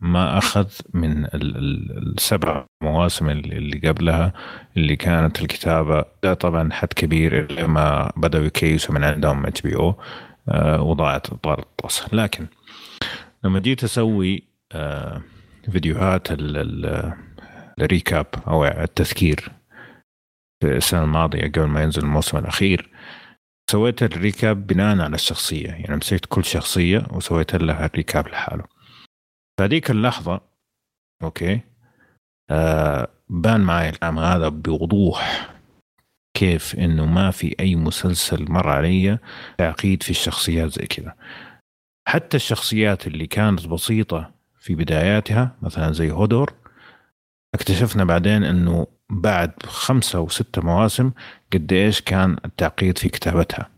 [0.00, 4.32] ما أخذ من ال- ال- السبع مواسم اللي قبلها
[4.76, 6.04] اللي كانت الكتابة.
[6.22, 9.94] ده طبعا حد كبير لما بدأوا يكيسوا من عندهم HBO
[10.90, 12.46] وضاعت طارت الطاسه لكن
[13.44, 14.42] لما جيت أسوي
[14.72, 15.22] آه،
[15.72, 17.12] فيديوهات ال- ال-
[17.80, 19.52] ال recap أو التذكير
[20.62, 22.89] في السنة الماضية قبل ما ينزل الموسم الأخير
[23.70, 28.64] سويت ال recap بناء على الشخصية يعني مسكت كل شخصية وسويت لها ال recap لحاله.
[29.58, 30.40] فهذيك اللحظة
[31.22, 31.60] okay
[32.50, 35.50] آه بان معي الكلام هذا بوضوح
[36.36, 39.18] كيف إنه ما في أي مسلسل مر علي
[39.58, 41.16] تعقيد في الشخصيات زي كذا.
[42.08, 46.54] حتى الشخصيات اللي كانت بسيطة في بداياتها مثلا زي هودور
[47.54, 51.10] اكتشفنا بعدين إنه بعد خمسة أو ستة مواسم
[51.52, 53.70] قد إيش كان التعقيد في كتابتها.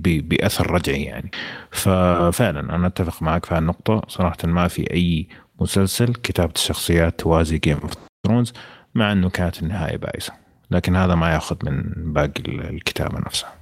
[0.00, 1.30] بأثر رجعي يعني.
[1.70, 5.28] ففعلا أنا أتفق معك في هالنقطة صراحة ما في أي
[5.60, 7.92] مسلسل كتابة الشخصيات توازي Game of
[8.26, 8.52] ثرونز
[8.94, 10.32] مع أنه كانت النهاية بائسة
[10.70, 11.82] لكن هذا ما يأخذ من
[12.12, 13.54] باقي ال- الكتابة نفسها.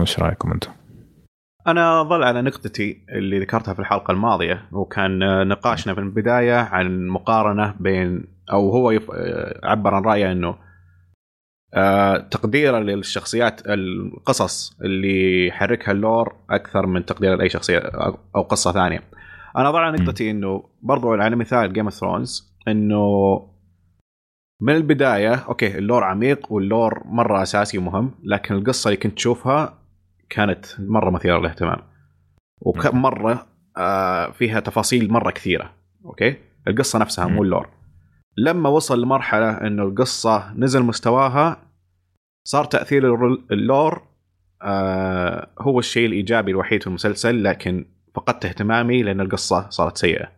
[0.00, 0.70] وش رأيكم أنتم؟
[1.66, 7.74] أنا أظل على نقطتي اللي ذكرتها في الحلقة الماضية وكان نقاشنا في البداية عن مقارنة
[7.80, 9.10] بين أو هو يف...
[9.62, 10.54] عبر عن رأيه إنه
[11.74, 18.72] آه، تقديره للشخصيات القصص اللي يحركها اللور أكثر من تقدير لأي شخصية أو أو قصة
[18.72, 19.02] ثانية.
[19.56, 23.02] أنا على نقطتي إنه برضو على مثال Game of Thrones إنه
[24.60, 29.16] من البداية okay ال lore عميق وال lore مرة أساسي ومهم لكن القصة اللي كنت
[29.16, 29.81] تشوفها
[30.32, 31.78] كانت مرة مثيرة للاهتمام.
[32.60, 33.46] وكم مرة
[33.76, 35.72] آه فيها تفاصيل مرة كثيرة
[36.04, 36.36] okay؟
[36.68, 37.68] القصة نفسها مو ال lore.
[38.36, 41.62] لما وصل لمرحلة إنه القصة نزل مستواها
[42.44, 43.14] صار تأثير
[43.50, 44.02] ال lore
[44.62, 50.28] آه هو الشيء الإيجابي الوحيد في المسلسل لكن فقدت اهتمامي لأن القصة صارت سيئة.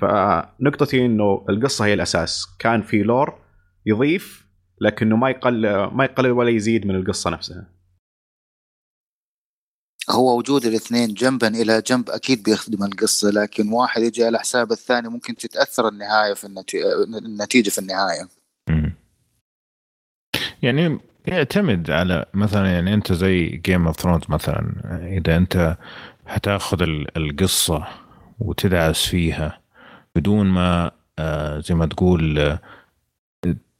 [0.00, 2.56] فنقطتي إنه القصة هي الأساس.
[2.58, 3.38] كان في لور
[3.86, 4.48] يضيف
[4.80, 7.77] لكنه ما يقل ما يقلل ولا يزيد من القصة نفسها.
[10.10, 15.08] هو وجود الاثنين جنبا إلى جنب أكيد بيخدم القصة لكن واحد يجي على حساب الثاني
[15.08, 16.84] ممكن تتأثر النهاية في النتيجه,
[17.18, 18.28] النتيجة في النهاية.
[20.62, 24.72] يعني يعتمد على مثلا يعني أنت زي Game of Thrones مثلا
[25.18, 25.76] إذا أنت
[26.26, 27.86] حتاخذ ال- القصة
[28.38, 29.60] وتدعس فيها
[30.16, 32.60] بدون ما آه، زي ما تقول آه،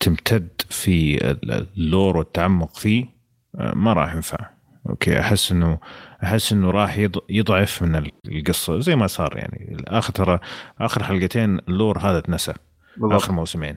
[0.01, 3.07] تمتد في ال- ال lore والتعمق فيه
[3.55, 4.51] آه، ما راح ينفع
[4.89, 5.79] أوكي أحس إنه
[6.25, 9.77] أحس إنه راح يض- يضعف من ال- القصة زي ما صار يعني.
[9.89, 10.39] آخر ترى
[10.81, 12.55] آخر حلقتين ال lore هذا اتنسى
[13.03, 13.77] آخر موسمين.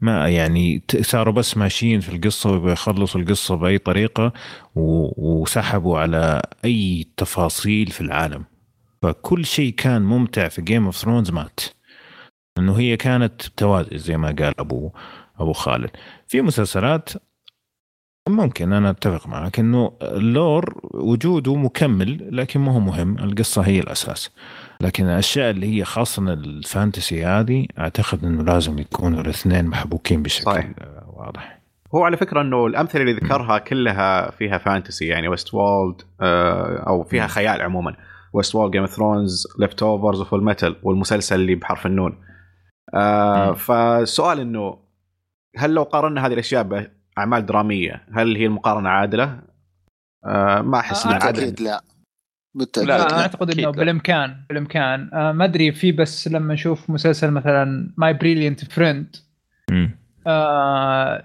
[0.00, 4.32] ما يعني صاروا بس ماشيين في القصة وبيخلصوا القصة بأي طريقة
[4.74, 8.44] وسحبوا على أي تفاصيل في العالم.
[9.02, 11.60] فكل شيء كان ممتع في Game of Thrones مات.
[12.58, 14.90] إنه هي كانت توازي زي ما قال ابو
[15.40, 15.90] أبو خالد.
[16.28, 17.10] في مسلسلات
[18.28, 23.80] ممكن أنا أتفق معك إنه ال lore وجوده مكمل لكن ما هو مهم القصة هي
[23.80, 24.30] الأساس.
[24.80, 30.44] لكن الأشياء اللي هي خاصة ال fantasy هذه أعتقد إنه لازم يكونوا الاثنين محبوكين بشكل
[30.44, 30.70] صحيح.
[30.78, 31.60] آه، واضح.
[31.94, 36.02] هو على فكرة إنه الأمثلة اللي ذكرها كلها فيها fantasy يعني Westworld
[36.86, 37.96] أو فيها خيال عموما.
[38.32, 42.18] Westworld Game of Thrones Leftovers و Fullmetal والمسلسل اللي بحرف النون.
[42.94, 43.52] آه.
[43.52, 44.78] فالسؤال إنه
[45.56, 46.62] هل لو قارنا هذه الأشياء
[47.16, 48.02] باعمال درامية.
[48.12, 49.38] هل هي المقارنة عادلة؟
[50.24, 51.44] آه ما أحس آه، إنها عادلة.
[51.46, 51.80] بالتاكيد لا.
[52.54, 53.70] بالتأكيد لا، لا, أعتقد إنه لا.
[53.70, 55.10] بالإمكان بالإمكان.
[55.14, 59.16] آه ما أدري في بس لما نشوف مسلسل مثلا My Brilliant Friend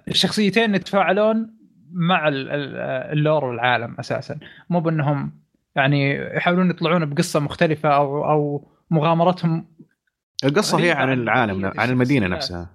[0.08, 1.56] الشخصيتين يتفاعلون
[1.92, 2.76] مع ال- ال-
[3.18, 4.40] ال lore والعالم أساسا.
[4.70, 5.32] مو بأنهم
[5.76, 9.66] يعني يحاولون يطلعون بقصة مختلفة أو أو مغامرتهم
[10.44, 12.28] القصة هي عن العالم عن المدينة.
[12.28, 12.70] نفسها.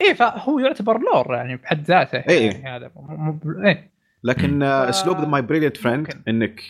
[0.00, 2.50] إيه فهو يعتبر lore يعني بحد ذاته إيه.
[2.50, 3.92] يعني هذا مو- إيه
[4.24, 6.22] لكن آه، ف- اسلوب My Brilliant Friend.
[6.28, 6.60] إنك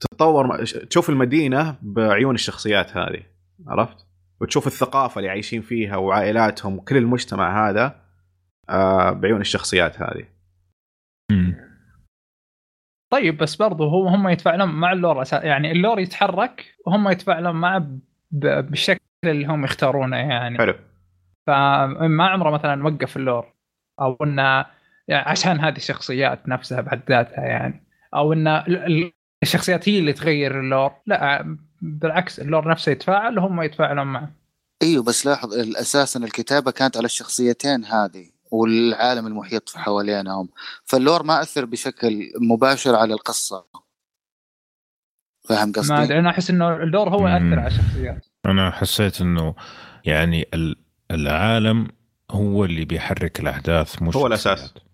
[0.00, 3.22] تتطور تشوف المدينة بعيون الشخصيات هذه
[3.66, 4.06] عرفت؟
[4.40, 8.00] وتشوف الثقافة اللي عايشين فيها وعائلاتهم وكل المجتمع هذا
[8.68, 10.24] آه، بعيون الشخصيات هذه
[11.32, 11.56] مم.
[13.12, 17.56] طيب بس برضو هو هم يتفاعلون مع ال lore يعني ال lore يتحرك وهم يتفاعلون
[17.56, 17.78] معه
[18.30, 20.74] ب- بالشكل اللي هم يختارونه يعني حلو
[21.50, 23.52] فما عمره مثلا وقف ال lore
[24.00, 24.66] أو إنه
[25.08, 27.86] يعني عشان هذه الشخصيات نفسها بحد ذاتها يعني.
[28.14, 29.12] أو إن ال- ال-
[29.42, 30.92] الشخصيات هي اللي تغير ال lore.
[31.06, 34.32] لا بالعكس ال lore نفسه يتفاعل وهم يتفاعلون معه.
[34.82, 40.48] إيوه بس لاحظ أساسا الكتابة كانت على الشخصيتين هذه والعالم المحيط حوالينهم.
[40.84, 43.64] فال lore ما أثر بشكل مباشر على القصة.
[45.48, 47.26] فاهم ما قصدي؟ أدري أنا أحس إنه ال lore هو مم.
[47.26, 48.26] ياثر على الشخصيات.
[48.46, 49.54] أنا حسيت إنه
[50.04, 50.76] يعني ال-
[51.10, 51.88] العالم
[52.30, 54.58] هو اللي بيحرك الأحداث مش هو الأساس.
[54.60, 54.84] الشخصيات.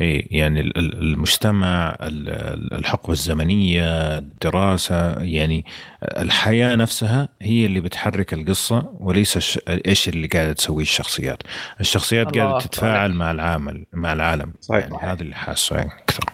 [0.00, 5.64] إي يعني ال- ال- المجتمع ال- ال- الحقبة الزمنية الدراسة يعني
[6.02, 9.58] الحياة نفسها هي اللي بتحرك القصة وليس الش...
[9.68, 11.42] إيش اللي قاعدة تسويه الشخصيات
[11.80, 13.12] الشخصيات قاعدة تتفاعل.
[13.12, 14.84] مع العالم مع العالم صحيح.
[14.84, 16.24] يعني هذا اللي حاسه يعني أكثر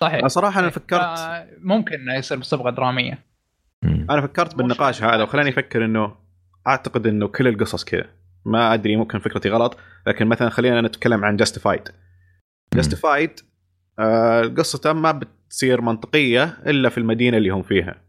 [0.00, 0.72] صحيح أنا صراحة أنا إيه.
[0.72, 1.18] فكرت
[1.62, 3.18] ممكن إنه يصير بصبغه درامية
[3.82, 4.06] مم.
[4.10, 6.14] أنا فكرت بالنقاش هذا وخلاني أفكر إنه
[6.66, 8.04] أعتقد إنه كل القصص كذا
[8.44, 11.88] ما أدري ممكن فكرتي غلط لكن مثلا خلينا نتكلم عن Justified
[12.74, 13.30] Justified
[13.98, 18.02] آه قصته ما بتصير منطقية إلا في المدينة اللي هم فيها.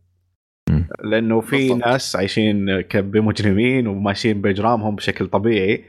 [1.04, 1.88] لأنه في بالضبط.
[1.88, 5.86] ناس عايشين كمجرمين وماشيين بإجرامهم بشكل طبيعي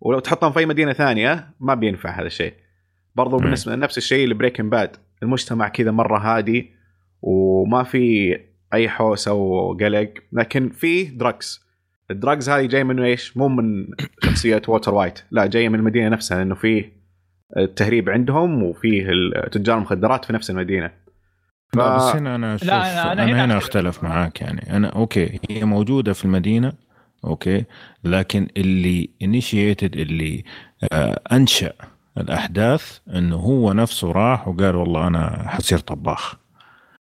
[0.00, 2.54] ولو تحطهم في أي مدينة ثانية ما بينفع هذا الشيء
[3.14, 3.36] برضو.
[3.36, 6.70] بالنسبة نفس الشيء ل Breaking Bad المجتمع كذا مرة هادي
[7.22, 8.36] وما في
[8.74, 11.65] أي حوسه وقلق لكن في drugs
[12.10, 13.86] ال drugs هذه جاي منه إيش؟ مو من
[14.24, 15.18] شخصية Walter White.
[15.30, 16.92] لا جاية من المدينة نفسها لأنه فيه
[17.56, 19.06] التهريب عندهم وفيه
[19.52, 20.90] تجار المخدرات في نفس المدينة.
[21.72, 21.76] ف...
[21.76, 23.58] لا بس هنا أنا أشوف لا، أنا- أنا, أنا أنا هنا.
[23.58, 24.04] أختلف.
[24.04, 24.76] معاك يعني.
[24.76, 26.72] أنا أوكي هي موجودة في المدينة
[27.24, 27.64] أوكي
[28.04, 30.44] لكن اللي initiated اللي
[30.92, 31.72] آه أنشأ
[32.18, 36.34] الأحداث إنه هو نفسه راح وقال والله أنا حصير طباخ.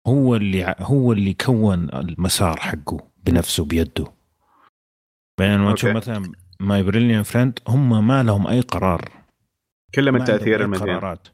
[0.07, 4.05] هو اللي هو اللي كون المسار حقه بنفسه بيده.
[5.41, 5.89] بينما تشوف.
[5.89, 9.09] مثلا My Brilliant Friend هم ما لهم أي قرار.
[9.95, 10.97] كله من تأثير المدينة.
[10.97, 11.27] قرارات.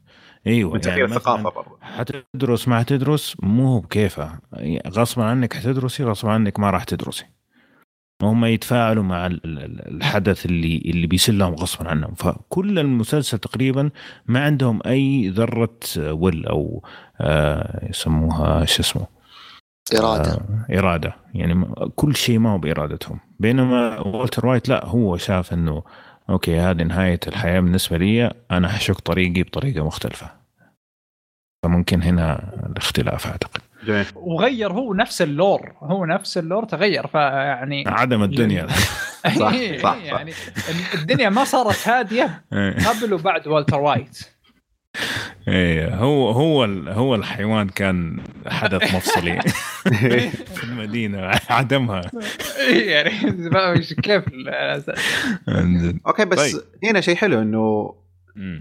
[0.47, 4.39] أيوه من تأثير مثلاً الثقافة برضه حتدرس ما حتدرس مو بكيفها
[4.87, 7.25] غصبا عنك حتدرسي غصبا عنك ما راح تدرسي.
[8.21, 12.13] هم يتفاعلوا مع ال- ال- الحدث اللي اللي بيصير لهم غصبا عنهم.
[12.13, 13.89] فكل المسلسل تقريبا
[14.25, 16.83] ما عندهم أي ذرة will أو
[17.21, 19.16] آه يسموها شو اسمه؟
[19.95, 20.31] إرادة.
[20.31, 21.15] آه إرادة.
[21.33, 21.65] يعني
[21.95, 23.19] كل شيء ما هو بإرادتهم.
[23.39, 25.83] بينما Walter White لا هو شاف إنه
[26.29, 30.31] أوكي هذه نهاية الحياة بالنسبة لي أنا حشق طريقي بطريقة مختلفة.
[31.63, 33.61] فممكن هنا الاختلاف أعتقد.
[33.85, 34.05] جميل.
[34.15, 35.71] وغير هو نفس اللور.
[35.79, 37.07] هو نفس اللور تغير.
[37.07, 38.67] فيعني عدم الدنيا.
[39.39, 40.03] صح، إيه، صح، صح.
[40.03, 40.31] يعني
[40.93, 42.43] الدنيا ما صارت هادية
[42.87, 44.36] قبل وبعد والتر وايت.
[45.47, 49.41] إيه هو هو ال- هو الحيوان كان حدث مفصلي
[50.55, 52.01] في المدينة عدمها
[52.67, 54.23] إيه، يعني ما- إيش- كيف.
[56.07, 56.61] أوكي بس طيب.
[56.83, 57.93] هنا شيء حلو إنه.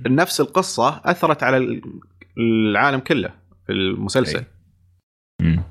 [0.07, 1.83] نفس القصة أثرت على ال-
[2.39, 3.31] العالم كله
[3.67, 4.45] في المسلسل.
[5.41, 5.63] مم.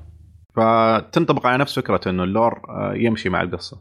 [0.56, 3.80] فتنطبق على نفس فكرة إنه ال lore آه، يمشي مع القصة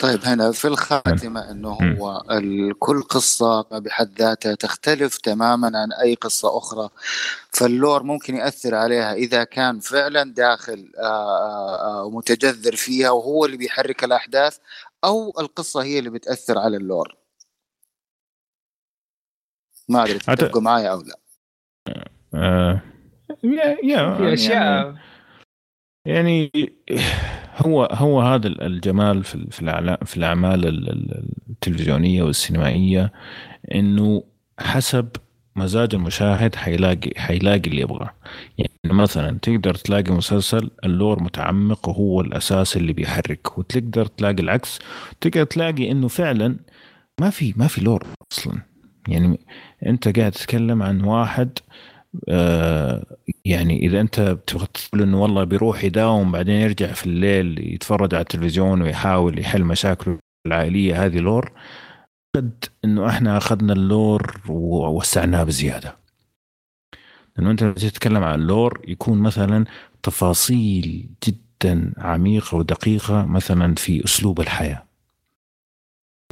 [0.00, 1.96] طيب هنا في الخاتمة إنه مم.
[1.96, 2.22] هو
[2.78, 6.88] كل قصة بحد ذاتها تختلف تماما عن أي قصة أخرى.
[7.52, 13.44] فال lore ممكن يأثر عليها إذا كان فعلا داخل آه، آه، آه، ومتجذر فيها وهو
[13.44, 14.58] اللي بيحرك الأحداث
[15.04, 17.16] أو القصة هي اللي بتأثر على ال lore.
[19.88, 21.18] ما أدري أعت- تتفقوا معايا أو لا؟
[22.34, 22.80] آه،
[23.44, 23.76] يا يا
[24.16, 24.94] في يعني- اشياء
[26.06, 26.52] يعني
[27.56, 29.46] هو هو هذا الجمال في
[30.06, 33.12] في الأعمال ال- ال- التلفزيونية والسينمائية
[33.74, 34.22] إنه
[34.58, 35.08] حسب
[35.56, 38.10] مزاج المشاهد حيلاقي حيلاقي اللي يبغاه.
[38.58, 44.78] يعني مثلا تقدر تلاقي مسلسل اللور متعمق وهو الأساس اللي بيحرك وتقدر تلاقي العكس
[45.20, 46.56] تقدر تلاقي إنه فعلا
[47.20, 48.62] ما في ما في lore أصلا.
[49.08, 49.38] يعني
[49.86, 51.58] أنت قاعد تتكلم عن واحد
[52.28, 53.04] آه
[53.46, 58.22] يعني إذا أنت بتبغى تقول إنه والله بيروح يداوم بعدين يرجع في الليل يتفرج على
[58.22, 61.52] التلفزيون ويحاول يحل مشاكله العائلية هذه lore.
[62.36, 65.96] قد إنه إحنا أخذنا ال lore ووسعناه بزيادة.
[67.36, 69.64] لأنه أنت تتكلم عن ال lore يكون مثلا
[70.02, 74.85] تفاصيل جدا عميقة ودقيقة مثلا في أسلوب الحياة.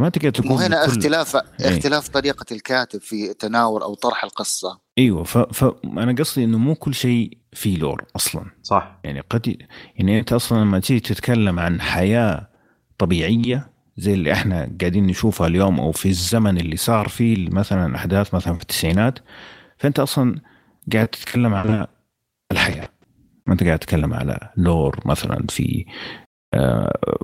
[0.04, 1.42] ما تقدر تكون وهنا كل- اختلاف إيه.
[1.60, 4.80] اختلاف طريقة الكاتب في تناول أو طرح القصة.
[4.98, 5.38] أيوه ف...
[5.38, 8.44] فانا قصدي إنه مو كل شيء فيه لور أصلا.
[8.62, 9.00] صح.
[9.04, 9.56] يعني قد
[9.96, 12.48] يعني أنت أصلا لما تيجي تتكلم عن حياة
[12.98, 18.34] طبيعية زي اللي إحنا قاعدين نشوفها اليوم أو في الزمن اللي صار فيه مثلا أحداث
[18.34, 19.18] مثلا في التسعينات
[19.78, 20.40] فأنت أصلا
[20.92, 21.86] قاعد تتكلم على
[22.52, 22.88] الحياة.
[23.46, 25.84] ما أنت قاعد تتكلم على لور مثلا في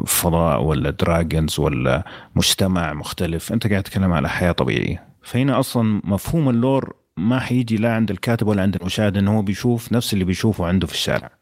[0.06, 2.04] فضاء ولا dragons ولا
[2.36, 5.08] مجتمع مختلف أنت قاعد تتكلم على حياة طبيعية.
[5.22, 9.42] فهنا أصلا مفهوم ال lore ما حيجي لا عند الكاتب ولا عند المشاهد إنه هو
[9.42, 11.39] بيشوف نفس اللي بيشوفه عنده في الشارع.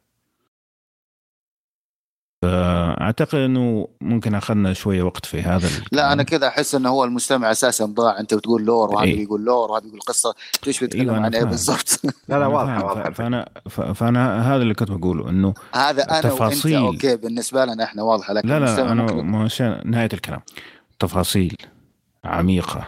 [2.43, 5.85] فأعتقد إنه ممكن أخذنا شوية وقت في هذا الكلام.
[5.93, 9.17] لا أنا كذا أحس إنه هو المستمع أساسا ضاع أنت بتقول lore وهذا إيه.
[9.17, 10.35] بيقول لور وهذا بيقول قصة
[10.67, 11.45] إيش بتتكلم أيوة، أنا عن إيه.
[11.45, 12.85] بالضبط لا لا واضحه.
[12.85, 13.49] واضحه فأنا
[13.95, 16.79] فأنا هذا اللي كنت بقوله إنه هذا أنا التفاصيل.
[16.79, 20.41] وانت okay بالنسبة لنا إحنا واضحة لكن لا لا أنا ممكن- نهاية الكلام
[20.99, 21.57] تفاصيل
[22.25, 22.85] عميقة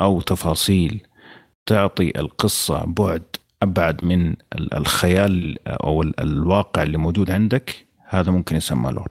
[0.00, 1.06] أو تفاصيل
[1.66, 3.22] تعطي القصة بعد
[3.62, 9.08] أبعد من ال- الخيال أو ال- الواقع اللي موجود عندك هذا ممكن يسمى lore.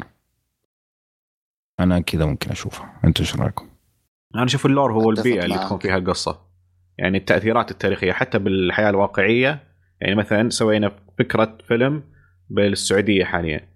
[1.80, 2.90] أنا كذا ممكن أشوفه.
[3.04, 3.70] أنت إيش رأيكم؟
[4.36, 5.58] أنا أشوف ال lore هو البيئة اللي.
[5.58, 6.42] تكون فيها القصة
[6.98, 9.64] يعني التأثيرات التاريخية حتى بالحياة الواقعية
[10.02, 12.04] يعني مثلا سوينا فكرة فيلم
[12.50, 13.74] بالسعودية حاليا.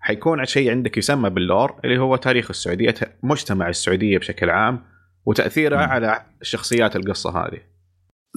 [0.00, 4.84] حيكون شيء عندك يسمى باللور اللي هو تاريخ السعودية مجتمع السعودية بشكل عام
[5.24, 5.92] وتاثيرها مم.
[5.92, 7.60] على شخصيات القصة هذه.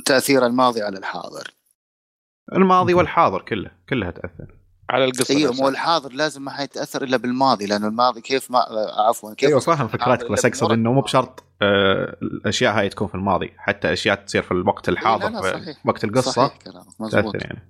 [0.05, 1.53] تأثير الماضي على الحاضر.
[2.53, 4.62] الماضي والحاضر كله كلها تأثر.
[4.89, 5.53] على القصة أيوه.
[5.53, 8.59] مو الحاضر لازم ما حيتأثر إلا بالماضي لأنه الماضي كيف ما
[9.09, 10.71] عفوا كيف أيوه فاهم فكرتك بس اقصد.
[10.71, 15.29] إنه مو بشرط آه، الأشياء هاي تكون في الماضي حتى أشياء تصير في الوقت الحاضر
[15.29, 15.77] لا، في صحيح.
[15.85, 17.69] وقت القصة صحيح كلامك مزبوط تاثر يعني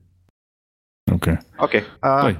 [1.12, 2.38] okay okay آه طيب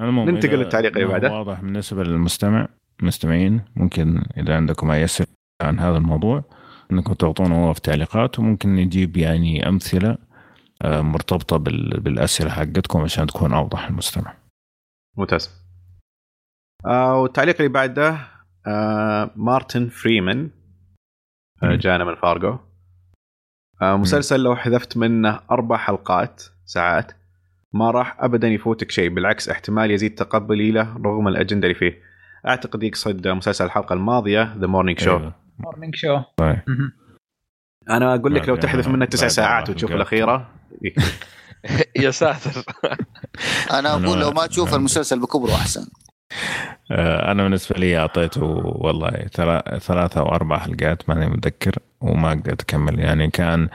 [0.00, 1.32] المهم ننتقل للتعليق اللي بعده.
[1.32, 2.68] واضح بالنسبة للمستمع
[3.00, 5.28] المستمعين ممكن إذا عندكم أي أسئلة
[5.62, 6.44] عن هذا الموضوع
[6.92, 10.18] إنكم تعطونا هو في التعليقات وممكن نجيب يعني أمثلة
[10.84, 14.34] مرتبطة بال- بالأسئلة حقتكم عشان تكون أوضح للمستمع.
[15.18, 15.50] ممتاز
[16.86, 18.18] آه والتعليق اللي بعده
[18.66, 20.50] آه مارتن فريمان
[21.62, 21.74] آه.
[21.76, 22.58] جانا من فارجو
[23.82, 27.12] آه مسلسل لو حذفت منه أربع حلقات ساعات
[27.72, 32.02] ما راح ابدا يفوتك شيء بالعكس احتمال يزيد تقبلي له رغم الأجندة اللي فيه
[32.46, 35.30] أعتقد يقصد مسلسل الحلقة الماضية The Morning Show.
[35.58, 36.20] Morning Show
[37.90, 39.92] أنا أقول لك لو بعد- تحذف منه تسع ساعات وتشوف.
[39.92, 40.50] الأخيرة
[42.04, 42.64] يا ساتر.
[43.70, 45.86] أنا أقول لو ما تشوف المسلسل بكبره أحسن.
[46.90, 52.62] آه، أنا بالنسبة لي أعطيته والله ثلا- ثلاثة أو أربع حلقات ماني متذكر وما قدرت
[52.62, 52.98] أكمل.
[52.98, 53.68] يعني كان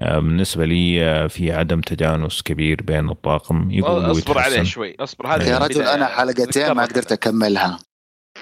[0.00, 3.70] آه، بالنسبة لي آه، في عدم تجانس كبير بين الطاقم.
[3.70, 4.62] يقولوا أصبر عليه.
[4.62, 5.26] شوي أصبر.
[5.26, 5.82] هذا يا رجل.
[5.82, 7.78] أنا حلقتين ما قدرت أكملها.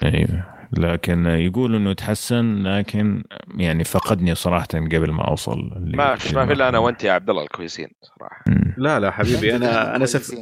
[0.03, 0.54] أيوه.
[0.79, 3.25] لكن يقول إنه تحسن لكن
[3.57, 7.43] يعني فقدني صراحة قبل ما أوصل ما ما في إلا أنا وأنت يا عبد الله
[7.43, 8.45] الكويسين صراحة.
[8.77, 10.35] لا لا حبيبي أنا أنا سف...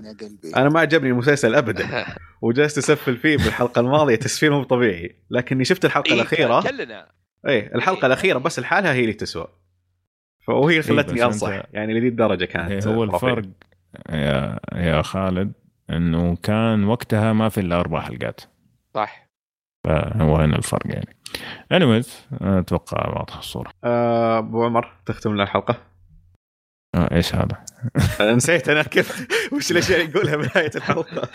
[0.56, 2.04] أنا ما عجبني المسلسل ابدا.
[2.42, 5.16] وجلست أسفل فيه بالحلقة الماضية تسفيل مو طبيعي.
[5.30, 6.62] لكني شفت الحلقة إيه الأخيرة.
[6.62, 7.06] كلنا.
[7.48, 8.06] إيه الحلقة إيه.
[8.06, 9.46] الأخيرة بس لحالها هي اللي تسوى.
[10.46, 13.04] فهي بس خلتني أنصح يعني لذي الدرجة كانت إيه، هو.
[13.04, 13.44] الفرق
[14.10, 15.52] يا يا خالد
[15.90, 18.40] إنه كان وقتها ما في إلا أربع حلقات.
[18.94, 19.31] صح.
[19.84, 21.16] فهو هنا الفرق يعني.
[21.74, 22.08] Anyways
[22.42, 23.70] أتوقع واضحه الصورة.
[23.84, 25.76] آه، أبو عمر تختم لنا الحلقة؟
[26.94, 27.64] آه إيش هذا؟
[28.20, 31.28] نسيت أنا كيف وش الأشياء اللي يقولها بدايه الحلقة؟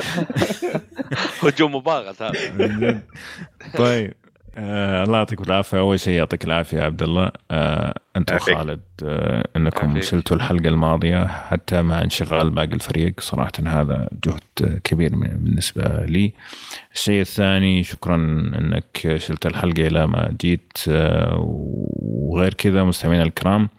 [1.44, 3.02] هجوم مباغت هذا.
[3.78, 4.14] طيب.
[4.60, 8.32] آه الله يعطيكم العافية أول شيء يعطيك العافية يا عبد الله آه أنت.
[8.34, 9.98] وخالد آه إنكم.
[9.98, 16.34] وصلتوا الحلقة الماضية حتى مع انشغال باقي الفريق صراحة هذا جهد كبير من- بالنسبة لي
[16.94, 18.16] الشيء الثاني شكرا
[18.60, 21.36] إنك شلت الحلقة إلى ما جيت آه
[22.00, 23.70] وغير كذا مستمعينا الكرام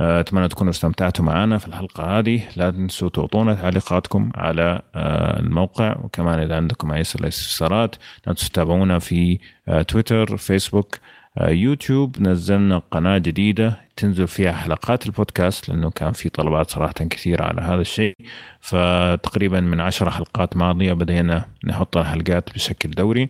[0.00, 2.42] أتمنى تكونوا استمتعتوا معنا في الحلقة هذه.
[2.56, 5.96] لا تنسوا تعطونا تعليقاتكم على آه، الموقع.
[6.02, 7.96] وكمان إذا عندكم أي استفسارات
[8.26, 9.38] لا تنسوا تتابعونا في
[9.68, 10.98] آه، تويتر فيسبوك
[11.38, 12.22] آه، يوتيوب.
[12.22, 17.80] نزلنا قناة جديدة تنزل فيها حلقات البودكاست لأنه كان في طلبات صراحة كثيرة على هذا
[17.80, 18.14] الشيء.
[18.60, 23.28] فتقريبا من عشر حلقات ماضية بدينا نحط الحلقات بشكل دوري.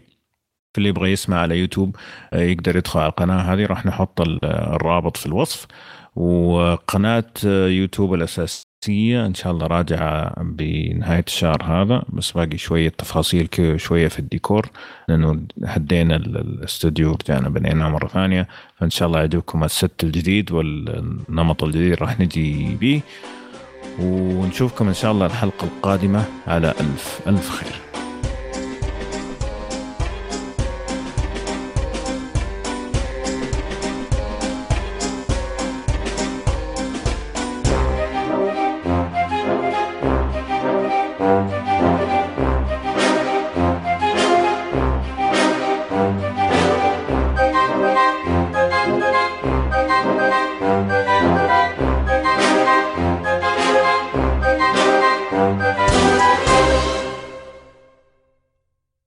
[0.72, 1.97] في اللي يبغى يسمع على يوتيوب
[2.32, 3.66] يقدر يدخل على القناة هذه.
[3.66, 5.66] راح نحط ال- الرابط في الوصف.
[6.16, 14.09] وقناة يوتيوب الأساسية إن شاء الله راجعة بنهاية الشهر هذا بس باقي شوية تفاصيل شوية
[14.09, 14.70] في الديكور
[15.09, 18.48] لأنه هدينا ال- الاستوديو ورجعنا بنيناه مرة ثانية
[18.78, 23.01] فإن شاء الله يعجبكم ال set الجديد والنمط الجديد راح نجي بيه
[24.01, 27.72] ونشوفكم إن شاء الله الحلقة القادمة على ألف ألف خير.